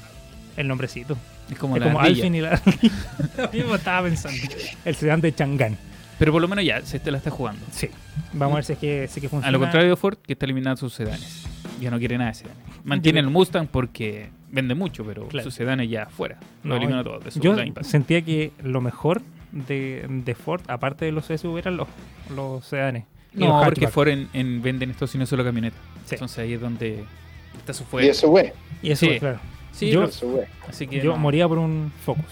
el 0.58 0.68
nombrecito. 0.68 1.18
Es 1.52 1.58
como 1.58 1.76
es 1.76 1.82
la 1.82 1.88
como. 1.88 2.00
Alfin 2.00 2.36
y 2.36 2.42
la. 2.42 2.62
Lo 3.38 3.50
mismo 3.52 3.76
estaba 3.76 4.08
pensando. 4.08 4.42
El 4.86 4.96
sedán 4.96 5.20
de 5.22 5.34
Chang'an. 5.36 5.78
Pero 6.20 6.32
por 6.32 6.42
lo 6.42 6.48
menos 6.48 6.64
ya 6.66 6.82
se 6.84 7.00
te 7.00 7.12
la 7.12 7.18
está 7.18 7.30
jugando. 7.32 7.66
Sí. 7.72 7.90
Vamos 8.34 8.54
a 8.54 8.56
ver 8.58 8.66
si 8.66 8.74
es 8.74 8.80
que, 8.80 9.08
si 9.08 9.20
es 9.20 9.22
que 9.22 9.30
funciona. 9.30 9.48
A 9.48 9.52
lo 9.52 9.60
contrario 9.60 9.90
de 9.90 9.96
Ford, 9.96 10.18
que 10.18 10.34
está 10.34 10.46
eliminando 10.46 10.78
sus 10.78 10.94
sedanes. 10.94 11.46
Ya 11.82 11.92
no 11.92 12.00
quiere 12.00 12.18
nada 12.18 12.30
de 12.32 12.36
sedanes. 12.36 12.58
Mantiene 12.84 13.20
el 13.20 13.30
Mustang 13.30 13.68
porque 13.68 14.30
vende 14.50 14.76
mucho, 14.76 15.04
pero 15.06 15.28
Claro. 15.28 15.44
sus 15.46 15.54
sedanes 15.54 15.90
ya 15.90 16.06
fuera. 16.08 16.38
Lo 16.64 16.70
No, 16.72 16.76
eliminó 16.78 17.04
todo. 17.04 17.20
de 17.20 17.32
su 17.32 17.40
Yo 17.40 17.56
sentía 17.82 18.22
que 18.22 18.52
lo 18.62 18.80
mejor 18.82 19.22
de, 19.52 20.06
de 20.10 20.36
Ford, 20.36 20.62
aparte 20.68 21.06
de 21.06 21.12
los 21.12 21.26
SUV, 21.26 21.58
eran 21.60 21.78
los, 21.78 21.88
los 22.36 22.66
sedanes. 22.66 23.06
y 23.34 23.40
los 23.40 23.50
No, 23.50 23.62
porque. 23.64 23.88
Ford 23.88 24.08
en, 24.10 24.30
en- 24.34 24.62
venden 24.62 24.92
estos 24.92 25.14
y 25.16 25.18
no 25.18 25.26
solo 25.26 25.44
camionetas. 25.44 25.80
Sí. 26.06 26.16
Entonces 26.16 26.40
ahí 26.40 26.54
es 26.54 26.62
donde 26.62 27.04
está 27.58 27.74
su 27.74 27.84
y 27.84 27.86
fuerte. 27.88 28.14
SUV, 28.14 28.54
Y 28.82 28.92
eso, 28.92 29.06
Sí. 29.06 29.20
claro. 29.20 29.40
Sí, 29.72 29.90
yo- 29.90 30.08
SUV. 30.08 30.42
así 30.70 30.86
que 30.88 30.98
Yo 31.02 31.12
no. 31.14 31.18
moría 31.18 31.48
por 31.48 31.58
un 31.58 31.92
Focus. 32.06 32.26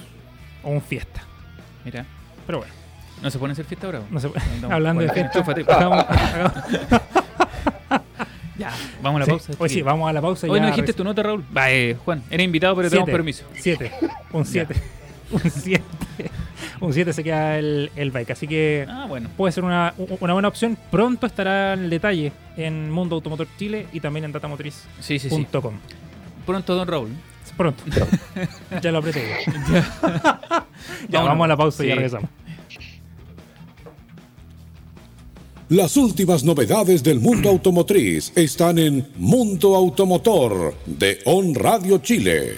O 0.63 0.70
un 0.70 0.82
Fiesta. 0.82 1.24
Mira, 1.84 2.06
Pero 2.46 2.60
bueno, 2.60 2.74
¿no 3.22 3.30
se 3.32 3.40
pone 3.40 3.52
a 3.52 3.54
hacer 3.54 3.66
fiesta 3.66 3.88
ahora? 3.88 4.02
no. 4.10 4.18
Andamos. 4.18 4.36
Hablando 4.72 5.02
de 5.04 5.10
fiesta. 5.12 5.38
enchúfate. 5.40 5.62
hagamos- 5.72 6.06
hagamos- 6.08 6.54
Ya, 8.58 8.72
vamos 9.02 9.16
a 9.18 9.20
la 9.22 9.26
sí, 9.26 9.32
pausa. 9.32 9.54
Hoy 9.58 9.70
sí, 9.70 9.82
vamos 9.82 10.08
a 10.08 10.14
la 10.14 10.22
pausa. 10.22 10.46
Hoy 10.48 10.60
ya 10.60 10.66
no 10.66 10.68
dijiste 10.72 10.94
tu 10.94 11.04
nota, 11.04 11.24
Raúl. 11.24 11.44
Va, 11.56 11.72
eh, 11.72 11.98
Juan, 12.06 12.22
eres 12.30 12.46
invitado, 12.46 12.76
pero 12.76 12.90
tenemos 12.90 13.08
Siete. 13.08 13.18
permiso. 13.18 13.44
7. 13.56 13.92
Un 14.34 14.46
7. 14.46 14.76
Un 15.32 15.40
7. 15.50 15.84
Un 16.82 16.94
7 16.94 17.14
se 17.14 17.24
queda 17.24 17.58
el, 17.58 17.90
el 17.96 18.12
bike. 18.12 18.32
Así 18.32 18.48
que 18.48 18.86
Ah, 18.88 19.06
bueno. 19.08 19.30
puede 19.36 19.52
ser 19.52 19.64
una, 19.64 19.94
una 20.20 20.34
buena 20.34 20.48
opción. 20.48 20.78
Pronto 20.92 21.26
estará 21.26 21.74
el 21.74 21.90
detalle 21.90 22.34
en 22.58 22.92
Mundo 22.92 23.16
Automotor 23.16 23.48
Chile 23.58 23.88
y 23.94 24.00
también 24.00 24.26
en 24.26 24.32
datamotriz.com. 24.32 24.92
Sí, 25.00 25.18
sí, 25.18 25.30
sí. 25.30 25.48
Pronto, 26.46 26.76
don 26.76 26.88
Raúl. 26.88 27.10
Pronto. 27.58 27.84
ya 28.82 28.92
lo 28.92 29.00
apreté. 29.00 29.24
Ya, 29.48 31.20
Vámonos. 31.20 31.28
vamos 31.28 31.46
a 31.46 31.48
la 31.48 31.58
pausa 31.58 31.84
y 31.84 31.88
ya 31.88 31.96
regresamos. 31.96 32.30
Las 35.72 35.96
últimas 35.96 36.44
novedades 36.44 37.02
del 37.02 37.22
mundo 37.22 37.48
automotriz 37.48 38.34
están 38.36 38.78
en 38.78 39.08
Mundo 39.16 39.74
Automotor 39.78 40.76
de 40.86 41.20
On 41.24 41.56
Radio 41.56 42.00
Chile. 42.00 42.56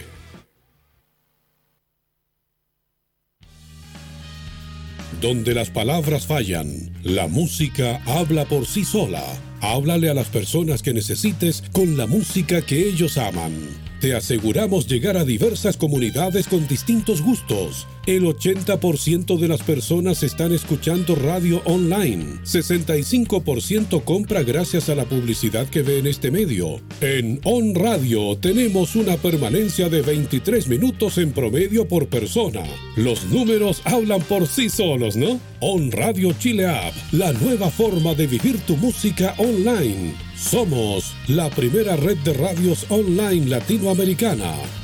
Donde 5.22 5.54
las 5.54 5.70
palabras 5.70 6.26
fallan, 6.26 6.92
la 7.04 7.28
música 7.28 8.02
habla 8.08 8.46
por 8.46 8.66
sí 8.66 8.84
sola. 8.84 9.24
Háblale 9.62 10.10
a 10.10 10.16
las 10.16 10.30
personas 10.30 10.82
que 10.82 10.96
necesites 10.96 11.64
con 11.72 11.96
la 11.96 12.08
música 12.08 12.64
que 12.64 12.88
ellos 12.88 13.20
aman. 13.20 13.54
Te 14.02 14.16
aseguramos 14.16 14.88
llegar 14.88 15.18
a 15.18 15.24
diversas 15.24 15.78
comunidades 15.78 16.48
con 16.48 16.68
distintos 16.68 17.22
gustos. 17.22 17.86
El 18.06 18.24
80% 18.24 19.40
de 19.40 19.48
las 19.48 19.64
personas 19.64 20.24
están 20.24 20.52
escuchando 20.52 21.16
radio 21.16 21.62
online. 21.64 22.42
65% 22.44 24.04
compra 24.04 24.44
gracias 24.44 24.90
a 24.90 24.96
la 24.96 25.06
publicidad 25.06 25.70
que 25.70 25.84
ve 25.84 26.00
en 26.00 26.08
este 26.08 26.30
medio. 26.30 26.82
En 27.00 27.40
On 27.46 27.74
Radio 27.74 28.38
tenemos 28.38 28.98
una 28.98 29.16
permanencia 29.16 29.88
de 29.88 30.02
23 30.02 30.68
minutos 30.68 31.18
en 31.18 31.32
promedio 31.32 31.88
por 31.88 32.08
persona. 32.10 32.64
Los 32.98 33.24
números 33.28 33.82
hablan 33.86 34.22
por 34.24 34.48
sí 34.48 34.68
solos, 34.68 35.16
¿no? 35.16 35.40
On 35.62 35.90
Radio 35.90 36.34
Chile 36.34 36.68
App, 36.68 36.94
la 37.14 37.32
nueva 37.32 37.70
forma 37.70 38.14
de 38.16 38.28
vivir 38.28 38.60
tu 38.68 38.76
música 38.76 39.34
online. 39.38 40.14
Somos 40.36 41.14
la 41.30 41.50
primera 41.50 41.96
red 41.96 42.18
de 42.18 42.34
radios 42.34 42.86
online 42.90 43.46
latinoamericana. 43.46 44.83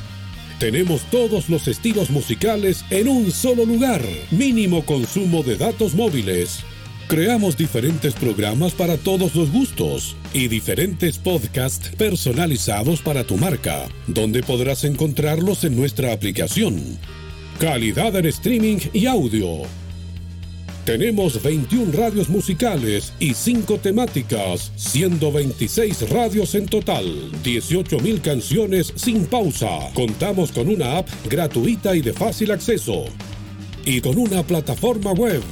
Tenemos 0.60 1.04
todos 1.10 1.48
los 1.48 1.66
estilos 1.68 2.10
musicales 2.10 2.84
en 2.90 3.08
un 3.08 3.30
solo 3.30 3.64
lugar. 3.64 4.02
Mínimo 4.30 4.84
consumo 4.84 5.42
de 5.42 5.56
datos 5.56 5.94
móviles. 5.94 6.60
Creamos 7.08 7.56
diferentes 7.56 8.12
programas 8.12 8.74
para 8.74 8.98
todos 8.98 9.34
los 9.34 9.50
gustos 9.50 10.16
y 10.34 10.48
diferentes 10.48 11.16
podcasts 11.16 11.88
personalizados 11.96 13.00
para 13.00 13.24
tu 13.24 13.38
marca, 13.38 13.88
donde 14.06 14.42
podrás 14.42 14.84
encontrarlos 14.84 15.64
en 15.64 15.76
nuestra 15.76 16.12
aplicación. 16.12 16.98
Calidad 17.58 18.14
en 18.16 18.26
streaming 18.26 18.80
y 18.92 19.06
audio. 19.06 19.62
Tenemos 20.84 21.42
21 21.42 21.92
radios 21.92 22.28
musicales 22.28 23.12
y 23.18 23.34
5 23.34 23.78
temáticas, 23.78 24.72
siendo 24.76 25.30
26 25.30 26.08
radios 26.10 26.54
en 26.54 26.66
total, 26.66 27.30
18.000 27.44 28.20
canciones 28.20 28.92
sin 28.96 29.26
pausa. 29.26 29.90
Contamos 29.94 30.52
con 30.52 30.68
una 30.68 30.98
app 30.98 31.08
gratuita 31.28 31.94
y 31.94 32.00
de 32.00 32.12
fácil 32.12 32.50
acceso. 32.50 33.04
Y 33.84 34.00
con 34.00 34.18
una 34.18 34.42
plataforma 34.42 35.12
web 35.12 35.42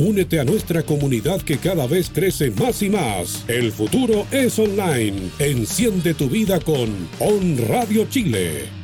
Únete 0.00 0.40
a 0.40 0.44
nuestra 0.44 0.82
comunidad 0.82 1.42
que 1.42 1.58
cada 1.58 1.86
vez 1.86 2.08
crece 2.08 2.50
más 2.52 2.82
y 2.82 2.88
más. 2.88 3.44
El 3.48 3.70
futuro 3.70 4.26
es 4.30 4.58
online. 4.58 5.28
Enciende 5.38 6.14
tu 6.14 6.26
vida 6.30 6.58
con 6.58 6.88
On 7.18 7.58
Radio 7.68 8.06
Chile. 8.08 8.79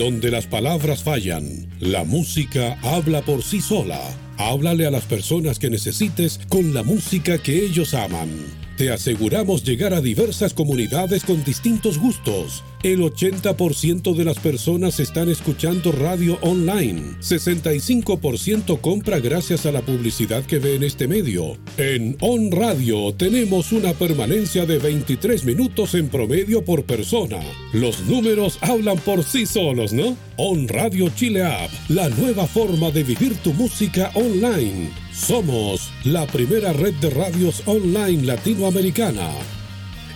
Donde 0.00 0.30
las 0.30 0.46
palabras 0.46 1.02
fallan, 1.02 1.68
la 1.78 2.04
música 2.04 2.78
habla 2.80 3.20
por 3.20 3.42
sí 3.42 3.60
sola. 3.60 4.00
Háblale 4.38 4.86
a 4.86 4.90
las 4.90 5.04
personas 5.04 5.58
que 5.58 5.68
necesites 5.68 6.40
con 6.48 6.72
la 6.72 6.82
música 6.82 7.36
que 7.36 7.62
ellos 7.62 7.92
aman. 7.92 8.30
Te 8.78 8.90
aseguramos 8.90 9.62
llegar 9.62 9.92
a 9.92 10.00
diversas 10.00 10.54
comunidades 10.54 11.22
con 11.22 11.44
distintos 11.44 11.98
gustos. 11.98 12.64
El 12.82 13.00
80% 13.00 14.14
de 14.14 14.24
las 14.24 14.38
personas 14.38 15.00
están 15.00 15.28
escuchando 15.28 15.92
radio 15.92 16.38
online. 16.40 17.18
65% 17.20 18.80
compra 18.80 19.20
gracias 19.20 19.66
a 19.66 19.72
la 19.72 19.82
publicidad 19.82 20.46
que 20.46 20.58
ve 20.58 20.76
en 20.76 20.84
este 20.84 21.06
medio. 21.06 21.58
En 21.76 22.16
On 22.20 22.50
Radio 22.50 23.12
tenemos 23.12 23.72
una 23.72 23.92
permanencia 23.92 24.64
de 24.64 24.78
23 24.78 25.44
minutos 25.44 25.94
en 25.94 26.08
promedio 26.08 26.64
por 26.64 26.84
persona. 26.84 27.40
Los 27.74 28.00
números 28.06 28.56
hablan 28.62 28.96
por 28.96 29.24
sí 29.24 29.44
solos, 29.44 29.92
¿no? 29.92 30.16
On 30.38 30.66
Radio 30.66 31.10
Chile 31.10 31.42
App, 31.42 31.70
la 31.90 32.08
nueva 32.08 32.46
forma 32.46 32.90
de 32.90 33.02
vivir 33.02 33.36
tu 33.42 33.52
música 33.52 34.10
online. 34.14 34.88
Somos 35.12 35.90
la 36.04 36.26
primera 36.26 36.72
red 36.72 36.94
de 36.94 37.10
radios 37.10 37.62
online 37.66 38.24
latinoamericana. 38.24 39.59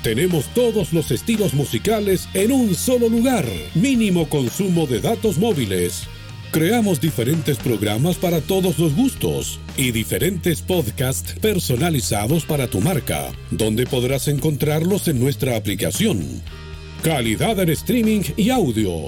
Tenemos 0.05 0.45
todos 0.53 0.93
los 0.93 1.11
estilos 1.11 1.55
musicales 1.55 2.29
en 2.35 2.53
un 2.53 2.75
solo 2.75 3.09
lugar. 3.09 3.47
Mínimo 3.75 4.29
consumo 4.29 4.87
de 4.87 5.01
datos 5.01 5.39
móviles. 5.39 6.03
Creamos 6.51 7.01
diferentes 7.01 7.57
programas 7.57 8.17
para 8.17 8.43
todos 8.43 8.79
los 8.79 8.95
gustos 8.95 9.59
y 9.79 9.93
diferentes 9.93 10.61
podcasts 10.61 11.37
personalizados 11.41 12.45
para 12.45 12.67
tu 12.69 12.83
marca, 12.83 13.33
donde 13.51 13.87
podrás 13.87 14.29
encontrarlos 14.29 15.09
en 15.09 15.19
nuestra 15.19 15.57
aplicación. 15.57 16.43
Calidad 17.03 17.59
en 17.61 17.71
streaming 17.71 18.25
y 18.37 18.51
audio 18.51 19.07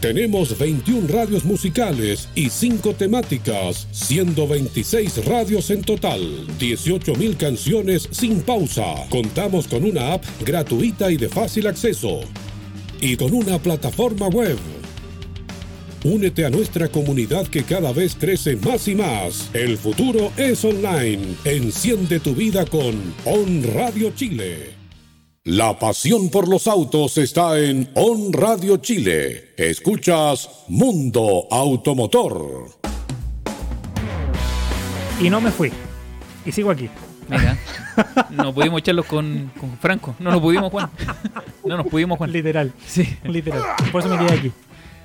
tenemos 0.00 0.58
21 0.58 1.08
radios 1.08 1.44
musicales 1.44 2.28
y 2.34 2.50
5 2.50 2.94
temáticas, 2.94 3.88
siendo 3.92 4.46
26 4.46 5.24
radios 5.24 5.70
en 5.70 5.82
total, 5.82 6.46
18.000 6.58 7.36
canciones 7.36 8.08
sin 8.10 8.42
pausa. 8.42 9.06
Contamos 9.08 9.66
con 9.68 9.84
una 9.84 10.12
app 10.14 10.24
gratuita 10.44 11.10
y 11.10 11.16
de 11.16 11.28
fácil 11.28 11.66
acceso. 11.66 12.20
Y 13.00 13.16
con 13.16 13.32
una 13.32 13.58
plataforma 13.58 14.28
web. 14.28 14.56
Únete 16.04 16.44
a 16.44 16.50
nuestra 16.50 16.88
comunidad 16.88 17.46
que 17.48 17.64
cada 17.64 17.92
vez 17.92 18.14
crece 18.14 18.56
más 18.56 18.86
y 18.86 18.94
más. 18.94 19.50
El 19.54 19.76
futuro 19.76 20.30
es 20.36 20.64
online. 20.64 21.34
Enciende 21.44 22.20
tu 22.20 22.34
vida 22.34 22.64
con 22.64 22.94
On 23.24 23.62
Radio 23.74 24.12
Chile. 24.14 24.75
La 25.46 25.78
pasión 25.78 26.28
por 26.28 26.48
los 26.48 26.66
autos 26.66 27.18
está 27.18 27.56
en 27.60 27.88
On 27.94 28.32
Radio 28.32 28.78
Chile. 28.78 29.52
Escuchas 29.56 30.64
Mundo 30.66 31.46
Automotor. 31.52 32.66
Y 35.20 35.30
no 35.30 35.40
me 35.40 35.52
fui. 35.52 35.70
Y 36.44 36.50
sigo 36.50 36.72
aquí. 36.72 36.90
Mira, 37.28 37.56
no 38.30 38.52
pudimos 38.52 38.80
echarlo 38.80 39.04
con, 39.04 39.52
con 39.60 39.78
Franco. 39.78 40.16
No 40.18 40.32
nos 40.32 40.40
pudimos, 40.40 40.72
Juan. 40.72 40.90
No 41.64 41.76
nos 41.76 41.86
pudimos, 41.86 42.18
Juan. 42.18 42.32
Literal. 42.32 42.72
Sí. 42.84 43.16
Literal. 43.22 43.62
Por 43.92 44.00
eso 44.00 44.10
me 44.10 44.18
quedé 44.18 44.36
aquí. 44.36 44.52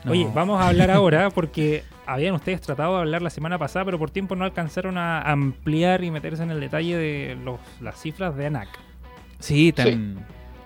No. 0.04 0.14
Oye, 0.14 0.28
vamos 0.34 0.60
a 0.60 0.70
hablar 0.70 0.90
ahora 0.90 1.30
porque 1.30 1.84
habían 2.08 2.34
ustedes 2.34 2.62
tratado 2.62 2.96
de 2.96 3.02
hablar 3.02 3.22
la 3.22 3.30
semana 3.30 3.60
pasada, 3.60 3.86
pero 3.86 4.00
por 4.00 4.10
tiempo 4.10 4.36
no 4.36 4.44
alcanzaron 4.44 4.98
a 4.98 5.22
ampliar 5.22 6.04
y 6.04 6.10
meterse 6.10 6.42
en 6.42 6.50
el 6.50 6.60
detalle 6.60 6.98
de 6.98 7.38
los, 7.44 7.60
las 7.80 8.02
cifras 8.02 8.36
de 8.36 8.48
ANAC. 8.48 8.70
Sí, 9.42 9.74
tan 9.74 9.86
Pero 9.86 9.98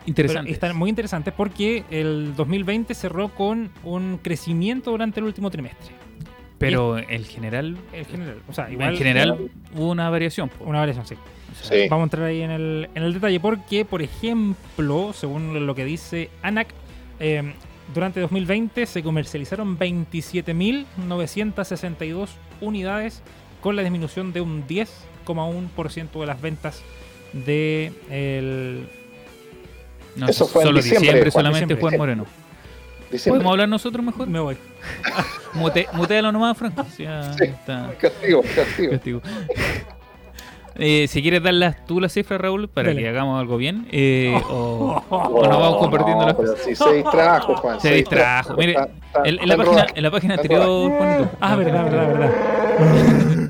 interesante. 0.05 0.51
están 0.51 0.76
muy 0.76 0.89
interesantes 0.89 1.34
porque 1.36 1.84
el 1.89 2.36
2020 2.36 2.93
cerró 2.93 3.30
con 3.30 3.71
un 3.84 4.19
crecimiento 4.21 4.91
durante 4.91 5.19
el 5.19 5.26
último 5.26 5.49
trimestre. 5.49 5.95
Pero 6.57 6.97
en 6.97 7.23
general, 7.26 7.78
En 7.91 8.05
general. 8.05 8.38
O 8.47 8.53
sea, 8.53 8.71
igual. 8.71 8.91
en 8.93 8.97
general 8.97 9.49
hubo 9.76 9.91
una 9.91 10.09
variación. 10.09 10.49
Una 10.59 10.80
variación, 10.80 11.05
sí. 11.05 11.15
Sí. 11.61 11.88
Vamos 11.89 12.03
a 12.03 12.05
entrar 12.05 12.23
ahí 12.26 12.41
en 12.41 12.51
el, 12.51 12.89
en 12.95 13.03
el 13.03 13.13
detalle 13.13 13.39
porque, 13.39 13.86
por 13.86 14.01
ejemplo, 14.01 15.13
según 15.13 15.65
lo 15.65 15.76
que 15.76 15.86
dice 15.86 16.30
ANAC, 16.41 16.67
eh, 17.19 17.53
durante 17.93 18.19
2020 18.19 18.86
se 18.86 19.03
comercializaron 19.03 19.78
27.962 19.78 22.30
unidades 22.61 23.21
con 23.61 23.76
la 23.76 23.82
disminución 23.82 24.34
de 24.34 24.41
un 24.41 24.65
10,1% 24.67 26.19
de 26.19 26.26
las 26.26 26.41
ventas 26.41 26.82
de 27.34 27.91
el 28.09 28.88
No, 30.15 30.28
Eso 30.28 30.47
fue 30.47 30.61
en 30.63 30.67
solo 30.67 30.78
diciembre, 30.78 31.07
diciembre, 31.07 31.32
Juan, 31.32 31.43
solamente 31.45 31.73
diciembre. 31.76 31.82
Juan 31.97 31.97
Moreno. 31.97 32.26
Diciembre. 33.11 33.38
¿Podemos 33.38 33.51
hablar 33.51 33.69
nosotros 33.69 34.03
mejor? 34.05 34.28
me 34.28 34.39
voy. 34.39 34.57
Mute, 35.53 35.88
mutealo 35.93 36.32
nomás, 36.32 36.57
Franco. 36.57 36.86
Sí. 36.95 37.05
Castigo, 37.99 38.41
castigo. 38.55 38.91
Castigo. 38.91 39.21
Eh, 40.78 41.07
si 41.07 41.21
quieres 41.21 41.41
darlas 41.41 41.86
tú 41.86 42.01
las 42.01 42.11
cifras, 42.11 42.41
Raúl, 42.41 42.67
para 42.67 42.89
Dale. 42.89 42.99
que 43.01 43.07
hagamos 43.07 43.39
algo 43.39 43.55
bien, 43.55 43.88
eh, 43.93 44.38
o, 44.49 45.01
Oh, 45.09 45.15
o 45.17 45.47
nos 45.47 45.57
vamos 45.57 45.78
compartiendo 45.78 46.19
no, 46.23 46.28
las 46.28 46.36
cosas. 46.36 46.59
si 46.59 46.76
se 46.76 46.93
distrajo, 46.95 47.55
Juan. 47.55 47.80
Se 47.80 47.93
distrajo. 47.93 48.55
Mire, 48.57 48.71
Está- 48.73 48.89
está- 49.05 49.21
En, 49.23 49.39
en 49.39 49.47
la 49.47 49.55
página, 49.55 49.86
en 49.95 50.03
la 50.03 50.11
página 50.11 50.34
anterior, 50.34 50.91
Juanito. 50.97 51.30
Ah, 51.39 51.55
verdad, 51.55 51.84
verdad, 51.86 52.07
verdad. 52.07 53.45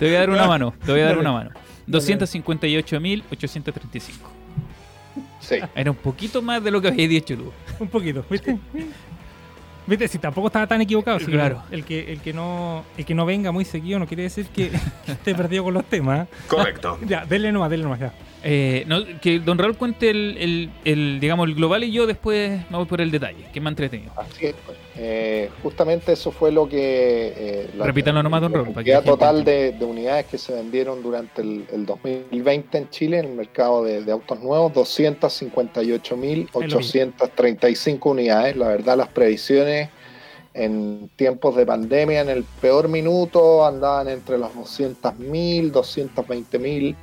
Te 0.00 0.06
voy 0.06 0.14
a 0.14 0.20
dar 0.20 0.30
una 0.30 0.46
mano, 0.46 0.72
te 0.82 0.92
voy 0.92 1.02
a 1.02 1.04
dar 1.04 1.18
una 1.18 1.30
mano. 1.30 1.50
258.835. 1.86 4.12
Sí. 5.40 5.56
Era 5.74 5.90
un 5.90 5.96
poquito 5.98 6.40
más 6.40 6.64
de 6.64 6.70
lo 6.70 6.80
que 6.80 6.88
había 6.88 7.06
dicho 7.06 7.36
tú. 7.36 7.52
Un 7.78 7.88
poquito, 7.88 8.24
¿viste? 8.30 8.58
¿Viste? 9.86 10.08
Si 10.08 10.18
tampoco 10.18 10.46
estaba 10.46 10.66
tan 10.66 10.80
equivocado. 10.80 11.20
si 11.20 11.26
Claro. 11.26 11.62
El 11.70 11.84
que, 11.84 12.14
el, 12.14 12.22
que 12.22 12.32
no, 12.32 12.82
el 12.96 13.04
que 13.04 13.14
no 13.14 13.26
venga 13.26 13.52
muy 13.52 13.66
seguido 13.66 13.98
no 13.98 14.06
quiere 14.06 14.22
decir 14.22 14.46
que, 14.46 14.70
que 15.04 15.06
esté 15.12 15.34
perdido 15.34 15.64
con 15.64 15.74
los 15.74 15.84
temas. 15.84 16.28
Correcto. 16.48 16.98
Ya, 17.06 17.26
denle 17.26 17.52
nomás, 17.52 17.68
denle 17.68 17.84
nomás, 17.84 18.00
ya. 18.00 18.14
Eh, 18.42 18.84
no, 18.86 19.04
que 19.20 19.38
don 19.38 19.58
Raúl 19.58 19.76
cuente 19.76 20.08
el, 20.08 20.36
el- 20.38 20.70
el, 20.86 21.20
digamos, 21.20 21.46
el 21.48 21.54
global 21.54 21.84
y 21.84 21.92
yo 21.92 22.06
después 22.06 22.60
me 22.70 22.76
voy 22.78 22.86
por 22.86 23.00
el 23.02 23.10
detalle, 23.10 23.44
que 23.52 23.60
me 23.60 23.68
ha 23.68 23.70
entretenido. 23.70 24.12
Así 24.16 24.46
es. 24.46 24.54
pues. 24.64 24.78
Eh, 24.96 25.48
justamente 25.62 26.12
eso 26.12 26.30
fue 26.32 26.50
lo 26.50 26.68
que. 26.68 27.32
eh, 27.36 27.70
Repítanlo 27.78 28.22
nomás, 28.22 28.40
don 28.42 28.52
la 28.52 28.58
Raúl, 28.58 28.74
cantidad 28.74 28.96
la 28.96 29.02
gente 29.02 29.10
total 29.10 29.44
de, 29.44 29.72
de 29.72 29.84
unidades 29.84 30.26
que 30.26 30.38
se 30.38 30.52
vendieron 30.54 31.02
durante 31.02 31.42
el, 31.42 31.64
el 31.72 31.84
2020 31.86 32.78
en 32.78 32.88
Chile 32.90 33.18
en 33.18 33.26
el 33.26 33.34
mercado 33.34 33.84
de, 33.84 34.02
de 34.02 34.12
autos 34.12 34.40
nuevos: 34.40 34.72
258.835 36.58 37.98
unidades. 38.10 38.56
La 38.56 38.68
verdad, 38.68 38.96
las 38.96 39.08
previsiones 39.08 39.88
en 40.54 41.08
tiempos 41.16 41.54
de 41.56 41.64
pandemia, 41.64 42.22
en 42.22 42.28
el 42.28 42.44
peor 42.60 42.88
minuto, 42.88 43.64
andaban 43.64 44.08
entre 44.08 44.36
los 44.38 44.50
200.000, 44.54 45.70
220.000. 45.72 46.96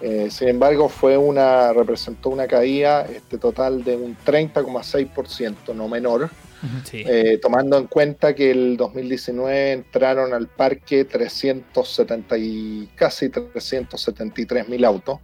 Eh, 0.00 0.28
sin 0.30 0.48
embargo, 0.48 0.88
fue 0.88 1.16
una, 1.16 1.72
representó 1.72 2.28
una 2.28 2.46
caída 2.46 3.02
este, 3.06 3.38
total 3.38 3.84
de 3.84 3.96
un 3.96 4.16
30,6%, 4.24 5.74
no 5.74 5.88
menor, 5.88 6.30
Sí. 6.84 7.02
eh, 7.06 7.38
tomando 7.42 7.76
en 7.78 7.86
cuenta 7.86 8.34
que 8.34 8.50
el 8.50 8.76
2019 8.76 9.72
entraron 9.72 10.32
al 10.32 10.48
parque 10.48 11.04
370 11.04 12.36
y 12.38 12.88
casi 12.96 13.28
373 13.28 14.68
mil 14.68 14.84
autos. 14.84 15.18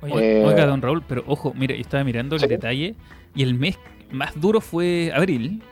Oye, 0.00 0.40
Eh, 0.40 0.44
Oiga, 0.44 0.66
don 0.66 0.82
Raúl, 0.82 1.02
pero 1.06 1.24
ojo, 1.26 1.52
mira, 1.56 1.74
yo 1.74 1.80
estaba 1.80 2.04
mirando 2.04 2.36
el 2.36 2.42
Sí. 2.42 2.46
detalle 2.48 2.94
y 3.34 3.42
el 3.42 3.54
mes 3.54 3.76
más 4.10 4.38
duro 4.40 4.60
fue 4.60 5.10
abril, 5.14 5.62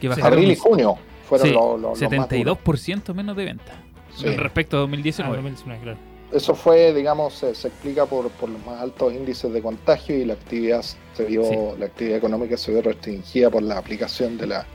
que 0.00 0.08
bajaron 0.08 0.32
Abril 0.34 0.48
y 0.50 0.52
un 0.52 0.56
junio 0.58 0.98
fueron 1.28 1.48
sí, 1.48 1.52
los, 1.54 1.80
los- 1.80 1.80
los 1.80 2.00
más 2.00 2.28
duros. 2.28 2.28
72% 2.28 3.14
menos 3.14 3.36
de 3.36 3.44
venta 3.44 3.72
Sí. 4.16 4.26
respecto 4.28 4.76
a 4.76 4.80
ah, 4.80 4.82
2019. 4.82 5.36
2019, 5.36 5.80
claro. 5.82 5.98
Eso 6.34 6.54
fue, 6.54 6.92
digamos, 6.92 7.34
se, 7.34 7.54
se 7.54 7.68
explica 7.68 8.06
por, 8.06 8.28
por 8.30 8.48
los 8.48 8.64
más 8.66 8.80
altos 8.80 9.12
índices 9.14 9.52
de 9.52 9.62
contagio 9.62 10.16
y 10.16 10.24
la 10.24 10.34
actividad 10.34 10.84
se 11.14 11.24
vio, 11.24 11.44
Sí. 11.44 11.56
la 11.78 11.86
actividad 11.86 12.18
económica 12.18 12.56
se 12.56 12.72
vio 12.72 12.82
restringida 12.82 13.50
por 13.50 13.62
la 13.62 13.78
aplicación 13.78 14.36
de 14.38 14.46
la 14.48 14.66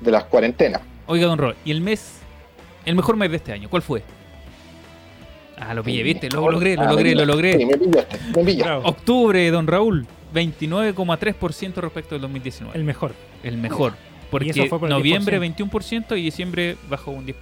de 0.00 0.10
las 0.10 0.24
cuarentenas. 0.24 0.82
Oiga, 1.06 1.26
don 1.26 1.38
Rol, 1.38 1.56
¿y 1.64 1.70
el 1.70 1.80
mes, 1.80 2.20
el 2.84 2.94
mejor 2.96 3.16
mes 3.16 3.30
de 3.30 3.36
este 3.36 3.52
año, 3.52 3.68
cuál 3.70 3.82
fue? 3.82 4.02
Ah, 5.58 5.72
lo 5.72 5.82
pillé, 5.82 6.02
¿viste? 6.02 6.28
Lo 6.28 6.50
logré, 6.50 6.74
lo 6.76 6.82
Ah, 6.82 6.90
logré, 6.92 7.14
me 7.14 7.14
lo. 7.14 7.20
Sí, 7.22 7.26
logré. 7.32 7.66
me 7.66 7.78
pillaste, 7.78 8.18
me 8.36 8.44
pillaste. 8.44 8.88
Octubre, 8.88 9.50
don 9.50 9.66
Raúl, 9.66 10.06
29,3% 10.34 11.74
respecto 11.80 12.14
del 12.14 12.22
2019. 12.22 12.76
El 12.78 12.84
mejor. 12.84 13.12
El 13.42 13.56
mejor. 13.56 13.94
Porque 14.30 14.50
eso 14.50 14.66
fue 14.66 14.78
por 14.80 14.90
noviembre 14.90 15.38
10%. 15.40 15.56
21% 15.56 16.18
y 16.18 16.22
diciembre 16.22 16.76
bajó 16.90 17.10
un 17.12 17.24
10%. 17.26 17.34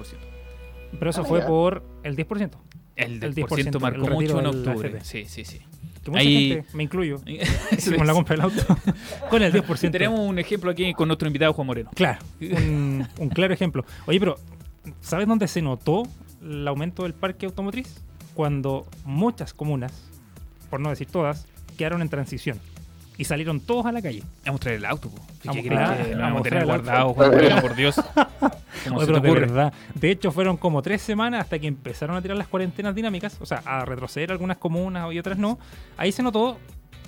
Pero 0.97 1.11
eso 1.11 1.23
Ah, 1.23 1.25
fue 1.25 1.41
ya. 1.41 1.47
por 1.47 1.83
el 2.05 2.15
10%. 2.15 2.51
El 2.97 3.23
El 3.23 3.35
10%, 3.35 3.47
10%, 3.49 3.81
marcó 3.81 4.07
mucho 4.09 4.39
en 4.41 4.47
octubre. 4.47 4.99
Sí, 5.03 5.25
sí, 5.27 5.45
sí. 5.45 5.61
Que 6.03 6.11
mucha 6.11 6.21
Ahí- 6.21 6.49
gente, 6.51 6.69
me 6.75 6.83
incluyo, 6.83 7.21
hicimos 7.77 8.07
la 8.07 8.13
compra 8.13 8.37
del 8.37 8.43
auto 8.45 8.63
con 9.31 9.43
el 9.43 9.53
10%. 9.53 9.91
Tenemos 9.91 10.21
un 10.21 10.39
ejemplo 10.39 10.71
aquí 10.71 10.93
con 10.93 11.09
nuestro 11.09 11.27
invitado 11.27 11.53
Juan 11.55 11.67
Moreno. 11.67 11.91
Claro, 11.95 12.19
un, 12.41 13.07
un 13.19 13.29
claro 13.31 13.55
ejemplo. 13.55 13.85
Oye, 14.07 14.21
pero 14.21 14.37
¿sabes 15.01 15.27
dónde 15.27 15.49
se 15.49 15.63
notó 15.63 16.03
el 16.43 16.69
aumento 16.69 17.05
del 17.05 17.15
parque 17.15 17.47
automotriz? 17.47 18.03
Cuando 18.35 18.87
muchas 19.05 19.55
comunas, 19.55 19.93
por 20.69 20.81
no 20.81 20.91
decir 20.91 21.07
todas, 21.07 21.47
quedaron 21.79 22.03
en 22.03 22.09
transición 22.11 22.59
y 23.17 23.25
salieron 23.25 23.61
todos 23.61 23.87
a 23.87 23.93
la 23.93 24.03
calle. 24.03 24.23
Vamos 24.45 24.61
a 24.61 24.63
traer 24.63 24.79
el 24.79 24.85
auto. 24.85 25.09
po. 25.09 25.23
¿Y 25.45 25.47
Vamos 25.49 25.63
¿Qué 25.63 25.69
a 25.75 25.97
que 26.05 26.15
vamos 26.17 26.41
a 26.41 26.43
tener 26.43 26.65
guardado, 26.67 27.15
Juan 27.15 27.31
Moreno, 27.31 27.61
por 27.63 27.77
Dios? 27.77 27.95
¿Cómo 28.85 28.97
Oye, 28.99 29.07
se 29.07 29.13
te 29.13 29.21
pero 29.21 29.21
de 29.21 29.29
ocurre? 29.29 29.41
verdad. 29.47 29.73
De 29.95 30.11
hecho, 30.11 30.33
fueron 30.33 30.57
como 30.57 30.83
tres 30.83 31.03
semanas 31.03 31.43
hasta 31.43 31.59
que 31.59 31.67
empezaron 31.67 32.17
a 32.17 32.23
tirar 32.23 32.37
las 32.37 32.49
cuarentenas 32.49 32.95
dinámicas, 32.95 33.39
o 33.41 33.47
sea, 33.47 33.63
a 33.65 33.85
retroceder 33.85 34.33
algunas 34.33 34.59
comunas 34.59 35.13
y 35.13 35.19
otras 35.19 35.39
no. 35.39 35.59
Ahí 35.97 36.13
se 36.13 36.23
notó 36.23 36.59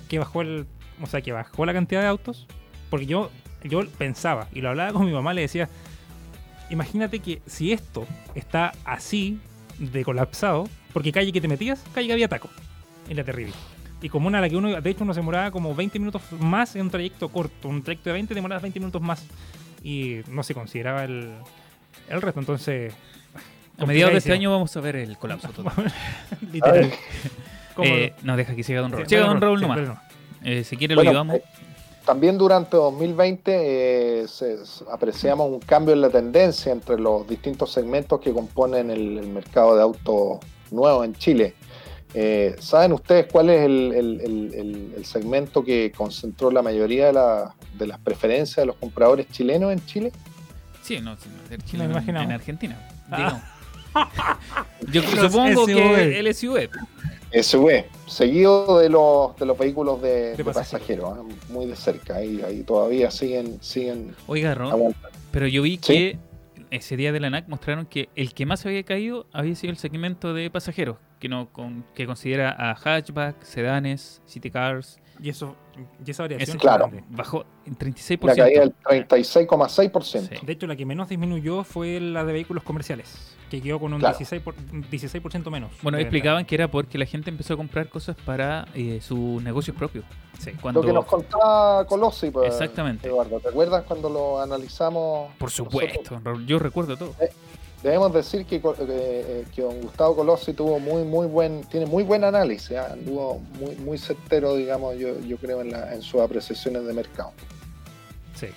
que 0.09 0.19
bajó 0.19 0.41
el, 0.41 0.65
o 1.01 1.07
sea, 1.07 1.21
que 1.21 1.31
bajó 1.31 1.65
la 1.65 1.73
cantidad 1.73 2.01
de 2.01 2.07
autos, 2.07 2.47
porque 2.89 3.05
yo, 3.05 3.29
yo 3.63 3.87
pensaba 3.97 4.47
y 4.53 4.61
lo 4.61 4.69
hablaba 4.69 4.93
con 4.93 5.05
mi 5.05 5.11
mamá, 5.11 5.33
le 5.33 5.41
decía, 5.41 5.69
imagínate 6.69 7.19
que 7.19 7.41
si 7.45 7.71
esto 7.71 8.05
está 8.35 8.73
así 8.85 9.39
de 9.79 10.03
colapsado, 10.03 10.67
porque 10.93 11.11
calle 11.11 11.31
que 11.31 11.41
te 11.41 11.47
metías, 11.47 11.83
calle 11.93 12.07
que 12.07 12.13
había 12.13 12.27
taco, 12.27 12.49
en 13.09 13.17
la 13.17 13.23
terrible. 13.23 13.53
Y 14.01 14.09
comuna 14.09 14.37
a 14.37 14.41
la 14.41 14.49
que 14.49 14.55
uno, 14.55 14.79
de 14.79 14.89
hecho, 14.89 15.03
uno 15.03 15.13
se 15.13 15.19
demoraba 15.19 15.49
como 15.51 15.73
20 15.73 15.97
minutos 15.99 16.21
más 16.39 16.75
en 16.75 16.83
un 16.83 16.89
trayecto 16.91 17.29
corto, 17.29 17.67
un 17.67 17.81
trayecto 17.81 18.09
de 18.09 18.13
20 18.13 18.35
demoraba 18.35 18.61
20 18.61 18.79
minutos 18.79 19.01
más 19.01 19.25
y 19.87 20.21
no 20.29 20.43
se 20.43 20.53
consideraba 20.53 21.03
el, 21.05 21.31
el 22.09 22.21
resto. 22.21 22.39
Entonces, 22.41 22.93
A 23.77 23.85
mediados 23.85 24.11
de 24.13 24.17
este 24.19 24.33
año 24.33 24.51
vamos 24.51 24.75
a 24.75 24.81
ver 24.81 24.95
el 24.97 25.17
colapso 25.17 25.47
total. 25.49 25.93
literal. 26.51 26.91
Eh, 27.83 28.13
no, 28.23 28.35
deja 28.35 28.55
que 28.55 28.63
siga 28.63 28.81
Don 28.81 28.91
Raúl. 28.91 29.07
Siga 29.07 29.21
Don 29.21 29.35
no, 29.35 29.39
Raúl 29.39 29.61
nomás. 29.61 29.79
no. 29.81 29.99
Eh, 30.43 30.63
si 30.63 30.75
quiere 30.77 30.95
lo 30.95 30.99
Bueno, 30.99 31.11
llevamos. 31.11 31.35
eh, 31.37 31.43
También 32.05 32.37
durante 32.37 32.75
2020 32.75 34.23
eh, 34.23 34.27
se- 34.27 34.57
apreciamos 34.91 35.49
un 35.51 35.59
cambio 35.59 35.93
en 35.93 36.01
la 36.01 36.09
tendencia 36.09 36.71
entre 36.71 36.99
los 36.99 37.27
distintos 37.27 37.71
segmentos 37.71 38.19
que 38.19 38.33
componen 38.33 38.89
el, 38.91 39.19
el 39.19 39.27
mercado 39.27 39.75
de 39.75 39.83
autos 39.83 40.39
nuevos 40.71 41.05
en 41.05 41.15
Chile. 41.15 41.53
Eh, 42.13 42.55
¿Saben 42.59 42.93
ustedes 42.93 43.27
cuál 43.31 43.49
es 43.49 43.61
el, 43.65 43.93
el- 43.93 44.21
el- 44.21 44.53
el- 44.53 44.93
el 44.97 45.05
segmento 45.05 45.63
que 45.63 45.91
concentró 45.95 46.49
la 46.51 46.61
mayoría 46.61 47.07
de, 47.07 47.13
la- 47.13 47.53
de 47.77 47.87
las 47.87 47.99
preferencias 47.99 48.57
de 48.57 48.65
los 48.65 48.75
compradores 48.77 49.27
chilenos 49.31 49.71
en 49.73 49.85
Chile? 49.85 50.11
Sí, 50.81 50.99
no, 51.01 51.15
sí, 51.17 51.29
no, 51.51 51.57
Chile 51.65 51.87
Me 51.87 51.97
en- 51.99 52.09
en 52.17 52.31
Argentina. 52.31 52.89
Ah. 53.11 53.41
Yo 54.91 55.01
supongo 55.03 55.65
SUV. 55.65 55.75
que 55.75 56.19
el 56.19 56.33
SUV. 56.33 56.69
SUV, 57.41 57.83
seguido 58.07 58.79
de 58.79 58.89
los, 58.89 59.35
de 59.37 59.45
los 59.45 59.57
vehículos 59.57 60.01
de, 60.01 60.35
de 60.37 60.43
pasajeros. 60.45 61.11
pasajeros, 61.11 61.17
¿eh? 61.17 61.35
muy 61.49 61.65
de 61.65 61.75
cerca. 61.75 62.15
Ahí, 62.15 62.41
ahí 62.45 62.63
todavía 62.63 63.11
siguen, 63.11 63.57
siguen 63.61 64.15
Oiga, 64.27 64.55
Ron, 64.55 64.71
aguantando. 64.71 65.09
pero 65.31 65.45
yo 65.47 65.61
vi 65.61 65.71
Sí. 65.75 65.79
que 65.93 66.19
ese 66.71 66.95
día 66.95 67.11
de 67.11 67.19
la 67.19 67.29
NAC 67.29 67.47
mostraron 67.49 67.85
que 67.85 68.07
el 68.15 68.33
que 68.33 68.45
más 68.45 68.65
había 68.65 68.83
caído 68.83 69.25
había 69.33 69.55
sido 69.55 69.71
el 69.71 69.77
segmento 69.77 70.33
de 70.33 70.49
pasajeros, 70.49 70.97
que 71.19 71.29
no 71.29 71.49
con- 71.51 71.83
que 71.95 72.05
considera 72.05 72.55
a 72.57 72.75
hatchback, 72.75 73.41
sedanes, 73.43 74.21
city 74.25 74.51
cars, 74.51 74.99
Y 75.19 75.29
eso, 75.29 75.55
y 76.05 76.11
esa 76.11 76.21
variación. 76.23 76.57
Es 76.57 76.61
Claro. 76.61 76.91
bajó 77.09 77.43
en 77.65 77.75
36%. 77.75 78.27
La 78.37 78.43
caída 78.43 78.59
del 78.61 78.73
36,6%. 79.07 80.29
Sí. 80.39 80.45
De 80.45 80.53
hecho, 80.53 80.67
la 80.67 80.75
que 80.75 80.85
menos 80.85 81.09
disminuyó 81.09 81.63
fue 81.63 81.99
la 81.99 82.23
de 82.23 82.33
vehículos 82.33 82.63
comerciales, 82.63 83.35
que 83.49 83.59
quedó 83.59 83.79
con 83.79 83.93
un 83.93 83.99
Claro. 83.99 84.15
16%, 84.15 84.43
por, 84.43 84.53
un 84.71 84.81
16 84.89 85.23
menos. 85.49 85.71
Bueno, 85.81 85.97
de 85.97 86.03
explicaban 86.03 86.45
que 86.45 86.53
era 86.53 86.67
porque 86.69 86.99
la 86.99 87.05
gente 87.07 87.31
empezó 87.31 87.55
a 87.55 87.57
comprar 87.57 87.89
cosas 87.89 88.15
para 88.25 88.67
eh, 88.75 88.99
sus 89.01 89.41
negocios 89.41 89.75
propios. 89.75 90.05
Sí. 90.37 90.51
Cuando, 90.61 90.81
Lo 90.81 90.87
que 90.87 90.93
nos 90.93 91.05
contaba 91.05 91.83
Colossi, 91.87 92.29
pues, 92.29 92.49
Exactamente. 92.53 93.07
Eduardo. 93.07 93.39
¿Te 93.39 93.49
acuerdas 93.49 93.83
cuando 93.87 94.09
lo 94.11 94.39
analizamos? 94.39 95.33
Por 95.39 95.49
supuesto, 95.49 95.97
Nosotros 96.11 96.23
Raúl, 96.23 96.45
yo 96.45 96.59
recuerdo 96.59 96.95
todo. 96.95 97.15
Debemos 97.83 98.13
decir 98.13 98.45
que, 98.45 98.55
eh, 98.57 98.61
eh, 98.87 99.45
que 99.55 99.61
don 99.61 99.79
Gustavo 99.81 100.15
Colossi 100.15 100.53
tuvo 100.53 100.79
muy, 100.79 101.03
muy 101.03 101.27
buen, 101.27 101.61
tiene 101.65 101.85
muy 101.85 102.03
buen 102.03 102.23
análisis, 102.23 102.71
¿ah? 102.77 102.89
anduvo 102.93 103.39
muy, 103.59 103.75
muy 103.77 103.97
certero, 103.97 104.55
digamos, 104.55 104.97
yo, 104.97 105.19
yo 105.21 105.37
creo, 105.37 105.61
en, 105.61 105.71
la- 105.71 105.93
en 105.93 106.01
sus 106.01 106.19
apreciaciones 106.21 106.85
de 106.85 106.93
mercado. 106.93 107.31
Sí. 108.35 108.47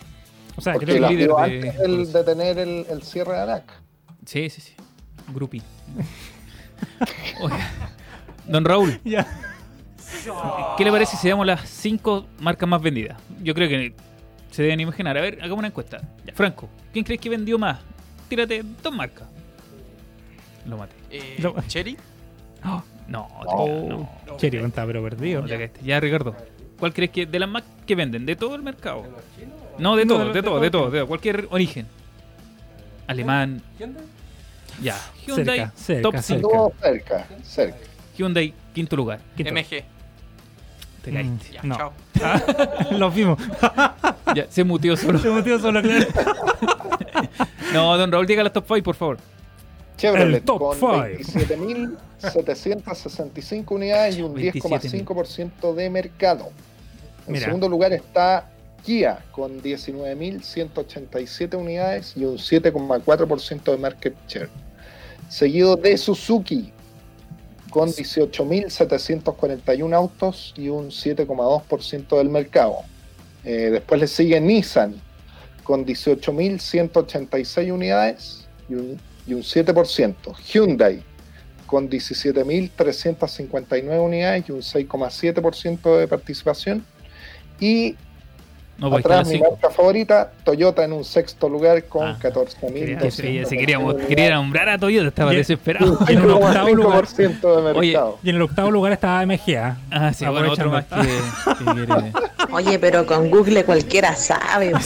O 0.57 0.61
sea, 0.61 0.73
Porque 0.75 0.87
creo 0.87 1.09
que 1.09 1.15
líder 1.15 1.29
de- 1.29 1.43
antes 1.43 1.79
del- 1.79 2.13
de 2.13 2.25
tener 2.25 2.59
el, 2.59 2.87
el 2.91 3.03
cierre 3.03 3.33
de 3.35 3.41
ANAC. 3.41 3.65
Sí, 4.27 4.51
sí, 4.51 4.61
sí. 4.61 4.75
Grupi. 5.33 5.63
Oiga, 7.41 7.71
Don 8.47 8.65
Raúl, 8.65 9.01
Ya. 9.05 9.27
¿qué 10.77 10.85
le 10.85 10.91
parece 10.91 11.17
si 11.17 11.29
damos 11.29 11.47
las 11.47 11.69
cinco 11.69 12.27
marcas 12.41 12.69
más 12.69 12.83
vendidas? 12.83 13.19
Yo 13.43 13.55
creo 13.55 13.69
que 13.69 13.95
se 14.51 14.63
deben 14.63 14.81
imaginar. 14.81 15.17
A 15.17 15.21
ver, 15.21 15.39
hagamos 15.41 15.59
una 15.59 15.69
encuesta. 15.69 16.01
Ya, 16.27 16.35
Franco, 16.35 16.69
¿quién 16.93 17.05
crees 17.05 17.21
que 17.21 17.29
vendió 17.29 17.59
más? 17.59 17.79
Tírate 18.31 18.63
dos 18.83 18.95
marcas. 18.95 19.27
Lo 20.67 20.79
maté. 20.79 20.95
Eh, 21.11 21.37
No. 21.41 21.55
Cherry, 21.67 21.97
No, 22.65 22.85
no, 23.09 23.29
No. 23.45 24.09
no. 24.27 24.37
Cherio, 24.39 24.65
está 24.65 24.87
pero 24.87 25.03
perdido. 25.03 25.43
no 25.43 25.49
te 25.49 25.59
caíste. 25.59 25.81
Ya, 25.83 25.99
Ricardo. 25.99 26.35
¿Cuál 26.79 26.95
crees 26.95 27.11
que 27.11 27.27
de 27.27 27.39
las 27.41 27.49
más 27.49 27.65
que 27.87 27.95
venden? 27.95 28.25
¿De 28.25 28.37
todo 28.37 28.55
el 28.55 28.63
mercado? 28.63 29.05
No, 29.79 29.97
de 29.97 30.05
No, 30.05 30.15
todo, 30.15 30.19
de- 30.27 30.29
de, 30.29 30.33
de 30.35 30.43
todo, 30.43 30.51
todo. 30.53 30.61
de 30.61 30.71
todo, 30.71 30.91
de 30.91 30.99
todo, 31.01 31.09
cualquier 31.09 31.49
origen. 31.51 31.87
Alemán. 33.09 33.61
Ya. 34.81 34.97
Hyundai, 35.27 35.57
Cerca, 35.59 35.73
cerca, 35.77 36.03
top 36.03 36.13
cerca. 36.13 36.23
5. 36.23 36.49
Estuvo 36.49 36.73
cerca, 36.81 37.27
cerca. 37.43 37.77
Hyundai, 38.17 38.55
quinto 38.73 38.97
lugar. 38.97 39.19
Quinto. 39.37 39.53
MG. 39.53 39.85
Te 41.03 41.11
Mm, 41.11 41.15
caíste. 41.15 41.53
Ya, 41.55 41.63
no. 41.65 41.77
chao. 41.77 41.93
Los 42.99 43.15
vimos. 43.17 43.39
Ya, 44.35 44.47
se 44.51 44.63
mutió 44.63 44.97
solo. 44.97 45.19
Se 45.19 45.29
metió 45.31 45.59
solo, 45.59 45.83
claro. 45.83 46.07
No, 47.73 47.97
don 47.97 48.11
Raúl, 48.11 48.27
diga 48.27 48.43
las 48.43 48.53
top 48.53 48.65
5, 48.67 48.83
por 48.83 48.97
favor. 48.97 49.19
Chevrolet 49.97 50.39
El 50.39 50.43
top 50.43 50.59
con 50.59 50.77
five. 50.77 51.19
27.765 51.19 53.71
unidades 53.71 54.19
y 54.19 54.23
un 54.23 54.35
27.000. 54.35 55.05
10,5% 55.05 55.75
de 55.75 55.89
mercado. 55.91 56.51
En 57.27 57.35
Mira. 57.35 57.45
segundo 57.47 57.69
lugar 57.69 57.93
está 57.93 58.51
Kia 58.85 59.25
con 59.31 59.63
19.187 59.63 61.55
unidades 61.55 62.17
y 62.17 62.25
un 62.25 62.39
7,4% 62.39 63.71
de 63.71 63.77
market 63.77 64.17
share. 64.27 64.49
Seguido 65.29 65.77
de 65.77 65.97
Suzuki 65.97 66.73
con 67.71 67.91
18.741 67.91 69.95
autos 69.95 70.53
y 70.57 70.71
un 70.71 70.89
7,2% 70.89 72.19
del 72.19 72.31
mercado. 72.31 72.79
Eh, 73.45 73.69
después 73.71 74.01
le 74.01 74.09
sigue 74.09 74.41
Nissan 74.41 75.01
con 75.63 75.87
18.186 75.87 77.73
unidades 77.73 78.49
y 78.69 78.75
un, 78.75 79.01
y 79.27 79.33
un 79.35 79.43
7%. 79.43 80.37
Hyundai 80.37 81.05
con 81.67 81.89
17.359 81.89 84.05
unidades 84.05 84.49
y 84.49 84.53
un 84.53 84.61
6,7% 84.61 85.99
de 85.99 86.09
participación. 86.09 86.85
Y 87.61 87.97
No, 88.81 88.89
pues 88.91 89.05
atrás 89.05 89.27
mi 89.29 89.35
5. 89.35 89.51
marca 89.51 89.71
favorita, 89.71 90.33
Toyota 90.43 90.85
en 90.85 90.93
un 90.95 91.05
sexto 91.05 91.49
lugar 91.51 91.85
con 91.85 92.09
Ah, 92.09 92.19
14.200 92.21 93.11
Se, 93.11 93.45
se 93.45 93.57
quería, 93.59 93.79
quería 94.09 94.31
nombrar 94.35 94.71
a 94.71 94.79
Toyota, 94.79 95.09
estaba 95.09 95.35
Y- 95.35 95.37
desesperado. 95.37 95.99
Y 96.09 96.13
en 96.13 96.19
el 96.23 96.31
octavo 96.31 96.75
lugar. 96.75 97.05
5% 97.07 97.57
de 97.57 97.63
mercado. 97.75 98.19
Y 98.23 98.31
en 98.31 98.37
el 98.37 98.43
octavo 98.43 98.71
lugar 98.71 98.93
estaba 98.93 99.25
MGA. 99.27 99.77
Ah, 99.91 100.13
sí, 100.15 100.25
bueno, 100.27 100.51
otro 100.53 100.71
más 100.71 100.85
que, 100.87 100.95
que 101.59 101.65
quiere. 101.65 102.13
Oye, 102.53 102.79
pero 102.79 103.05
con 103.07 103.31
Google 103.31 103.65
cualquiera 103.65 104.15
sabe. 104.17 104.73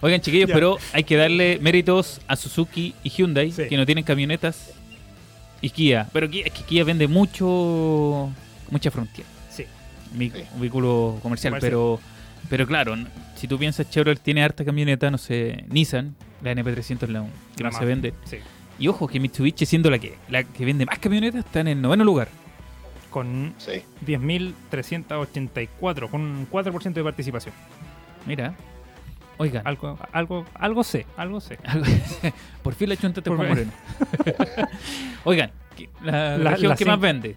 Oigan, 0.00 0.20
chiquillos, 0.20 0.48
Ya. 0.48 0.54
pero 0.54 0.76
hay 0.92 1.02
que 1.02 1.16
darle 1.16 1.58
méritos 1.60 2.20
a 2.28 2.36
Suzuki 2.36 2.94
y 3.02 3.10
Hyundai, 3.10 3.50
Sí. 3.50 3.66
que 3.68 3.76
no 3.76 3.84
tienen 3.84 4.04
camionetas, 4.04 4.70
y 5.60 5.70
Kia. 5.70 6.06
Pero 6.12 6.30
Kia, 6.30 6.44
es 6.46 6.52
que 6.52 6.62
Kia 6.62 6.84
vende 6.84 7.08
mucho, 7.08 8.30
mucha 8.70 8.92
Frontier, 8.92 9.26
Sí. 9.26 9.32
Mi- 10.12 10.30
Sí. 10.30 10.42
un 10.54 10.60
vehículo 10.60 11.18
comercial, 11.22 11.52
Comercial. 11.52 11.70
pero 11.70 12.00
pero 12.48 12.66
claro, 12.66 12.94
si 13.34 13.46
tú 13.48 13.58
piensas 13.58 13.90
Chevrolet 13.90 14.20
tiene 14.20 14.42
harta 14.42 14.64
camioneta, 14.64 15.10
no 15.10 15.18
sé, 15.18 15.64
Nissan, 15.68 16.14
la 16.40 16.52
NP300 16.52 17.08
la 17.10 17.26
que 17.56 17.64
La 17.64 17.70
no 17.70 17.74
se 17.74 17.80
más- 17.80 17.86
vende, 17.86 18.14
Sí. 18.24 18.36
Y 18.78 18.86
ojo, 18.86 19.08
que 19.08 19.18
Mitsubishi, 19.18 19.66
siendo 19.66 19.90
la 19.90 19.98
que, 19.98 20.16
la 20.28 20.44
que 20.44 20.64
vende 20.64 20.86
más 20.86 21.00
camionetas, 21.00 21.44
está 21.44 21.58
en 21.60 21.68
el 21.68 21.82
noveno 21.82 22.04
lugar. 22.04 22.28
Con 23.10 23.54
Sí. 23.58 23.82
10.384, 24.06 26.08
con 26.08 26.20
un 26.20 26.46
4% 26.46 27.00
de 27.00 27.04
participación. 27.04 27.52
Mira. 28.26 28.54
Oigan, 29.40 29.64
Algo, 29.66 29.96
algo, 30.12 30.44
algo 30.54 30.82
sé, 30.84 31.06
algo 31.16 31.40
sé. 31.40 31.58
por 32.62 32.74
fin 32.74 32.88
la 32.88 32.96
chuntate 32.96 33.28
Por 33.30 33.36
Juan 33.36 33.48
Moreno. 33.50 33.72
Oigan, 35.24 35.50
¿qué- 35.76 35.88
la, 36.02 36.38
La- 36.38 36.50
región 36.52 36.70
la 36.70 36.76
que 36.76 36.84
más 36.84 37.00
vende. 37.00 37.36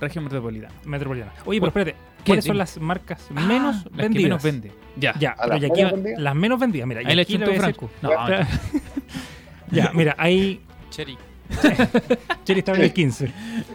Región 0.00 0.24
metropolitana. 0.24 0.74
Metropolitana. 0.84 1.32
Oye, 1.44 1.60
pero 1.60 1.68
espérate. 1.68 1.96
¿cuáles 2.26 2.44
son 2.44 2.58
las 2.58 2.78
marcas 2.80 3.30
menos 3.30 3.76
Ah, 3.76 3.82
las 3.84 3.96
vendidas? 3.96 4.12
que 4.12 4.22
menos 4.22 4.42
vende. 4.42 4.72
Ya. 4.96 5.14
Ya, 5.18 5.30
¿A 5.32 5.36
pero 5.42 5.48
las 5.54 5.62
y 5.62 5.64
aquí 5.66 5.74
menos 5.76 5.92
va- 5.92 5.94
vendidas? 5.96 6.20
las 6.20 6.34
menos 6.34 6.60
vendidas, 6.60 6.88
mira. 6.88 7.00
Ahí 7.00 7.14
le 7.16 7.24
decir- 7.24 7.56
Franco. 7.56 7.90
No, 8.02 8.10
ya, 9.70 9.90
mira, 9.94 10.14
ahí 10.18 10.60
Cherry. 10.90 11.16
Cherry 12.44 12.58
estaba 12.60 12.78
en 12.78 12.84
el 12.84 12.92
15. 12.92 13.26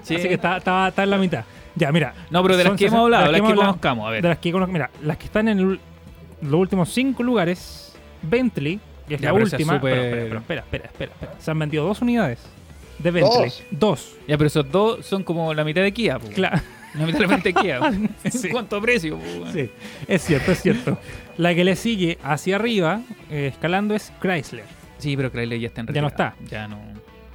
Sí. 0.04 0.16
Así 0.16 0.28
que 0.28 0.34
está, 0.36 0.58
está, 0.58 0.88
está 0.90 1.04
en 1.04 1.10
la 1.10 1.18
mitad. 1.18 1.44
Ya, 1.76 1.92
mira. 1.92 2.14
No, 2.30 2.42
pero 2.44 2.58
de 2.58 2.64
las 2.66 2.74
que 2.74 2.86
hemos 2.88 2.92
60 3.00 3.02
hablado, 3.04 3.26
de 3.26 3.32
las 3.32 3.42
que, 3.42 3.48
hablado- 3.48 3.62
conozcamos, 3.72 4.08
a 4.08 4.12
ver. 4.12 4.22
De 4.22 4.30
las 4.30 4.38
que 4.40 4.54
mira, 4.54 4.90
las 5.02 5.18
que 5.18 5.26
están 5.26 5.48
en 5.48 5.60
el- 5.60 5.80
los 6.42 6.54
últimos 6.54 6.90
cinco 6.90 7.24
lugares, 7.24 7.94
Bentley, 8.22 8.80
que 9.08 9.16
es 9.16 9.22
Ya, 9.22 9.30
la 9.30 9.34
pero 9.34 9.46
esa 9.48 9.56
es 9.56 9.62
última. 9.62 9.80
pero, 9.82 9.96
pero, 10.02 10.12
pero, 10.28 10.40
espera, 10.40 10.62
espera, 10.62 10.86
espera, 10.86 11.12
espera. 11.14 11.34
Se 11.40 11.52
han 11.52 11.60
vendido 11.60 11.86
dos 11.86 12.02
unidades 12.02 12.40
de 13.04 13.12
Bentley. 13.12 13.50
¿Dos? 13.50 13.64
Dos. 13.72 14.16
Ya, 14.28 14.38
pero 14.38 14.48
esos 14.48 14.72
dos 14.72 15.06
son 15.06 15.24
como 15.24 15.54
la 15.54 15.64
mitad 15.64 15.82
de 15.82 15.92
Kia. 15.92 16.20
po. 16.20 16.28
Claro. 16.30 16.60
La 16.96 17.06
mitad 17.06 17.20
de 17.20 17.28
la 17.28 17.38
de 17.38 17.54
Kia. 17.54 17.80
Sí. 18.32 18.48
¿En 18.48 18.52
cuánto 18.54 18.82
precio? 18.82 19.18
po? 19.18 19.52
Sí, 19.52 19.70
es 20.08 20.22
cierto, 20.24 20.52
es 20.52 20.62
cierto. 20.62 20.98
La 21.38 21.56
que 21.56 21.64
le 21.64 21.76
sigue 21.76 22.18
hacia 22.24 22.58
arriba, 22.58 23.02
eh, 23.30 23.48
escalando, 23.54 23.96
es 23.96 24.12
Chrysler. 24.22 24.66
Sí, 24.98 25.16
pero 25.16 25.32
Chrysler 25.32 25.60
ya 25.60 25.68
está 25.68 25.82
en 25.82 25.88
Ya 25.88 26.02
no 26.02 26.10
retirada. 26.10 26.36
está. 26.42 26.50
Ya 26.56 26.68
no. 26.68 26.80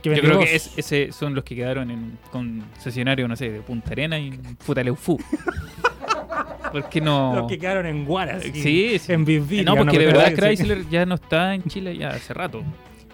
Yo 0.03 0.13
creo 0.13 0.35
dos. 0.37 0.45
que 0.45 0.55
es- 0.55 0.71
ese 0.77 1.11
son 1.11 1.35
los 1.35 1.43
que 1.43 1.57
quedaron 1.57 1.91
en 1.91 2.17
concesionario, 2.31 3.27
no 3.27 3.35
sé, 3.35 3.51
de 3.51 3.61
Punta 3.61 3.91
Arena 3.91 4.17
y 4.19 4.29
en 4.29 4.57
Futaleufú. 4.59 5.19
Porque 6.73 7.01
no. 7.01 7.35
Los 7.35 7.49
que 7.49 7.59
quedaron 7.59 7.87
en 7.87 8.05
Guaras. 8.05 8.43
Sí, 8.43 8.99
sí. 8.99 9.13
En 9.13 9.25
Viviria. 9.25 9.65
no, 9.65 9.77
porque 9.77 9.99
de 9.99 10.07
verdad. 10.07 10.33
Chrysler 10.35 10.89
ya 10.91 11.07
no 11.07 11.15
está 11.15 11.55
en 11.55 11.63
Chile 11.65 11.97
ya 11.97 12.11
hace 12.11 12.35
rato. 12.35 12.63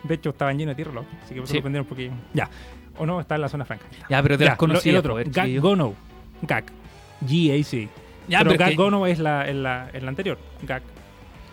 De 0.04 0.14
hecho, 0.14 0.30
estaban 0.30 0.58
llenos 0.58 0.72
de 0.72 0.76
tierra, 0.82 0.92
loco, 0.92 1.06
así 1.24 1.34
que 1.34 1.40
por 1.40 1.44
eso 1.44 1.52
Sí. 1.52 1.58
lo 1.58 1.62
vendieron 1.64 1.86
porque. 1.86 2.10
Ya. 2.34 2.48
O 2.98 3.06
no, 3.06 3.20
está 3.20 3.36
en 3.36 3.40
la 3.40 3.48
zona 3.48 3.64
franca. 3.64 3.84
Ya, 4.10 4.22
pero 4.22 4.36
de 4.36 4.44
Ya, 4.44 4.50
las 4.50 4.54
lo- 4.54 4.58
conocidas. 4.58 4.86
el 4.86 4.96
otro, 4.96 5.14
Gag. 5.26 5.60
Gono. 5.60 5.94
Gag. 6.42 6.64
GAC. 7.20 7.88
Ya, 8.28 8.38
pero 8.38 8.50
pero 8.50 8.58
Gag 8.58 8.68
que- 8.70 8.74
Gono 8.76 9.06
es 9.06 9.18
la, 9.18 9.48
en 9.48 9.62
la, 9.62 9.88
en 9.92 10.02
la 10.04 10.08
anterior. 10.10 10.38
Gag. 10.62 10.82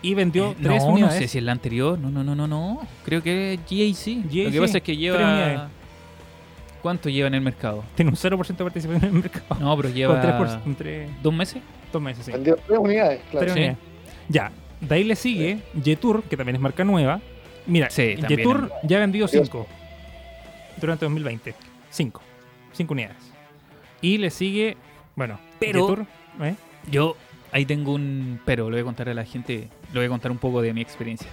Y 0.02 0.14
vendió 0.14 0.52
Eh, 0.52 0.56
tres 0.62 0.82
no, 0.82 0.88
no 0.88 0.92
unidades. 0.94 1.18
sé 1.18 1.28
si 1.28 1.38
es 1.38 1.44
la 1.44 1.52
anterior. 1.52 1.98
No, 1.98 2.10
no, 2.10 2.24
no, 2.24 2.34
no, 2.34 2.46
no. 2.46 2.80
Creo 3.04 3.22
que 3.22 3.54
es 3.54 3.60
GAC. 3.60 4.16
Lo 4.16 4.22
GAC, 4.44 4.52
que 4.52 4.60
pasa 4.60 4.78
es 4.78 4.82
que 4.84 4.92
tres 4.92 4.98
lleva. 4.98 5.68
¿Cuánto 6.82 7.08
lleva 7.10 7.28
en 7.28 7.34
el 7.34 7.40
mercado? 7.42 7.84
Tiene 7.94 8.10
un 8.10 8.16
0% 8.16 8.64
de 8.64 8.70
participación 8.70 9.04
en 9.10 9.16
el 9.16 9.22
mercado. 9.22 9.60
No, 9.60 9.76
pero 9.76 9.88
Con 9.90 9.94
lleva. 9.96 10.38
con 10.62 10.76
¿Dos 11.22 11.34
meses? 11.34 11.62
dos 11.92 12.00
meses, 12.00 12.24
sí. 12.24 12.32
Vendió 12.32 12.56
tres 12.56 12.78
unidades, 12.78 13.20
claro. 13.30 13.38
Tres 13.40 13.52
Sí. 13.52 13.58
unidades. 13.58 13.78
Ya. 14.28 14.50
De 14.80 14.94
ahí 14.94 15.04
le 15.04 15.14
sigue 15.16 15.58
Jetour, 15.84 16.22
que 16.22 16.36
también 16.38 16.56
es 16.56 16.62
marca 16.62 16.84
nueva. 16.84 17.20
Mira, 17.66 17.90
Sí, 17.90 18.16
ya 18.82 18.96
ha 18.96 19.00
vendido 19.00 19.26
Dios. 19.26 19.46
5 19.46 19.66
durante 20.80 21.04
2020. 21.04 21.54
5. 21.90 22.22
5 22.72 22.92
unidades. 22.94 23.16
Y 24.00 24.18
le 24.18 24.30
sigue, 24.30 24.76
bueno, 25.16 25.38
Pero- 25.58 26.06
¿eh? 26.42 26.54
Yo 26.90 27.16
ahí 27.52 27.66
tengo 27.66 27.92
un 27.94 28.40
pero, 28.46 28.64
lo 28.64 28.70
voy 28.70 28.80
a 28.80 28.84
contar 28.84 29.08
a 29.08 29.14
la 29.14 29.24
gente, 29.24 29.68
lo 29.92 30.00
voy 30.00 30.06
a 30.06 30.08
contar 30.08 30.30
un 30.30 30.38
poco 30.38 30.62
de 30.62 30.72
mi 30.72 30.80
experiencia. 30.80 31.28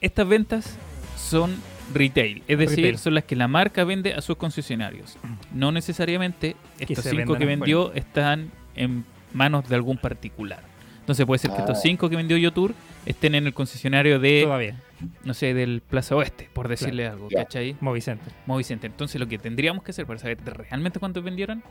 Estas 0.00 0.28
ventas 0.28 0.76
son 1.16 1.56
retail, 1.94 2.42
es 2.46 2.58
decir, 2.58 2.76
Retail. 2.78 2.98
son 2.98 3.14
las 3.14 3.24
que 3.24 3.36
la 3.36 3.48
marca 3.48 3.84
vende 3.84 4.12
a 4.14 4.20
sus 4.20 4.36
concesionarios. 4.36 5.16
No 5.52 5.72
necesariamente 5.72 6.56
estos 6.78 7.04
se 7.04 7.10
cinco 7.10 7.32
vendan 7.32 7.38
que 7.38 7.44
afuera. 7.44 7.46
vendió 7.60 7.92
están 7.94 8.50
en 8.76 9.04
manos 9.32 9.68
de 9.68 9.74
algún 9.76 9.96
particular. 9.96 10.60
Entonces 11.00 11.24
puede 11.26 11.38
ser 11.38 11.50
que 11.52 11.58
estos 11.58 11.78
Ah. 11.78 11.80
cinco 11.82 12.08
que 12.10 12.16
vendió 12.16 12.36
Yotour 12.36 12.74
estén 13.06 13.34
en 13.34 13.46
el 13.46 13.54
concesionario 13.54 14.18
de, 14.20 14.42
todavía. 14.44 14.76
No 15.24 15.34
sé, 15.34 15.54
del 15.54 15.80
Plaza 15.82 16.14
Oeste, 16.16 16.48
por 16.52 16.68
decirle 16.68 17.06
algo. 17.06 17.28
¿cachai? 17.28 17.76
Movicenter. 17.80 18.32
Movicenter. 18.46 18.90
Entonces 18.90 19.20
lo 19.20 19.26
que 19.28 19.38
tendríamos 19.38 19.82
que 19.84 19.90
hacer 19.92 20.06
para 20.06 20.18
saber 20.18 20.38
realmente 20.44 20.98
cuántos 20.98 21.22
vendieron 21.24 21.62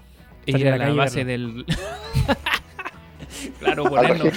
es 0.46 0.56
ir 0.56 0.68
a 0.68 0.78
la 0.78 0.88
la 0.90 0.94
base 0.94 1.26
del... 1.26 1.66
claro, 3.60 3.84
ponernos, 3.86 4.34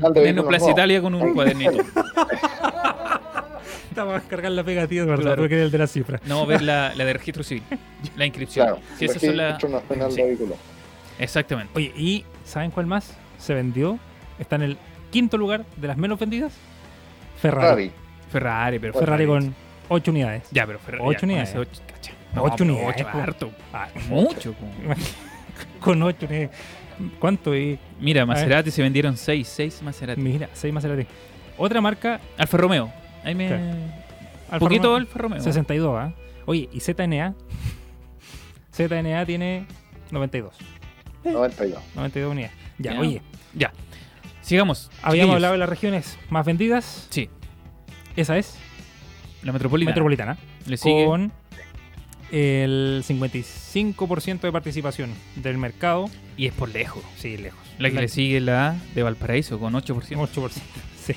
ponernos 0.00 0.44
Plaza. 0.46 0.70
Italia 0.70 1.00
con 1.00 1.14
un 1.14 1.34
cuadernito. 1.34 1.78
Estaba 3.88 4.16
a 4.16 4.20
cargar 4.22 4.50
la 4.50 4.64
pegativa, 4.64 5.04
de 5.04 5.10
verdad, 5.10 5.22
Claro. 5.24 5.42
porque 5.42 5.54
era 5.54 5.64
el 5.64 5.70
de 5.70 5.78
la 5.78 5.86
cifra. 5.86 6.20
No, 6.26 6.44
ver 6.46 6.62
la, 6.62 6.92
la 6.96 7.04
de 7.04 7.12
registro 7.12 7.44
civil, 7.44 7.62
la 8.16 8.26
inscripción. 8.26 8.66
Claro, 8.66 8.80
Si 8.98 9.04
esas 9.04 9.20
son 9.22 10.10
sí. 10.10 10.22
vehículos. 10.22 10.58
Exactamente. 11.18 11.72
Oye, 11.76 11.92
¿y 11.96 12.24
saben 12.44 12.72
cuál 12.72 12.86
más 12.86 13.16
se 13.38 13.54
vendió? 13.54 13.98
Está 14.38 14.56
en 14.56 14.62
el 14.62 14.76
quinto 15.12 15.38
lugar 15.38 15.64
de 15.76 15.86
las 15.86 15.96
menos 15.96 16.18
vendidas. 16.18 16.52
Ferrari. 17.40 17.66
Ferrari. 17.66 17.92
Ferrari, 18.38 18.78
pero 18.78 18.92
Ferrari 18.94 19.26
con 19.26 19.54
8 19.88 20.10
unidades. 20.10 20.42
Ya, 20.50 20.66
pero 20.66 20.78
Ferrari. 20.78 21.02
Ocho 21.04 21.12
ya, 21.12 21.20
con 21.20 21.28
unidades. 21.30 21.48
ese 21.50 21.58
ocho, 21.58 21.82
cacha. 21.86 22.12
Ocho 22.36 22.54
pero 22.58 22.70
unidades, 22.72 22.96
Ocho, 22.96 23.08
po. 23.12 23.18
harto. 23.18 23.50
Ah, 23.72 23.88
Mucho. 24.08 24.52
po. 24.54 24.66
con 25.80 26.02
8 26.02 26.26
unidades. 26.26 26.50
¿Cuánto? 27.18 27.56
Y, 27.56 27.78
Mira, 28.00 28.24
Maserati 28.26 28.70
se 28.70 28.80
vendieron 28.82 29.16
seis, 29.16 29.48
seis 29.48 29.82
Maserati. 29.82 30.20
mira, 30.20 30.48
6 30.52 30.72
Maserati. 30.72 31.06
Otra 31.58 31.80
marca, 31.80 32.20
Alfa 32.38 32.56
Romeo. 32.56 32.92
Ahí 33.24 33.34
me... 33.34 33.48
Claro. 33.48 33.62
Alfa 34.50 34.58
poquito 34.58 34.82
Romeo, 34.84 34.96
Alfa 34.96 35.18
Romeo. 35.18 35.40
62, 35.40 35.96
¿ah? 35.98 36.12
Oye, 36.46 36.68
¿y 36.72 36.80
ZNA? 36.80 37.34
ZNA 38.72 39.26
tiene 39.26 39.66
92. 40.10 40.54
92. 41.24 41.80
92 41.94 42.30
unidades. 42.32 42.56
Ya, 42.78 42.92
Ya. 42.94 43.00
oye, 43.00 43.22
Ya. 43.54 43.72
Sigamos. 44.40 44.90
habíamos 45.02 45.12
chiquillos. 45.14 45.34
hablado 45.36 45.52
de 45.54 45.58
las 45.58 45.68
regiones 45.68 46.18
más 46.28 46.44
vendidas. 46.44 47.06
Sí, 47.10 47.30
Esa 48.16 48.38
es 48.38 48.56
la 49.42 49.52
metropolitana. 49.52 49.90
Metropolitana. 49.92 50.38
Le 50.66 50.76
sigue. 50.76 51.04
Con 51.04 51.32
el 52.30 53.04
55% 53.06 54.40
de 54.40 54.52
participación 54.52 55.10
del 55.36 55.58
mercado. 55.58 56.06
Y 56.36 56.46
es 56.46 56.52
por 56.52 56.68
lejos. 56.68 57.02
Sí, 57.16 57.36
lejos. 57.36 57.60
La 57.78 57.90
que 57.90 58.00
le 58.00 58.08
sigue 58.08 58.40
la 58.40 58.76
de 58.94 59.02
Valparaíso 59.02 59.58
con 59.58 59.74
8%. 59.74 59.94
8%. 60.16 60.50
Sí, 61.00 61.14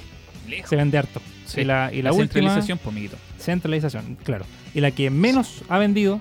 Lejos. 0.47 0.69
se 0.69 0.75
vende 0.75 0.97
harto. 0.97 1.21
Sí. 1.45 1.61
Y 1.61 1.63
la, 1.63 1.91
y 1.93 2.01
la, 2.01 2.09
la 2.09 2.13
última. 2.13 2.33
centralización, 2.33 2.79
amiguito. 2.85 3.17
Centralización, 3.39 4.17
claro. 4.23 4.45
Y 4.73 4.81
la 4.81 4.91
que 4.91 5.09
menos 5.09 5.63
ha 5.69 5.77
vendido, 5.77 6.19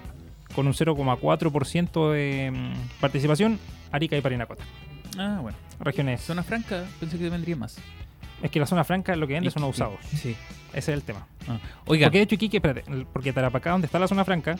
con 0.54 0.66
un 0.66 0.72
0,4% 0.72 2.12
de 2.12 2.50
mm, 2.52 3.00
participación, 3.00 3.58
Arica 3.90 4.16
y 4.16 4.20
Parinacota. 4.20 4.64
Ah, 5.18 5.38
bueno. 5.42 5.56
Regiones. 5.80 6.20
Zona 6.22 6.42
franca, 6.42 6.84
pensé 7.00 7.18
que 7.18 7.28
vendría 7.28 7.56
más. 7.56 7.78
Es 8.42 8.50
que 8.50 8.60
la 8.60 8.66
zona 8.66 8.84
franca 8.84 9.16
lo 9.16 9.26
que 9.26 9.34
vende 9.34 9.50
son 9.50 9.64
y- 9.64 9.66
usados. 9.66 9.98
Sí. 10.10 10.36
Ese 10.72 10.92
es 10.92 10.98
el 10.98 11.02
tema. 11.02 11.26
Ah. 11.48 11.58
Oiga, 11.86 12.06
Porque 12.06 12.18
de 12.18 12.24
hecho 12.24 12.34
Iquique, 12.34 12.58
espérate, 12.58 12.84
porque 13.12 13.32
Tarapacá, 13.32 13.70
donde 13.70 13.86
está 13.86 13.98
la 13.98 14.08
zona 14.08 14.24
franca, 14.24 14.56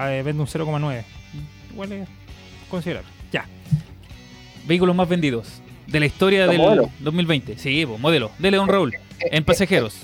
eh, 0.00 0.22
vende 0.24 0.40
un 0.42 0.48
0,9. 0.48 1.04
Igual 1.72 1.92
es 1.92 2.08
considerable. 2.68 3.08
Ya. 3.30 3.46
vehículos 4.66 4.94
más 4.96 5.08
vendidos 5.08 5.60
de 5.86 6.00
la 6.00 6.06
historia 6.06 6.42
Los 6.46 6.50
del 6.52 6.58
modelos. 6.62 6.88
2020. 7.00 7.58
Sí, 7.58 7.84
pues, 7.86 7.98
modelo. 8.00 8.30
Dele 8.38 8.56
Don 8.56 8.68
Raúl. 8.68 8.94
En 9.20 9.44
pasajeros. 9.44 9.96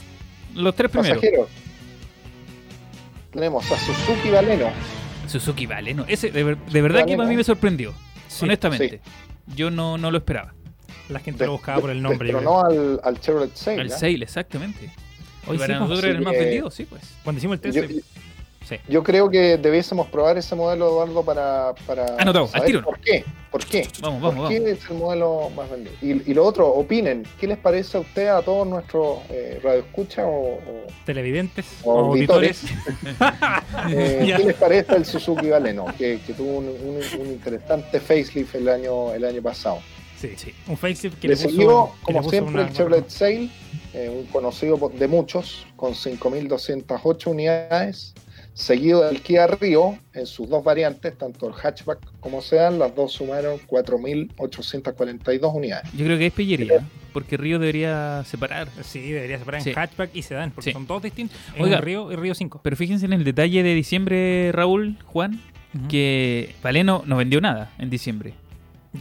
Los 0.54 0.74
tres 0.74 0.90
primeros. 0.90 1.18
Pasajeros. 1.18 1.48
Tenemos 3.32 3.70
a 3.70 3.76
Suzuki 3.78 4.30
Baleno. 4.30 4.66
Suzuki 5.26 5.66
Valeno. 5.66 6.04
Ese, 6.08 6.30
de, 6.30 6.42
ver- 6.44 6.58
de 6.58 6.82
verdad 6.82 7.00
que 7.00 7.12
Valeno. 7.16 7.22
a 7.24 7.26
mí 7.26 7.36
me 7.36 7.44
sorprendió. 7.44 7.92
Sí, 8.28 8.44
honestamente. 8.44 9.00
Yo 9.54 9.70
no, 9.70 9.98
no 9.98 10.10
lo 10.10 10.18
esperaba. 10.18 10.54
La 11.08 11.20
gente 11.20 11.46
lo 11.46 11.52
buscaba 11.52 11.80
por 11.80 11.90
el 11.90 12.02
nombre. 12.02 12.28
Pero 12.28 12.40
no 12.40 12.60
al, 12.64 13.00
al 13.02 13.20
Chevrolet 13.20 13.54
Sail. 13.54 13.80
El 13.80 13.86
¿eh? 13.86 13.90
Sale, 13.90 14.22
exactamente. 14.24 14.90
Hoy 15.46 15.56
Y 15.56 15.58
para 15.58 15.66
sí, 15.74 15.78
pues, 15.78 15.80
nosotros 15.80 16.00
sí, 16.00 16.06
era 16.06 16.18
el 16.18 16.24
más 16.24 16.34
eh, 16.34 16.38
vendido, 16.38 16.70
sí, 16.70 16.84
pues. 16.84 17.02
Cuando 17.24 17.38
hicimos 17.38 17.54
el 17.54 17.60
test, 17.60 17.76
Yo, 17.76 17.82
sí. 18.68 18.76
yo 18.86 19.02
creo 19.02 19.30
que 19.30 19.56
debiésemos 19.56 20.08
probar 20.08 20.36
ese 20.36 20.54
modelo, 20.54 20.88
Eduardo, 20.88 21.22
para, 21.24 21.74
para 21.86 22.04
Anotado, 22.18 22.44
al 22.44 22.50
saber 22.50 22.66
tiro. 22.66 22.82
por 22.82 23.00
qué. 23.00 23.24
¿Por 23.50 23.64
qué? 23.64 23.88
Vamos, 24.02 24.20
¿Por 24.20 24.34
vamos, 24.34 24.50
qué 24.50 24.60
vamos. 24.60 24.78
es 24.78 24.90
el 24.90 24.96
modelo 24.98 25.48
más 25.56 25.70
vendido? 25.70 25.94
Y, 26.02 26.30
y 26.30 26.34
lo 26.34 26.44
otro, 26.44 26.66
opinen. 26.68 27.22
¿Qué 27.40 27.46
les 27.46 27.56
parece 27.56 27.96
a 27.96 28.00
usted, 28.00 28.26
a 28.28 28.42
todos 28.42 28.66
nuestros 28.68 29.20
eh, 29.30 29.58
radioescuchas 29.64 30.26
o, 30.26 30.30
o- 30.30 30.86
televidentes 31.06 31.64
o 31.84 31.98
auditores. 31.98 32.64
eh. 33.88 34.34
¿Qué 34.36 34.44
les 34.44 34.54
parece 34.56 34.96
el 34.96 35.06
Suzuki 35.06 35.48
Baleno? 35.48 35.86
Que, 35.96 36.20
que 36.26 36.34
tuvo 36.34 36.58
un, 36.58 36.66
un- 36.68 37.20
un 37.20 37.26
interesante 37.28 38.00
facelift 38.00 38.54
el 38.54 38.68
año, 38.68 39.14
el 39.14 39.24
año 39.24 39.40
pasado. 39.40 39.78
Sí, 40.20 40.30
sí. 40.36 40.52
Un 40.66 40.76
facelift 40.76 41.18
que 41.20 41.28
Le 41.28 41.34
le 41.34 41.40
puso, 41.42 41.48
siguió, 41.50 41.84
que 41.86 41.96
le 41.98 42.02
como 42.04 42.18
puso 42.18 42.30
siempre, 42.30 42.54
una- 42.54 42.62
el 42.68 42.72
Chevrolet 42.74 43.08
Sail, 43.08 43.50
eh, 43.94 44.10
un 44.12 44.26
conocido 44.26 44.90
de 44.98 45.08
muchos, 45.08 45.66
con 45.76 45.94
5.208 45.94 47.30
unidades, 47.30 48.14
seguido 48.54 49.04
del 49.06 49.20
Kia 49.22 49.46
Rio 49.46 49.96
en 50.14 50.26
sus 50.26 50.48
dos 50.48 50.64
variantes, 50.64 51.16
tanto 51.16 51.46
el 51.46 51.54
hatchback 51.54 52.00
como 52.18 52.42
sedan, 52.42 52.80
las 52.80 52.92
dos 52.96 53.12
sumaron 53.12 53.58
4.842 53.68 55.52
unidades. 55.54 55.90
Yo 55.92 56.04
creo 56.04 56.18
que 56.18 56.26
es 56.26 56.32
pillería. 56.32 56.84
porque 57.12 57.36
Río 57.36 57.58
debería 57.58 58.22
separar. 58.26 58.68
Sí, 58.82 59.00
debería 59.10 59.38
separar 59.38 59.62
Sí. 59.62 59.70
en 59.70 59.76
hatchback 59.76 60.10
y 60.14 60.22
sedán, 60.22 60.50
porque 60.52 60.70
Sí. 60.70 60.72
son 60.72 60.86
dos 60.86 61.02
distintos. 61.02 61.36
Oiga. 61.58 61.80
Río 61.80 62.12
y 62.12 62.16
Río 62.16 62.34
5. 62.34 62.60
Pero 62.62 62.76
fíjense 62.76 63.06
en 63.06 63.12
el 63.12 63.24
detalle 63.24 63.62
de 63.62 63.74
diciembre, 63.74 64.52
Raúl, 64.52 64.96
Juan, 65.06 65.40
que 65.88 66.54
Valeno 66.62 67.02
no 67.06 67.16
vendió 67.16 67.40
nada 67.40 67.72
en 67.78 67.90
diciembre. 67.90 68.34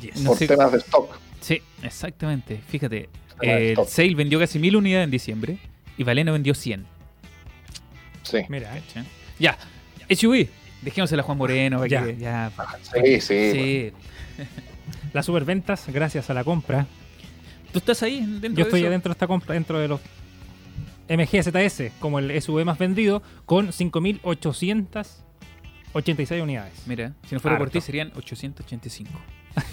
Yes. 0.02 0.22
Por 0.22 0.38
sé- 0.38 0.48
temas 0.48 0.72
de 0.72 0.78
stock. 0.80 1.18
Sí, 1.42 1.62
exactamente. 1.84 2.60
Fíjate, 2.68 3.10
el 3.42 3.64
stock. 3.72 3.88
Sale 3.88 4.16
vendió 4.16 4.40
casi 4.40 4.60
mil 4.60 4.76
unidades 4.76 5.06
en 5.06 5.12
diciembre 5.12 5.58
y 5.98 6.04
Valeno 6.04 6.34
vendió 6.34 6.54
100. 6.54 6.86
Sí, 8.24 8.40
Mira, 8.50 8.78
eh. 8.78 8.82
Ya, 9.40 9.58
SUV. 10.10 10.48
Dejémosela 10.82 11.22
a 11.22 11.26
Juan 11.26 11.38
Moreno. 11.38 11.86
Ya. 11.86 12.04
que 12.06 12.18
ya 12.18 12.52
sí, 12.94 13.22
sí. 13.22 13.52
sí. 13.52 13.92
las 15.14 15.26
superventas, 15.26 15.86
gracias 15.88 16.30
a 16.30 16.34
la 16.34 16.44
compra. 16.44 16.86
¿Tú 17.72 17.80
estás 17.80 18.04
ahí 18.04 18.20
dentro 18.20 18.50
Yo 18.50 18.56
de 18.56 18.62
estoy 18.64 18.80
eso? 18.82 18.90
adentro 18.90 19.10
de 19.10 19.14
esta 19.14 19.28
compra, 19.28 19.54
dentro 19.54 19.80
de 19.80 19.88
los 19.88 20.02
MGZS, 21.10 21.92
como 22.00 22.20
el 22.20 22.42
SUV 22.42 22.66
más 22.66 22.78
vendido, 22.78 23.22
con 23.46 23.70
5.886 23.70 26.42
unidades. 26.42 26.74
Mira, 26.86 27.14
si 27.28 27.36
no 27.36 27.40
fuera 27.42 27.58
por 27.58 27.70
ti 27.70 27.80
serían 27.82 28.12
885. 28.16 29.10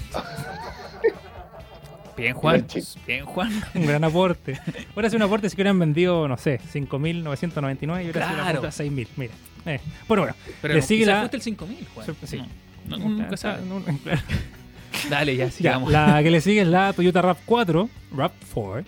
Bien, 2.16 2.32
Juan. 2.34 2.64
Bien, 3.08 3.24
Juan. 3.24 3.50
Un 3.74 3.86
gran 3.86 4.04
aporte. 4.04 4.60
Hubiera 4.94 5.10
sido 5.10 5.16
un 5.16 5.22
aporte 5.24 5.50
si 5.50 5.56
hubieran 5.56 5.76
vendido, 5.80 6.28
no 6.28 6.36
sé, 6.36 6.60
5.999 6.72 7.82
y 7.82 7.88
hubiera 7.88 8.02
sido 8.04 8.12
Claro. 8.12 8.34
una 8.42 8.52
compra 8.52 8.70
6.000. 8.70 9.08
Mira. 9.16 9.32
Eh. 9.66 9.80
Bueno, 10.06 10.22
bueno. 10.22 10.36
Pero 10.62 10.74
Le 10.74 10.82
sigue 10.82 11.04
la- 11.06 11.18
fuiste 11.20 11.36
el 11.38 11.42
5000, 11.42 11.88
Juan. 11.92 12.06
Sí. 12.24 12.40
No, 12.86 12.98
no, 12.98 13.08
nunca 13.08 13.36
sabe. 13.36 13.64
No, 13.66 13.80
no, 13.80 13.98
claro. 13.98 14.20
Dale, 15.10 15.34
ya, 15.36 15.46
Ya, 15.46 15.50
sigamos. 15.50 15.90
la 15.90 16.22
que 16.22 16.30
le 16.30 16.40
sigue 16.40 16.60
es 16.62 16.68
la 16.68 16.92
Toyota 16.92 17.20
RAV4, 17.20 17.88
RAV4, 18.14 18.84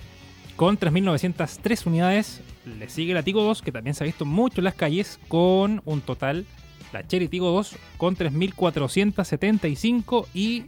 con 0.55 0.79
3.903 0.79 1.85
unidades. 1.87 2.43
Le 2.79 2.89
sigue 2.89 3.13
la 3.13 3.25
Tigo 3.25 3.43
2, 3.43 3.61
que 3.63 3.73
también 3.73 3.95
se 3.95 4.05
ha 4.05 4.07
visto 4.07 4.25
mucho 4.25 4.61
en 4.61 4.65
las 4.65 4.75
calles, 4.75 5.19
con 5.27 5.83
un 5.85 6.01
total, 6.01 6.47
la 6.93 7.05
Cherry 7.07 7.27
Tigo 7.29 7.51
2, 7.51 7.75
con 7.97 8.17
3.475. 8.17 10.27
Y 10.33 10.67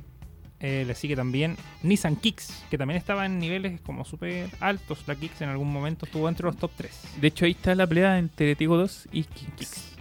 eh, 0.61 0.85
le 0.87 0.95
sigue 0.97 1.15
también 1.15 1.57
Nissan 1.83 2.17
Kicks, 2.17 2.65
que 2.69 2.77
también 2.77 2.99
estaba 2.99 3.27
en 3.27 3.39
niveles 3.39 3.81
como 3.81 4.05
súper 4.05 4.51
altos. 4.59 5.05
La 5.07 5.15
Kicks 5.15 5.41
en 5.43 5.51
algún 5.51 5.73
momento 5.73 6.05
estuvo 6.05 6.29
entre 6.29 6.47
los 6.47 6.57
top 6.57 6.73
3. 6.77 7.01
De 7.21 7.29
hecho, 7.29 7.45
ahí 7.45 7.53
está 7.53 7.75
la 7.77 7.87
pelea 7.87 8.19
entre 8.19 8.57
Tigo 8.57 8.77
2 8.77 9.09
y 9.13 9.23
Kicks. 9.25 9.97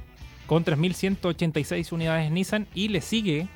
con 0.47 0.65
3.186 0.65 1.91
unidades 1.91 2.31
Nissan 2.31 2.67
y 2.73 2.87
le 2.87 3.01
sigue, 3.01 3.47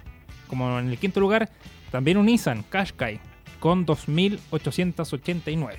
como 0.47 0.77
en 0.77 0.89
el 0.89 0.97
quinto 0.99 1.19
lugar, 1.19 1.49
también 1.89 2.17
un 2.17 2.27
Nissan 2.27 2.63
Qashqai 2.69 3.19
con 3.59 3.85
2.889. 3.85 5.75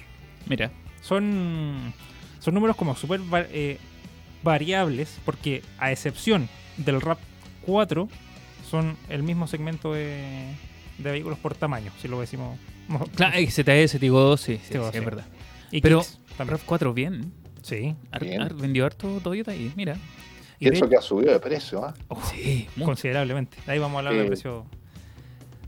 Mira, 0.46 0.72
Son, 1.02 1.92
son 2.40 2.54
números 2.54 2.74
como 2.76 2.96
súper 2.96 3.20
eh, 3.52 3.78
variables 4.42 5.20
porque 5.24 5.62
a 5.78 5.92
excepción 5.92 6.48
del 6.78 7.00
RAP 7.00 7.18
4 7.64 8.08
son 8.68 8.96
el 9.08 9.22
mismo 9.22 9.46
segmento 9.46 9.92
de, 9.92 10.54
de 10.98 11.10
vehículos 11.12 11.38
por 11.38 11.54
tamaño, 11.54 11.90
si 12.00 12.08
lo 12.08 12.20
decimos. 12.20 12.58
claro, 13.16 13.36
ZS, 13.48 13.98
Tigo 13.98 14.20
2, 14.20 14.40
sí, 14.40 14.56
sí, 14.62 14.72
Tigo, 14.72 14.86
sí, 14.86 14.92
sí. 14.92 14.98
es 14.98 15.04
verdad. 15.04 15.24
Y 15.70 15.80
Pero 15.80 16.00
Kicks 16.00 16.18
también. 16.36 16.58
RAV4, 16.58 16.94
bien. 16.94 17.32
Sí, 17.62 17.94
Ar- 18.10 18.24
Bien. 18.24 18.42
ar- 18.42 18.54
vendió 18.54 18.84
harto 18.84 19.20
Toyota 19.22 19.52
ahí, 19.52 19.72
mira. 19.76 19.96
y 20.58 20.68
de 20.68 20.74
Eso 20.76 20.88
que 20.88 20.96
ha 20.96 21.00
subido 21.00 21.32
de 21.32 21.38
precio, 21.40 21.84
¿ah? 21.84 21.94
sí, 22.30 22.66
mucho. 22.76 22.86
considerablemente. 22.86 23.56
Ahí 23.66 23.78
vamos 23.78 23.96
a 23.96 23.98
hablar 24.00 24.14
del 24.14 24.24
Sí. 24.24 24.28
precio. 24.28 24.66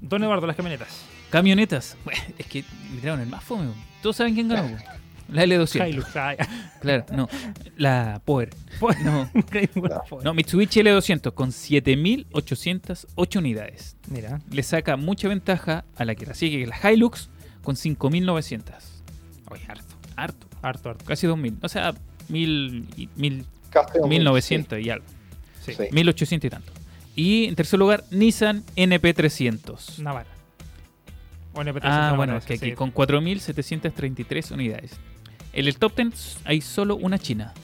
Don 0.01 0.23
Eduardo, 0.23 0.47
las 0.47 0.57
camionetas. 0.57 1.05
Camionetas. 1.31 1.97
Bueno, 2.05 2.21
es 2.39 2.47
que 2.47 2.65
me 2.93 3.01
tiraron 3.01 3.21
el 3.21 3.29
más 3.29 3.43
fome. 3.43 3.71
Todos 4.03 4.17
saben 4.17 4.35
quién 4.35 4.49
ganó. 4.49 4.77
La 5.29 5.45
L200. 5.45 5.89
Hilux. 5.89 6.17
ay, 6.17 6.37
Claro, 6.81 7.07
no. 7.13 7.29
La 7.77 8.21
Power. 8.25 8.51
No, 9.03 9.29
No. 9.75 10.21
no, 10.23 10.35
Mitsubishi 10.35 10.81
L200 10.81 11.33
con 11.33 11.51
7.808 11.51 13.39
unidades. 13.39 13.97
Mira, 14.09 14.41
Le 14.51 14.63
saca 14.63 14.97
mucha 14.97 15.29
ventaja 15.29 15.85
a 15.97 16.05
la 16.05 16.15
que 16.15 16.27
la 16.27 16.35
sigue, 16.35 16.59
que 16.59 16.63
es 16.65 16.69
la 16.69 16.91
Hilux, 16.93 17.31
con 17.63 17.77
5.900. 17.77 18.63
Oye, 19.51 19.63
harto, 19.69 19.95
harto. 20.17 20.47
harto, 20.63 20.91
harto. 20.91 21.05
Casi 21.05 21.27
2.000. 21.27 21.59
O 21.63 21.69
sea, 21.69 21.93
1.000 22.29 22.87
y- 22.97 23.09
1.000 23.17 23.45
Casi 23.71 23.99
un- 23.99 24.11
1.900 24.11 24.79
y 24.85 24.91
algo. 24.91 25.07
Sí. 25.65 25.73
Sí. 25.75 25.85
1.800 25.91 26.45
y 26.47 26.51
tanto. 26.51 26.73
Y 27.17 27.45
en 27.47 27.55
tercer 27.55 27.79
lugar, 27.79 28.05
Nissan 28.11 28.63
NP300. 28.77 29.99
Navara. 30.01 30.27
O 31.55 31.61
NP300 31.63 31.81
Ah, 31.85 32.13
bueno, 32.17 32.37
ese, 32.37 32.47
que 32.49 32.55
aquí 32.55 32.71
sí. 32.71 32.73
con 32.73 32.91
4.733 32.93 34.51
unidades. 34.51 34.93
En 35.55 35.67
el 35.67 35.79
top 35.79 35.95
10 35.97 36.39
hay 36.45 36.61
solo 36.61 36.97
una 36.97 37.19
china. 37.19 37.55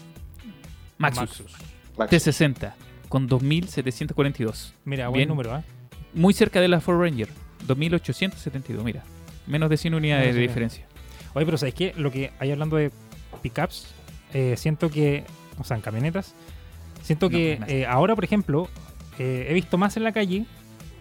Maxus. 0.98 1.20
Maxus. 1.40 1.52
Max. 1.98 2.12
T60 2.12 2.72
con 3.08 3.28
2.742. 3.28 4.72
Mira, 4.84 5.08
buen 5.08 5.18
Bien. 5.18 5.28
número, 5.28 5.56
¿eh? 5.58 5.62
Muy 6.14 6.32
cerca 6.32 6.60
de 6.60 6.68
la 6.68 6.80
Ford 6.80 7.00
Ranger. 7.00 7.28
2.872, 7.66 8.82
mira. 8.84 9.02
Menos 9.46 9.68
de 9.68 9.76
100 9.76 9.94
unidades 9.94 10.22
Menos 10.22 10.34
de 10.36 10.40
de 10.40 10.46
diferencia. 10.46 10.86
Oye, 11.34 11.44
pero 11.44 11.58
¿sabes 11.58 11.74
qué? 11.74 11.92
Lo 11.96 12.12
que 12.12 12.32
hay 12.38 12.52
hablando 12.52 12.76
de 12.76 12.92
pickups, 13.42 13.88
eh, 14.34 14.54
siento 14.56 14.88
que, 14.88 15.24
o 15.58 15.64
sea, 15.64 15.76
en 15.76 15.82
camionetas, 15.82 16.34
siento 17.02 17.26
No, 17.26 17.30
que 17.30 17.58
eh, 17.66 17.86
ahora, 17.86 18.14
por 18.14 18.24
ejemplo, 18.24 18.68
eh, 19.18 19.46
he 19.48 19.54
visto 19.54 19.78
más 19.78 19.96
en 19.96 20.04
la 20.04 20.12
calle, 20.12 20.46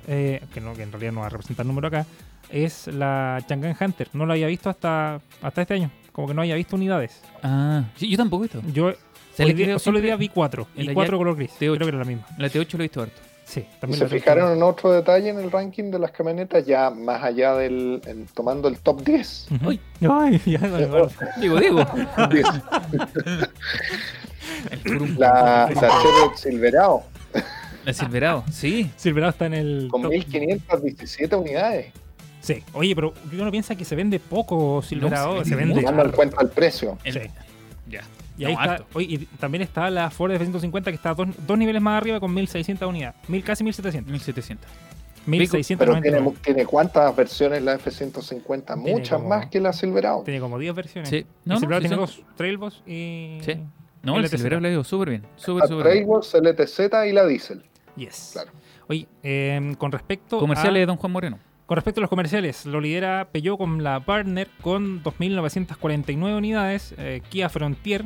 eh, 0.08 0.42
que, 0.54 0.62
no, 0.62 0.74
que 0.74 0.84
en 0.84 0.92
realidad 0.92 1.12
no 1.12 1.22
va 1.22 1.28
a 1.28 1.30
representar 1.30 1.66
número 1.66 1.88
acá, 1.88 2.06
es 2.50 2.88
la 2.88 3.44
Chang'an 3.48 3.76
Hunter. 3.80 4.10
No 4.14 4.26
lo 4.26 4.34
había 4.34 4.48
visto 4.48 4.70
hasta, 4.72 5.22
hasta 5.42 5.62
este 5.62 5.76
año. 5.76 5.92
Como 6.20 6.28
que 6.28 6.34
no 6.34 6.41
había 6.41 6.55
visto 6.55 6.76
unidades. 6.76 7.22
Ah, 7.41 7.86
sí, 7.95 8.09
yo 8.11 8.17
tampoco 8.17 8.43
he 8.43 8.47
visto. 8.49 8.61
Yo 8.74 8.88
hoy 9.41 9.53
día- 9.53 9.80
solo 9.80 9.99
hoy 9.99 10.03
día 10.03 10.17
vi 10.17 10.28
cuatro. 10.28 10.67
en 10.76 10.84
Y 10.84 10.88
la 10.88 10.93
cuatro 10.93 11.13
Jack 11.13 11.20
color 11.20 11.36
gris. 11.38 11.51
T8. 11.51 11.57
Creo 11.57 11.78
que 11.78 11.88
era 11.88 11.97
la 11.97 12.03
misma. 12.03 12.26
La 12.38 12.49
T8 12.49 12.74
lo 12.74 12.80
he 12.80 12.88
visto 12.88 13.01
harto. 13.01 13.22
Sí, 13.45 13.61
¿Y 13.61 13.80
también 13.80 13.99
se 13.99 14.03
la 14.03 14.09
fijaron 14.09 14.51
en 14.51 14.61
otro 14.61 14.91
detalle 14.91 15.30
en 15.30 15.39
el 15.39 15.49
ranking 15.49 15.91
de 15.91 15.97
las 15.97 16.11
camionetas, 16.11 16.65
ya 16.65 16.89
más 16.89 17.24
allá 17.24 17.53
del. 17.53 18.01
en- 18.05 18.26
tomando 18.28 18.67
el 18.67 18.80
top 18.80 19.01
10? 19.01 19.47
Ujú. 19.49 19.70
Uy. 19.70 19.80
Ay, 20.01 20.41
ya, 20.45 20.59
vale, 20.59 20.86
vale. 20.88 21.07
Digo, 21.39 21.57
digo. 21.57 21.86
10. 22.32 22.45
El. 24.72 25.17
La, 25.17 25.70
la 25.74 25.89
Chevrolet 26.01 26.36
Silverado, 26.36 27.03
El 27.86 27.93
Silverado, 27.95 28.43
sí. 28.51 28.91
Silverado 28.97 29.30
está 29.32 29.45
en 29.45 29.53
el. 29.53 29.88
con 29.89 30.01
top. 30.01 30.11
1517 30.11 31.36
unidades, 31.38 31.93
Sí. 32.42 32.64
Oye, 32.74 32.96
pero 32.96 33.14
uno 33.32 33.52
piensa 33.52 33.76
que 33.76 33.84
se 33.86 33.96
vende 33.96 34.20
poco 34.20 34.82
Silverado. 34.82 35.36
No, 35.36 35.44
se 35.44 35.50
se 35.50 35.56
vende 35.56 35.76
tomando 35.82 36.04
en 36.06 36.12
cuenta 36.12 36.42
el 36.42 36.50
precio. 36.50 36.98
El- 37.04 37.14
Sí. 37.14 37.20
Ya. 37.90 38.02
Y 38.38 38.46
ahí 38.46 38.56
No, 38.56 38.62
está, 38.62 38.86
oye, 38.94 39.06
y 39.10 39.18
también 39.38 39.62
está 39.64 39.90
la 39.90 40.10
Ford 40.10 40.32
F-150 40.32 40.84
que 40.86 40.92
está 40.92 41.14
dos, 41.14 41.28
dos 41.46 41.58
niveles 41.58 41.82
más 41.82 41.98
arriba 42.02 42.20
con 42.22 42.34
1600 42.34 42.88
unidades. 42.88 43.16
Mil, 43.28 43.44
casi 43.44 43.64
1700. 43.66 44.10
1700. 44.12 44.70
1600 45.26 45.86
Pero 46.02 46.34
tiene, 46.42 46.66
cuántas 46.66 47.14
versiones 47.16 47.62
la 47.62 47.74
F-150? 47.76 48.76
Tiene 48.76 48.92
Muchas 48.92 49.18
como- 49.18 49.30
más 49.30 49.48
que 49.48 49.60
la 49.60 49.74
Silverado. 49.74 50.22
Tiene 50.24 50.40
como 50.40 50.58
10 50.58 50.74
versiones. 50.74 51.10
Sí. 51.10 51.26
No, 51.44 51.56
no, 51.56 51.60
Silverado 51.60 51.82
sí 51.82 51.88
tiene 51.90 52.08
son- 52.08 52.16
dos. 52.26 52.36
Trailboss 52.38 52.82
y... 52.88 53.40
Sí. 53.46 53.54
No, 54.02 54.16
el 54.16 54.22
LTZ. 54.24 54.38
Silverado 54.38 54.62
le 54.62 54.72
ido 54.72 54.84
súper 54.86 55.10
bien. 55.10 55.24
Súper, 55.36 55.64
La 55.64 55.68
súper 55.68 55.84
bien. 55.94 56.06
Trailbox, 56.08 56.34
LTZ 56.36 56.80
y 57.10 57.12
la 57.12 57.26
Diesel. 57.26 57.64
Yes. 57.98 58.30
Claro. 58.34 58.52
Oye, 58.88 59.08
em, 59.22 59.76
con 59.76 59.92
respecto 59.92 60.40
Comerciales 60.40 60.82
de 60.82 60.86
Don 60.86 60.96
Juan 60.96 61.12
Moreno. 61.12 61.38
Con 61.70 61.76
respecto 61.76 61.99
a 61.99 62.01
los 62.01 62.09
comerciales, 62.09 62.65
lo 62.65 62.82
lidera 62.82 63.30
Peugeot 63.32 63.55
con 63.59 63.84
la 63.84 63.99
Partner 63.99 64.47
con 64.61 65.03
2.949 65.03 66.36
unidades, 66.36 66.95
eh, 66.97 67.22
Kia 67.30 67.47
Frontier 67.47 68.05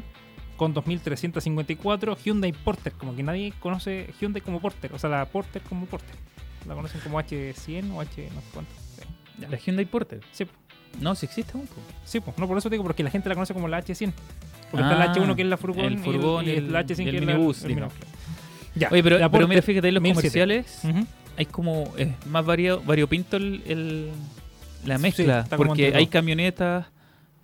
con 0.57 0.74
2.354, 0.76 2.18
Hyundai 2.24 2.51
Porter, 2.51 2.91
como 2.91 3.16
que 3.16 3.24
nadie 3.24 3.53
conoce 3.61 4.09
Hyundai 4.20 4.41
como 4.41 4.59
Porter, 4.59 4.91
o 4.93 4.99
sea, 4.99 5.09
la 5.09 5.26
Porter 5.26 5.61
como 5.61 5.86
Porter. 5.86 6.14
La 6.68 6.76
conocen 6.76 6.99
como 7.01 7.18
H100 7.22 7.91
o 7.93 8.01
H 8.01 8.30
no 8.36 8.41
sé 8.41 8.47
cuánto. 8.53 8.72
Sí, 8.97 9.01
ya. 9.39 9.47
La 9.49 9.57
Hyundai 9.57 9.86
Porter. 9.86 10.20
Sí, 10.34 10.45
No, 10.99 11.16
si 11.16 11.26
existe 11.26 11.55
un 11.57 11.66
poco. 11.66 11.80
Sí, 12.03 12.20
pues, 12.20 12.38
no 12.38 12.47
por 12.49 12.57
eso 12.57 12.70
digo, 12.70 12.84
porque 12.84 13.01
la 13.03 13.09
gente 13.11 13.30
la 13.30 13.36
conoce 13.36 13.53
como 13.53 13.70
la 13.70 13.80
H100. 13.82 14.11
Porque 14.72 14.86
Ah, 14.86 14.91
está 14.91 15.05
la 15.05 15.14
H1 15.14 15.36
que 15.38 15.41
es 15.41 15.47
la 15.47 15.57
furgón, 15.57 15.86
el 15.86 15.93
y 15.93 15.97
furgón 15.99 16.45
y, 16.45 16.49
y 16.49 16.55
el- 16.55 16.72
la 16.74 16.82
H100 16.84 17.05
y 17.05 17.09
el 17.09 17.11
que 17.11 17.18
es 17.22 17.26
la- 17.26 17.34
minibús. 17.34 17.66
Ya, 18.76 18.89
Oye, 18.91 19.03
pero, 19.03 19.18
la 19.20 19.30
pero 19.30 19.32
Porter, 19.32 19.47
mira, 19.47 19.61
fíjate, 19.61 19.88
en 19.88 19.93
los 19.93 20.03
1007. 20.03 20.39
comerciales. 20.39 20.82
Hay 21.38 21.46
como 21.46 21.94
es 21.98 22.10
más 22.28 22.46
vario, 22.46 22.82
variopinto 22.86 23.38
el, 23.38 23.62
el- 23.66 24.12
la 24.86 24.98
mezcla. 24.98 25.46
porque 25.56 25.94
hay 25.96 26.08
camionetas, 26.08 26.88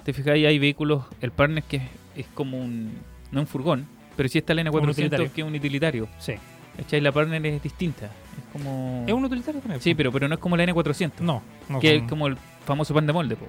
te 0.04 0.12
fijas, 0.14 0.34
hay 0.34 0.60
vehículos, 0.60 1.06
el 1.22 1.32
partner 1.32 1.64
que 1.64 1.78
es, 1.78 1.84
es 2.18 2.26
como 2.34 2.58
un, 2.58 2.92
no 3.32 3.40
un 3.42 3.48
furgón, 3.48 3.88
pero 4.18 4.28
sí 4.28 4.38
está 4.40 4.54
el 4.54 4.60
N400 4.60 4.90
utilitario. 4.92 5.32
que 5.34 5.42
es 5.42 5.48
un 5.48 5.56
utilitario. 5.56 6.08
Sí. 6.20 6.34
¿Cachai? 6.78 7.02
La 7.02 7.12
partner 7.12 7.46
es 7.46 7.62
distinta. 7.64 8.06
Es 8.06 8.44
como... 8.54 9.04
¿Es 9.08 9.14
un 9.14 9.26
utilitario 9.26 9.60
también? 9.62 9.82
Sí, 9.82 9.96
pero, 9.96 10.12
pero 10.12 10.28
no 10.28 10.36
es 10.36 10.40
como 10.42 10.56
la 10.58 10.66
N400. 10.66 11.20
No, 11.22 11.42
no. 11.68 11.80
que 11.80 11.98
es 11.98 12.04
como 12.04 12.28
el 12.28 12.38
famoso 12.66 12.94
pan 12.94 13.06
de 13.08 13.14
molde. 13.14 13.36
po. 13.36 13.46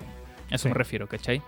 A 0.51 0.55
eso 0.57 0.63
Sí. 0.65 0.69
me 0.69 0.75
refiero, 0.75 1.07
¿cachai? 1.07 1.41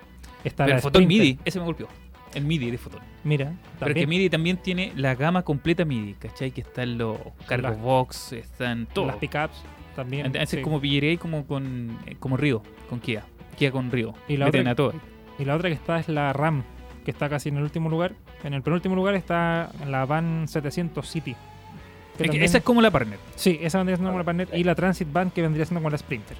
está 0.44 0.64
pero 0.64 0.70
la 0.70 0.76
el 0.76 0.82
fotón 0.82 1.02
Sprinter. 1.04 1.26
MIDI, 1.26 1.38
ese 1.44 1.58
me 1.60 1.64
golpeó. 1.64 1.88
El 2.34 2.44
MIDI 2.44 2.70
de 2.70 2.78
fotón. 2.78 3.00
Mira, 3.24 3.52
Pero 3.78 3.94
que 3.94 4.00
también 4.02 4.08
MIDI 4.08 4.30
también 4.30 4.56
tiene 4.56 4.92
la 4.96 5.14
gama 5.14 5.42
completa 5.42 5.84
MIDI, 5.84 6.14
¿cachai? 6.14 6.50
Que 6.50 6.62
están 6.62 6.98
los 6.98 7.18
cargos 7.46 7.78
box, 7.80 8.32
están 8.32 8.86
todo. 8.86 9.06
las 9.06 9.16
pickups 9.16 9.62
también. 9.96 10.26
Entonces 10.26 10.50
sí. 10.50 10.62
como 10.62 10.80
pillería 10.80 11.12
y 11.12 11.16
como 11.18 11.46
con 11.46 11.98
eh, 12.06 12.16
como 12.18 12.36
Río, 12.36 12.62
con 12.88 13.00
Kia. 13.00 13.24
Kia 13.56 13.70
con 13.70 13.90
Río. 13.90 14.14
Y 14.28 14.36
la 14.38 14.46
Meten 14.46 14.66
otra- 14.68 14.86
a. 14.98 15.42
Y 15.42 15.44
la 15.44 15.54
otra 15.56 15.68
que 15.68 15.74
está 15.74 15.98
es 15.98 16.08
la 16.08 16.32
RAM, 16.32 16.62
que 17.04 17.10
está 17.10 17.28
casi 17.28 17.48
en 17.50 17.56
el 17.58 17.62
último 17.62 17.88
lugar. 17.90 18.14
En 18.44 18.54
el 18.54 18.62
penúltimo 18.62 18.94
lugar 18.96 19.14
está 19.14 19.70
la 19.86 20.04
Van 20.04 20.48
700 20.48 21.06
City. 21.08 21.32
que 21.32 21.36
Es 21.36 22.16
que 22.16 22.24
también- 22.24 22.44
Esa 22.44 22.58
es 22.58 22.64
como 22.64 22.80
la 22.82 22.90
partner. 22.90 23.18
Sí, 23.36 23.58
esa 23.62 23.78
vendría 23.78 23.96
siendo 23.96 24.10
como 24.10 24.18
la 24.18 24.24
partner. 24.24 24.48
Y 24.52 24.64
la 24.64 24.74
Transit 24.74 25.10
Van, 25.12 25.30
que 25.30 25.42
vendría 25.42 25.64
siendo 25.64 25.80
como 25.80 25.90
la 25.90 25.98
Sprinter. 25.98 26.36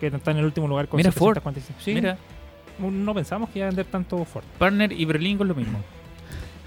Que 0.00 0.08
está 0.08 0.30
en 0.32 0.38
el 0.38 0.44
último 0.44 0.66
lugar 0.68 0.88
con 0.88 0.96
Mira 0.98 1.12
Ford. 1.12 1.34
745. 1.36 1.80
Sí, 1.80 1.94
Mira, 1.94 2.18
no 2.78 3.14
pensamos 3.14 3.50
que 3.50 3.58
iba 3.60 3.66
a 3.66 3.70
vender 3.70 3.86
tanto 3.86 4.24
Ford. 4.24 4.44
partner 4.58 4.92
y 4.92 5.04
Berlín 5.04 5.38
con 5.38 5.48
lo 5.48 5.54
mismo. 5.54 5.78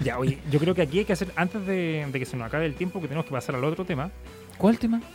Ya, 0.00 0.16
oye, 0.16 0.38
yo 0.48 0.60
creo 0.60 0.76
que 0.76 0.82
aquí 0.82 1.00
hay 1.00 1.04
que 1.04 1.12
hacer, 1.12 1.32
antes 1.34 1.66
de, 1.66 2.06
de 2.12 2.18
que 2.20 2.24
se 2.24 2.36
nos 2.36 2.46
acabe 2.46 2.66
el 2.66 2.74
tiempo, 2.76 3.00
que 3.00 3.08
tenemos 3.08 3.24
que 3.26 3.32
pasar 3.32 3.56
al 3.56 3.64
otro 3.64 3.84
tema. 3.84 4.10
¿Cuál 4.56 4.78
tema? 4.78 5.00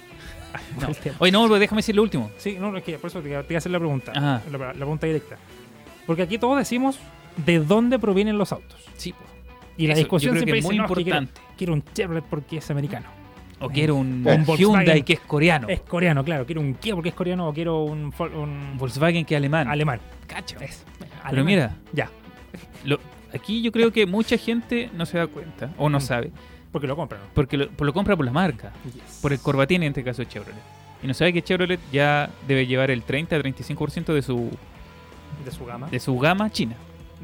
No. 0.79 0.87
Oye, 1.19 1.31
no, 1.31 1.47
déjame 1.55 1.79
decir 1.79 1.95
lo 1.95 2.03
último. 2.03 2.29
Sí, 2.37 2.57
no, 2.59 2.75
es 2.77 2.83
que 2.83 2.97
por 2.99 3.09
eso 3.09 3.21
te, 3.21 3.29
te 3.29 3.29
iba 3.31 3.55
a 3.55 3.57
hacer 3.57 3.71
la 3.71 3.79
pregunta. 3.79 4.11
Ajá. 4.13 4.41
La, 4.51 4.57
la 4.57 4.73
pregunta 4.73 5.07
directa. 5.07 5.37
Porque 6.05 6.21
aquí 6.21 6.37
todos 6.37 6.57
decimos 6.59 6.99
de 7.45 7.59
dónde 7.59 7.97
provienen 7.97 8.37
los 8.37 8.51
autos. 8.51 8.85
Sí, 8.97 9.13
pues. 9.13 9.29
Y 9.77 9.87
la 9.87 9.93
Eso, 9.93 9.99
discusión 10.01 10.33
siempre 10.35 10.59
es 10.59 10.63
dice, 10.63 10.67
muy 10.67 10.77
no, 10.77 10.83
es 10.83 10.89
que 10.89 11.03
quiero- 11.03 11.17
importante. 11.21 11.41
quiero, 11.57 11.73
un 11.73 11.83
Chevrolet 11.93 12.23
porque 12.25 12.57
es 12.57 12.69
americano. 12.69 13.07
O 13.65 13.69
quiero 13.69 13.95
un. 13.95 14.25
Hyundai 14.57 15.03
que 15.03 15.13
es 15.13 15.19
coreano. 15.21 15.67
Es 15.69 15.79
coreano, 15.81 16.23
claro. 16.23 16.45
Quiero 16.45 16.61
un 16.61 16.73
Kia 16.75 16.93
porque 16.95 17.09
es 17.09 17.15
coreano 17.15 17.47
o 17.49 17.53
quiero 17.53 17.83
un, 17.83 18.11
Volkswagen 18.77 19.25
que 19.25 19.35
es 19.35 19.37
alemán. 19.37 19.67
alemán. 19.67 19.99
Cacho. 20.27 20.57
Es 20.59 20.83
Pero 21.29 21.43
mira, 21.43 21.75
Ya, 21.93 22.09
lo- 22.83 22.99
aquí 23.33 23.61
yo 23.61 23.71
creo 23.71 23.91
que 23.91 24.05
mucha 24.05 24.37
gente 24.37 24.89
no 24.93 25.05
se 25.05 25.17
da 25.17 25.27
cuenta 25.27 25.71
o 25.77 25.89
no 25.89 25.97
Mm. 25.97 26.01
sabe. 26.01 26.31
porque 26.71 26.87
lo 26.87 26.95
compran. 26.95 27.21
Porque 27.35 27.55
lo, 27.55 27.69
por 27.69 27.85
lo 27.85 27.93
compra 27.93 28.15
por 28.17 28.25
la 28.25 28.31
marca. 28.31 28.71
Por 29.21 29.31
el 29.31 29.39
Corbatini 29.39 29.85
en 29.85 29.91
este 29.91 30.03
caso 30.03 30.23
Chevrolet. 30.23 30.59
Y 31.03 31.07
no 31.07 31.13
sabe 31.13 31.31
que 31.31 31.43
Chevrolet 31.43 31.79
ya 31.91 32.31
debe 32.47 32.65
llevar 32.65 32.89
el 32.89 33.03
30 33.03 33.35
a 33.35 33.39
35% 33.39 34.11
de 34.13 34.21
su, 34.23 34.49
De 35.45 35.51
su 35.51 35.65
gama. 35.65 35.87
de 35.89 35.99
su 35.99 36.17
gama 36.17 36.49
china. 36.49 36.75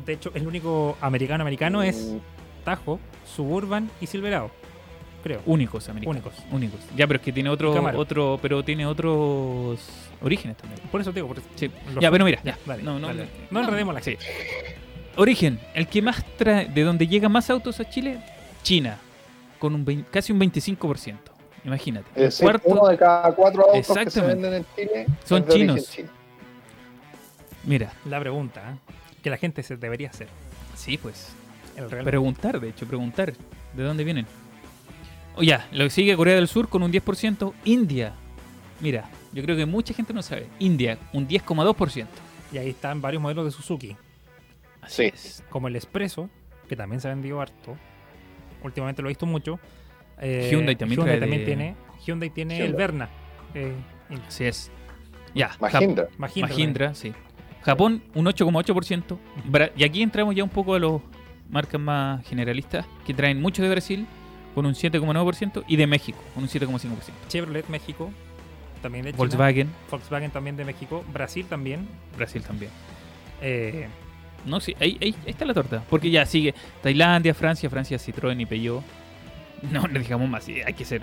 De 0.06 0.14
hecho, 0.14 0.32
el 0.36 0.46
único 0.48 0.98
americano 1.02 1.42
americano 1.42 1.82
es 1.82 2.14
Tajo, 2.64 3.00
Suburban 3.26 3.90
y 4.00 4.06
Silverado. 4.06 4.52
Creo. 5.24 5.42
Únicos 5.46 5.88
americanos. 5.90 6.24
Únicos. 6.24 6.46
Únicos. 6.52 6.80
Ya, 6.96 7.06
pero 7.08 7.18
es 7.18 7.24
que 7.26 7.34
tiene 7.34 7.50
otro, 7.50 7.74
Camaro. 7.74 8.00
otro, 8.00 8.40
pero 8.42 8.64
tiene 8.64 8.86
otros 8.86 9.80
orígenes 10.22 10.56
también. 10.58 10.82
Por 10.90 11.02
eso 11.02 11.12
te 11.12 11.16
digo. 11.16 11.28
por 11.28 11.38
eso- 11.40 11.48
Sí. 11.56 11.70
los- 11.94 12.02
Ya, 12.02 12.10
pero 12.10 12.24
mira, 12.26 12.40
Ya, 12.44 12.54
ya. 12.54 12.58
dale, 12.66 12.84
No, 12.84 13.00
no, 13.00 13.08
dale. 13.08 13.24
no. 13.24 13.30
No 13.52 13.60
enredemos 13.66 13.94
la 13.94 14.02
Sí. 14.02 14.18
Origen, 15.18 15.60
el 15.74 15.88
que 15.88 16.02
más 16.02 16.24
trae, 16.38 16.68
de 16.68 16.84
donde 16.84 17.06
llegan 17.08 17.32
más 17.32 17.50
autos 17.50 17.80
a 17.82 17.90
Chile, 17.90 18.20
China, 18.64 18.98
con 19.60 19.76
un 19.76 20.06
casi 20.10 20.32
un 20.32 20.40
25%. 20.40 21.32
Imagínate. 21.66 22.08
Es 22.12 22.18
Un 22.18 22.24
decir, 22.24 22.44
cuarto, 22.46 22.70
uno 22.70 22.88
de 22.88 22.98
cada 22.98 23.36
cuatro 23.36 23.64
autos 23.64 23.76
que 23.80 23.84
se 23.84 24.00
Exactamente. 24.02 24.42
venden 24.42 24.54
en 24.54 24.66
Chile 24.88 25.06
Son 25.26 25.46
chinos. 25.48 25.90
chino. 25.92 26.10
mira, 27.66 27.92
La 28.06 28.20
pregunta 28.20 28.62
¿eh? 28.62 28.94
que 29.22 29.30
la 29.30 29.38
gente 29.38 29.64
se 29.64 29.76
debería 29.78 30.10
hacer. 30.10 30.28
sí, 30.76 30.98
pues. 30.98 31.34
El 31.76 31.90
real 31.90 32.04
Preguntar, 32.04 32.60
de 32.60 32.70
hecho, 32.70 32.86
preguntar 32.86 33.34
de 33.74 33.84
dónde 33.84 34.04
vienen. 34.04 34.26
O 35.36 35.44
ya, 35.44 35.68
lo 35.72 35.86
que 35.86 35.90
sigue 35.90 36.16
Corea 36.16 36.36
del 36.36 36.48
Sur 36.48 36.68
con 36.70 36.84
un 36.84 36.92
10%. 36.92 37.54
India, 37.66 38.14
mira, 38.82 39.10
yo 39.32 39.42
creo 39.44 39.56
que 39.56 39.66
mucha 39.66 39.94
gente 39.94 40.14
no 40.14 40.22
sabe. 40.22 40.48
India, 40.60 40.98
un 41.14 41.28
10,2%. 41.28 42.06
Y 42.52 42.58
ahí 42.58 42.70
están 42.70 43.02
varios 43.02 43.22
modelos 43.22 43.46
de 43.46 43.52
Suzuki. 43.52 43.96
Así 44.82 45.04
Sí. 45.04 45.12
es. 45.14 45.44
Como 45.50 45.68
el 45.68 45.76
Expreso, 45.76 46.30
que 46.68 46.76
también 46.76 47.00
se 47.00 47.08
ha 47.08 47.12
vendido 47.12 47.40
harto. 47.42 47.78
Últimamente 48.64 49.02
lo 49.02 49.08
he 49.08 49.12
visto 49.12 49.26
mucho. 49.26 49.60
Eh, 50.20 50.50
Hyundai 50.52 50.76
también 50.76 51.02
trae 51.02 51.20
también 51.20 51.42
de- 51.42 51.46
tiene. 51.46 51.76
Hyundai 52.06 52.30
tiene 52.30 52.60
el. 52.66 52.74
Verna. 52.74 53.10
Eh, 53.54 53.74
Así 54.28 54.46
es. 54.46 54.72
Ya, 55.36 55.52
Jap- 55.52 55.72
Mahindra. 55.74 56.08
Mahindra. 56.18 56.50
Mahindra, 56.50 56.94
sí. 56.96 57.14
Japón, 57.62 58.02
un 58.16 58.26
8,8%. 58.28 59.20
Bra- 59.50 59.72
Y 59.78 59.84
aquí 59.84 60.02
entramos 60.02 60.36
ya 60.36 60.44
un 60.44 60.50
poco 60.50 60.74
a 60.74 60.80
los 60.80 61.02
marcas 61.50 61.80
más 61.80 62.26
generalistas, 62.28 62.86
que 63.06 63.14
traen 63.14 63.40
mucho 63.42 63.62
de 63.62 63.70
Brasil, 63.70 64.08
con 64.56 64.66
un 64.66 64.74
7,9%, 64.74 65.64
y 65.68 65.76
de 65.76 65.88
México, 65.88 66.20
con 66.34 66.44
un 66.44 66.50
7,5%. 66.50 66.90
Chevrolet 67.28 67.68
México. 67.70 68.12
También 68.82 69.04
de 69.06 69.12
China. 69.12 69.18
Volkswagen, 69.18 69.70
Volkswagen 69.92 70.32
también 70.32 70.56
de 70.58 70.66
México. 70.66 71.04
Brasil 71.14 71.46
también. 71.48 71.88
Brasil 72.18 72.42
también. 72.44 72.72
Eh, 73.42 73.88
No, 74.46 74.62
sí, 74.62 74.74
ahí, 74.80 74.98
ahí- 75.02 75.14
ahí 75.26 75.32
está 75.32 75.44
la 75.44 75.54
torta. 75.54 75.84
Porque 75.90 76.10
ya 76.10 76.26
sigue 76.26 76.54
Tailandia, 76.82 77.34
Francia, 77.34 77.70
Francia, 77.70 77.98
Citroën 77.98 78.40
y 78.42 78.46
Peugeot. 78.46 78.82
No, 79.70 79.86
no 79.86 80.00
digamos 80.00 80.30
más, 80.30 80.48
hay 80.48 80.74
que 80.74 80.86
ser. 80.86 81.02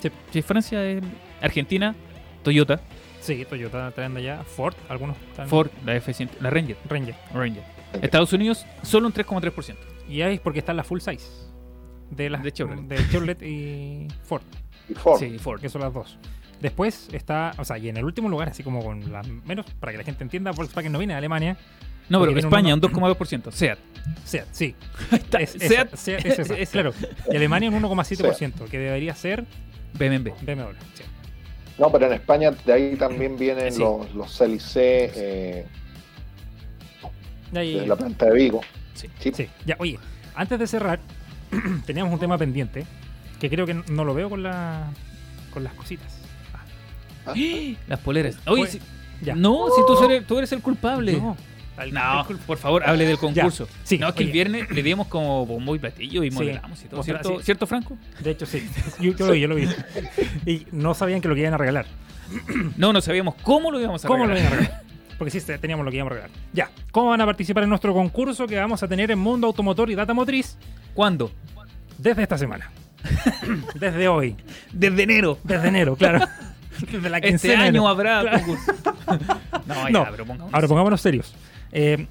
Sí. 0.00 0.10
Sí, 0.32 0.42
Francia, 0.42 0.84
eh, 0.84 1.00
Argentina, 1.42 1.96
Toyota, 2.44 2.80
sí, 3.20 3.44
Toyota 3.50 3.90
trayendo 3.90 4.20
ya. 4.20 4.44
Ford, 4.44 4.74
algunos. 4.88 5.16
están- 5.30 5.48
Ford, 5.48 5.70
la 5.84 5.96
F100, 5.96 6.30
la 6.40 6.50
Ranger, 6.50 6.76
Ranger. 6.88 7.16
Ranger. 7.34 7.64
Estados 8.00 8.32
Unidos, 8.32 8.64
solo 8.82 9.08
un 9.08 9.12
3,3%. 9.12 9.76
Y 10.08 10.22
ahí 10.22 10.34
es 10.36 10.40
porque 10.40 10.60
está 10.60 10.72
la 10.72 10.84
full 10.84 11.00
size. 11.00 11.26
De, 12.10 12.30
las, 12.30 12.42
De 12.42 12.52
Chevrolet. 12.52 12.82
de 12.86 13.08
Chevrolet 13.10 13.42
y 13.42 14.08
Ford. 14.24 14.42
Y 14.88 14.94
Ford. 14.94 15.18
Sí, 15.18 15.38
Ford. 15.38 15.60
que 15.60 15.68
son 15.68 15.82
las 15.82 15.92
dos. 15.92 16.18
Después 16.60 17.08
está, 17.12 17.52
o 17.58 17.64
sea, 17.64 17.78
y 17.78 17.88
en 17.88 17.96
el 17.98 18.04
último 18.04 18.28
lugar, 18.28 18.48
así 18.48 18.62
como 18.64 18.82
con 18.82 19.12
las 19.12 19.26
menos, 19.28 19.66
para 19.78 19.92
que 19.92 19.98
la 19.98 20.04
gente 20.04 20.24
entienda, 20.24 20.50
Volkswagen 20.50 20.90
no 20.90 20.98
viene 20.98 21.14
de 21.14 21.18
Alemania. 21.18 21.56
No, 22.08 22.20
pero 22.20 22.36
España, 22.38 22.74
un- 22.74 22.82
un 22.84 22.90
2,2%. 22.92 23.50
SEAT. 23.52 23.78
Seat, 24.24 24.46
sí. 24.50 24.74
está, 25.12 25.38
Es, 25.38 25.54
esa, 25.56 25.68
SEAT, 25.68 25.94
Seat 25.94 26.26
es 26.26 26.38
esa, 26.50 26.72
claro. 26.72 26.92
Y 27.30 27.36
Alemania 27.36 27.68
un 27.70 27.80
1,7%, 27.82 28.64
que 28.70 28.78
debería 28.78 29.14
ser 29.14 29.44
BMW. 29.94 30.30
BMW. 30.42 30.72
sí. 30.94 31.04
No, 31.78 31.92
pero 31.92 32.06
en 32.06 32.14
España 32.14 32.50
de 32.50 32.72
ahí 32.72 32.96
también 32.96 33.36
vienen 33.36 33.72
Sí. 33.72 33.78
los, 33.80 34.12
los 34.14 34.36
CLC 34.36 34.76
eh, 35.14 35.66
de 37.52 37.86
la 37.86 37.94
planta 37.96 38.26
de 38.26 38.34
Vigo. 38.34 38.60
Sí. 38.94 39.08
Sí. 39.20 39.30
sí. 39.34 39.48
Ya, 39.64 39.76
oye, 39.78 39.98
antes 40.34 40.58
de 40.58 40.66
cerrar, 40.66 40.98
teníamos 41.86 42.12
un 42.12 42.18
tema 42.20 42.36
pendiente, 42.38 42.84
que 43.40 43.48
creo 43.50 43.66
que 43.66 43.74
no 43.74 44.04
lo 44.04 44.14
veo 44.14 44.28
con, 44.30 44.42
la, 44.42 44.86
con 45.52 45.64
las 45.64 45.72
cositas. 45.74 46.18
Ah, 47.26 47.34
Las 47.88 47.98
poleras. 48.00 48.36
Oye, 48.46 48.62
Pues, 48.62 48.70
si- 48.72 48.80
ya. 49.22 49.34
no, 49.34 49.66
si 49.74 49.82
tú 49.86 50.04
eres, 50.04 50.26
tú 50.26 50.38
eres 50.38 50.52
el 50.52 50.60
culpable. 50.62 51.12
No, 51.12 51.36
al- 51.76 51.92
No, 51.92 52.26
por 52.46 52.58
favor, 52.58 52.82
hable 52.88 53.04
del 53.06 53.18
concurso. 53.18 53.68
Sí, 53.84 53.98
no, 53.98 54.08
es 54.08 54.14
que 54.14 54.22
el 54.22 54.28
oye. 54.28 54.32
viernes 54.32 54.70
le 54.70 54.82
dimos 54.82 55.06
como 55.08 55.44
bombo 55.46 55.74
y 55.76 55.78
platillo 55.78 56.22
y 56.24 56.30
Sí, 56.30 56.36
modelamos 56.36 56.84
y 56.84 56.88
todo. 56.88 57.02
¿Cierto, 57.02 57.38
sí. 57.38 57.44
¿Cierto, 57.44 57.66
Franco? 57.66 57.96
De 58.20 58.30
hecho, 58.32 58.46
sí. 58.46 58.68
Yo, 59.00 59.12
yo 59.12 59.26
lo 59.26 59.32
vi, 59.32 59.40
yo 59.40 59.48
lo 59.48 59.54
vi. 59.54 59.68
Y 60.46 60.66
no 60.72 60.94
sabían 60.94 61.20
que 61.20 61.28
lo 61.28 61.34
que 61.34 61.40
iban 61.42 61.54
a 61.54 61.58
regalar. 61.58 61.86
No, 62.76 62.92
no 62.92 63.00
sabíamos 63.00 63.34
cómo 63.42 63.70
lo 63.70 63.80
íbamos 63.80 64.04
a 64.04 64.08
¿Cómo 64.08 64.26
lo 64.26 64.34
regalar. 64.34 64.52
iban 64.52 64.64
a 64.64 64.66
regalar? 64.66 64.88
Porque 65.18 65.30
sí, 65.40 65.40
teníamos 65.60 65.84
lo 65.84 65.90
que 65.90 65.96
íbamos 65.96 66.12
a 66.12 66.14
regalar. 66.16 66.36
Ya. 66.52 66.70
¿Cómo 66.92 67.10
van 67.10 67.20
a 67.20 67.26
participar 67.26 67.62
en 67.64 67.70
nuestro 67.70 67.92
concurso 67.94 68.46
que 68.46 68.56
vamos 68.56 68.82
a 68.82 68.88
tener 68.88 69.10
en 69.10 69.18
Mundo 69.18 69.46
Automotor 69.48 69.90
y 69.90 69.94
Data 69.94 70.14
Motriz 70.14 70.56
¿Cuándo? 70.98 71.30
desde 71.96 72.24
esta 72.24 72.36
semana? 72.36 72.72
desde 73.76 74.08
hoy. 74.08 74.34
Desde 74.72 75.04
enero. 75.04 75.38
Desde 75.44 75.68
enero, 75.68 75.94
claro. 75.94 76.26
Desde 76.90 77.08
la 77.08 77.18
Este 77.18 77.54
año 77.54 77.86
habrá 77.86 78.22
Claro. 78.22 78.38
concurso. 78.38 78.72
no, 79.66 79.90
No, 79.90 80.06
pero 80.10 80.26
pongamos. 80.26 80.52
Ahora 80.52 80.66
pongámonos 80.66 81.00
serios. 81.00 81.32
Eh, 81.70 82.04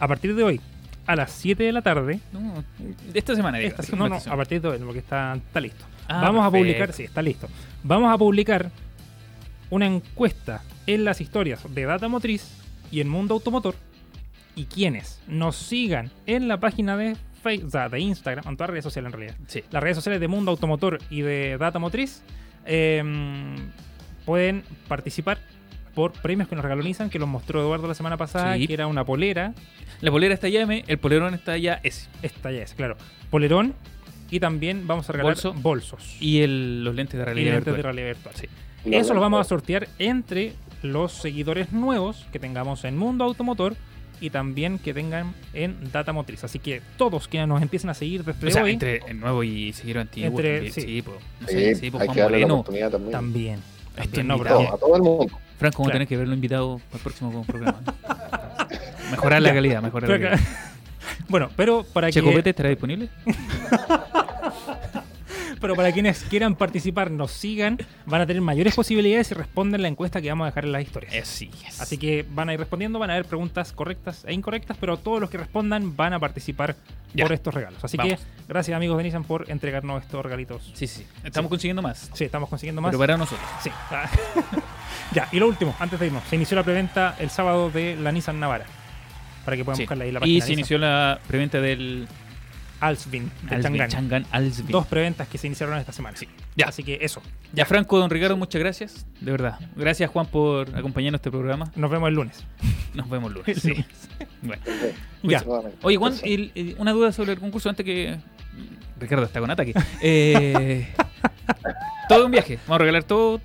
a 0.00 0.08
partir 0.08 0.34
de 0.34 0.42
hoy, 0.42 0.60
a 1.06 1.14
las 1.14 1.30
7 1.30 1.62
de 1.62 1.70
la 1.70 1.80
tarde, 1.82 2.18
No, 2.32 2.64
de 3.12 3.16
esta 3.20 3.36
semana. 3.36 3.60
esta- 3.60 3.84
sí, 3.84 3.92
no, 3.94 4.08
no, 4.08 4.16
esta 4.16 4.32
a 4.32 4.36
partir 4.36 4.60
de 4.60 4.66
hoy, 4.66 4.78
porque 4.78 4.98
está, 4.98 5.34
está 5.36 5.60
listo. 5.60 5.84
Ah, 6.08 6.20
Vamos 6.22 6.44
a 6.44 6.50
publicar, 6.50 6.92
sí, 6.92 7.04
está 7.04 7.22
listo. 7.22 7.48
Vamos 7.84 8.12
a 8.12 8.18
publicar 8.18 8.68
una 9.70 9.86
encuesta 9.86 10.62
en 10.88 11.04
las 11.04 11.20
historias 11.20 11.60
de 11.72 11.84
Data 11.84 12.08
Motriz 12.08 12.48
y 12.90 13.00
en 13.00 13.08
Mundo 13.08 13.34
Automotor. 13.34 13.76
Y 14.56 14.64
quienes 14.64 15.20
nos 15.28 15.54
sigan 15.54 16.10
en 16.26 16.48
la 16.48 16.58
página 16.58 16.96
de 16.96 17.16
Facebook, 17.44 17.68
o 17.68 17.70
sea, 17.70 17.88
de 17.88 18.00
Instagram, 18.00 18.44
en 18.48 18.56
todas 18.56 18.68
las 18.68 18.72
redes 18.72 18.84
sociales 18.84 19.12
en 19.12 19.18
realidad. 19.20 19.38
Sí. 19.46 19.62
Las 19.70 19.82
redes 19.82 19.96
sociales 19.96 20.20
de 20.20 20.26
Mundo 20.28 20.50
Automotor 20.50 20.98
y 21.10 21.20
de 21.20 21.56
Data 21.58 21.78
Motriz 21.78 22.22
eh, 22.66 23.02
pueden 24.24 24.64
participar 24.88 25.38
por 25.94 26.12
premios 26.12 26.48
que 26.48 26.56
nos 26.56 26.64
regaló 26.64 26.82
Nissan, 26.82 27.08
que 27.10 27.18
los 27.20 27.28
mostró 27.28 27.60
Eduardo 27.60 27.86
la 27.86 27.94
semana 27.94 28.16
pasada, 28.16 28.56
Sí. 28.56 28.66
que 28.66 28.74
era 28.74 28.86
una 28.88 29.04
polera, 29.04 29.54
La 30.00 30.10
polera 30.10 30.34
está 30.34 30.48
ya 30.48 30.62
M, 30.62 30.82
el 30.88 30.98
polerón 30.98 31.34
está 31.34 31.56
ya 31.56 31.78
S. 31.84 32.08
esta 32.22 32.50
ya 32.50 32.62
es, 32.62 32.74
claro, 32.74 32.96
polerón, 33.30 33.74
y 34.30 34.40
también 34.40 34.86
vamos 34.88 35.08
a 35.08 35.12
regalar 35.12 35.34
Bolso. 35.34 35.52
bolsos. 35.54 36.16
Y 36.20 36.40
el, 36.40 36.82
los 36.82 36.94
lentes 36.96 37.14
de 37.16 37.22
y 37.22 37.24
realidad 37.24 37.52
de 37.52 37.58
virtual. 37.60 37.82
realidad 37.82 38.06
virtual. 38.08 38.34
Sí. 38.34 38.48
Eso 38.90 39.14
lo 39.14 39.20
vamos 39.20 39.40
a 39.40 39.44
sortear 39.44 39.86
entre 40.00 40.52
los 40.82 41.12
seguidores 41.12 41.72
nuevos 41.72 42.26
que 42.32 42.38
tengamos 42.40 42.84
en 42.84 42.96
Mundo 42.98 43.24
Automotor 43.24 43.76
y 44.20 44.30
también 44.30 44.78
que 44.78 44.94
tengan 44.94 45.34
en 45.52 45.90
Data 45.92 46.12
Motriz. 46.12 46.44
Así 46.44 46.58
que 46.58 46.80
todos 46.96 47.28
quienes 47.28 47.48
nos 47.48 47.60
empiecen 47.62 47.90
a 47.90 47.94
seguir 47.94 48.24
desde 48.24 48.46
O 48.46 48.50
sea, 48.50 48.62
hoy 48.64 48.72
entre 48.72 48.98
el 49.08 49.20
nuevo 49.20 49.42
y 49.44 49.72
seguir 49.72 49.98
antiguo. 49.98 50.28
Entre- 50.30 50.52
también. 50.54 50.72
sí. 50.72 50.80
Sí, 50.82 51.02
pues. 51.02 51.16
No 51.40 51.48
Sí, 51.48 51.54
sé, 51.54 51.74
sí, 51.76 51.90
pues 51.90 52.00
hay 52.02 52.06
Juan 52.08 52.14
que 52.14 52.20
darle 52.22 52.38
la 52.38 52.46
Moreno. 52.46 52.54
oportunidad 52.60 52.90
también. 52.90 53.12
también. 53.12 53.60
Este 53.96 54.22
También, 54.22 54.26
no, 54.26 54.34
a 54.74 54.78
todo 54.78 54.96
el 54.96 55.02
mundo. 55.02 55.26
Franco, 55.26 55.38
vamos 55.58 55.68
a 55.68 55.74
Claro. 55.74 55.92
tener 55.92 56.08
que 56.08 56.16
verlo 56.16 56.34
invitado 56.34 56.78
para 56.90 56.96
el 56.96 57.02
próximo 57.02 57.44
programa. 57.44 57.80
mejorar 59.10 59.42
la 59.42 59.54
calidad, 59.54 59.82
mejorar 59.82 60.10
la 60.10 60.18
calidad. 60.30 60.40
bueno, 61.28 61.50
pero 61.56 61.84
para 61.84 62.10
Checo 62.10 62.32
que 62.42 62.50
estará 62.50 62.68
disponible. 62.70 63.08
Pero 65.64 65.76
para 65.76 65.92
quienes 65.92 66.22
quieran 66.24 66.54
participar, 66.56 67.10
nos 67.10 67.30
sigan, 67.32 67.78
van 68.04 68.20
a 68.20 68.26
tener 68.26 68.42
mayores 68.42 68.74
posibilidades 68.74 69.28
si 69.28 69.34
responden 69.34 69.80
la 69.80 69.88
encuesta 69.88 70.20
que 70.20 70.28
vamos 70.28 70.44
a 70.44 70.50
dejar 70.50 70.64
en 70.66 70.72
las 70.72 70.82
historias. 70.82 71.14
Así 71.14 71.50
es. 71.66 71.80
Así 71.80 71.96
que 71.96 72.24
van 72.34 72.50
a 72.50 72.52
ir 72.52 72.58
respondiendo, 72.60 72.98
van 72.98 73.08
a 73.10 73.14
haber 73.14 73.24
preguntas 73.24 73.72
correctas 73.72 74.24
e 74.26 74.34
incorrectas, 74.34 74.76
pero 74.78 74.98
todos 74.98 75.20
los 75.20 75.30
que 75.30 75.38
respondan 75.38 75.96
van 75.96 76.12
a 76.12 76.18
participar 76.20 76.76
Ya. 77.14 77.24
por 77.24 77.32
estos 77.32 77.54
regalos. 77.54 77.82
Así 77.84 77.96
Vamos. 77.96 78.14
que 78.14 78.20
gracias 78.48 78.76
amigos 78.76 78.98
de 78.98 79.04
Nissan 79.04 79.22
por 79.24 79.48
entregarnos 79.50 80.02
estos 80.02 80.22
regalitos. 80.24 80.70
Sí, 80.74 80.86
sí. 80.88 81.06
Estamos 81.22 81.48
consiguiendo 81.48 81.80
más. 81.80 82.10
Sí, 82.12 82.24
estamos 82.24 82.48
consiguiendo 82.48 82.82
más. 82.82 82.90
Pero 82.90 82.98
para 82.98 83.16
nosotros. 83.16 83.48
Sí. 83.62 83.70
Ya, 85.12 85.28
y 85.32 85.38
lo 85.38 85.46
último, 85.48 85.74
antes 85.78 86.00
de 86.00 86.06
irnos, 86.06 86.24
se 86.28 86.36
inició 86.36 86.56
la 86.56 86.62
preventa 86.64 87.14
el 87.20 87.30
sábado 87.30 87.70
de 87.70 87.94
la 87.96 88.10
Nissan 88.10 88.40
Navara. 88.40 88.64
Para 89.44 89.56
que 89.56 89.64
puedan 89.64 89.76
Sí. 89.76 89.82
buscarla 89.84 90.04
ahí 90.04 90.08
en 90.08 90.14
la 90.14 90.20
página. 90.20 90.36
Y 90.38 90.40
se 90.40 90.46
Nissan. 90.48 90.52
inició 90.58 90.78
la 90.78 91.20
preventa 91.28 91.60
del 91.60 92.08
Alsvin, 92.80 93.30
de 93.48 93.54
Alsvin, 93.56 93.72
Chang'an. 93.76 93.88
Chang'an 93.90 94.26
Alsvin. 94.30 94.70
Dos 94.70 94.86
preventas 94.86 95.26
que 95.28 95.38
se 95.38 95.46
iniciaron 95.46 95.78
esta 95.78 95.92
semana. 95.92 96.16
Sí. 96.16 96.28
Ya. 96.56 96.66
Así 96.66 96.82
que 96.84 96.98
eso. 97.00 97.22
Ya, 97.52 97.64
Franco, 97.64 97.98
don 97.98 98.10
Ricardo, 98.10 98.36
muchas 98.36 98.60
gracias. 98.60 99.06
De 99.20 99.30
verdad. 99.30 99.58
Gracias, 99.76 100.10
Juan, 100.10 100.26
por 100.26 100.74
acompañarnos 100.76 101.18
a 101.18 101.20
este 101.20 101.30
programa. 101.30 101.70
Nos 101.76 101.90
vemos 101.90 102.08
el 102.08 102.14
lunes. 102.14 102.44
Nos 102.94 103.08
vemos 103.08 103.30
el 103.30 103.38
lunes. 103.38 103.64
El 103.64 103.74
Sí. 103.76 103.84
Bueno. 104.42 104.62
Ya. 105.22 105.42
Oye, 105.82 105.96
Juan, 105.96 106.12
Eso. 106.14 106.24
el- 106.26 106.52
el- 106.54 106.76
una 106.78 106.92
duda 106.92 107.12
sobre 107.12 107.32
el 107.32 107.38
concurso 107.38 107.68
antes 107.70 107.84
que. 107.84 108.18
Ricardo 109.00 109.24
está 109.24 109.40
con 109.40 109.50
ataque. 109.50 109.74
Eh, 110.02 110.86
todo 112.08 112.26
un 112.26 112.30
viaje. 112.32 112.58
Vamos 112.66 112.76
a 112.76 112.78
regalar 112.78 113.04
todo. 113.04 113.40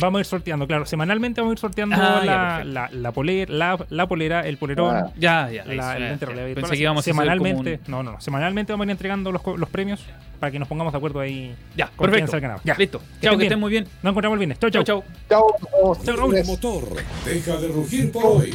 Vamos 0.00 0.18
a 0.18 0.20
ir 0.20 0.26
sorteando, 0.26 0.66
claro. 0.66 0.84
Semanalmente 0.86 1.40
vamos 1.40 1.52
a 1.52 1.54
ir 1.54 1.58
sorteando 1.58 1.96
Ah, 1.98 2.22
ya, 2.24 2.26
la, 2.26 2.64
la, 2.64 2.90
la, 2.92 3.12
polera, 3.12 3.52
la, 3.52 3.78
la 3.88 4.06
polera, 4.08 4.40
el 4.46 4.56
polerón. 4.56 4.96
Ah. 4.96 5.10
Ya, 5.16 5.50
ya. 5.50 5.64
la- 5.64 5.74
eso, 5.74 5.92
el 5.92 6.02
lente. 6.02 6.26
Pensé 6.54 6.72
que 6.72 6.80
íbamos 6.82 6.98
a 6.98 7.02
hacer 7.02 7.12
semanalmente, 7.14 7.78
como 7.84 7.98
un- 7.98 8.04
no, 8.04 8.10
no, 8.10 8.16
no, 8.16 8.20
semanalmente 8.20 8.72
vamos 8.72 8.84
a 8.84 8.86
ir 8.86 8.90
entregando 8.92 9.30
los, 9.32 9.42
co- 9.42 9.56
los 9.56 9.68
premios 9.68 10.00
para 10.40 10.50
que 10.50 10.58
nos 10.58 10.66
pongamos 10.68 10.92
de 10.92 10.96
acuerdo 10.96 11.20
ahí. 11.20 11.54
Ya, 11.76 11.86
con 11.94 12.08
quién 12.10 12.24
perfecto. 12.24 12.40
ganador. 12.40 12.62
Ya, 12.64 12.74
listo. 12.74 13.00
Chao, 13.22 13.36
que 13.36 13.44
estén 13.44 13.60
muy 13.60 13.70
bien. 13.70 13.84
Nos 14.02 14.10
encontramos 14.12 14.34
el 14.36 14.38
viernes. 14.40 14.58
Chau, 14.58 14.70
Chau, 14.70 14.82
chau. 14.82 15.04
chau. 15.28 15.56
Chao, 16.02 16.16
nos 16.16 16.30
vemos. 16.32 16.34
El 16.34 16.46
motor 16.46 16.84
deja 17.24 17.56
de 17.56 17.68
rugir 17.68 18.10
por 18.10 18.24
hoy. 18.26 18.54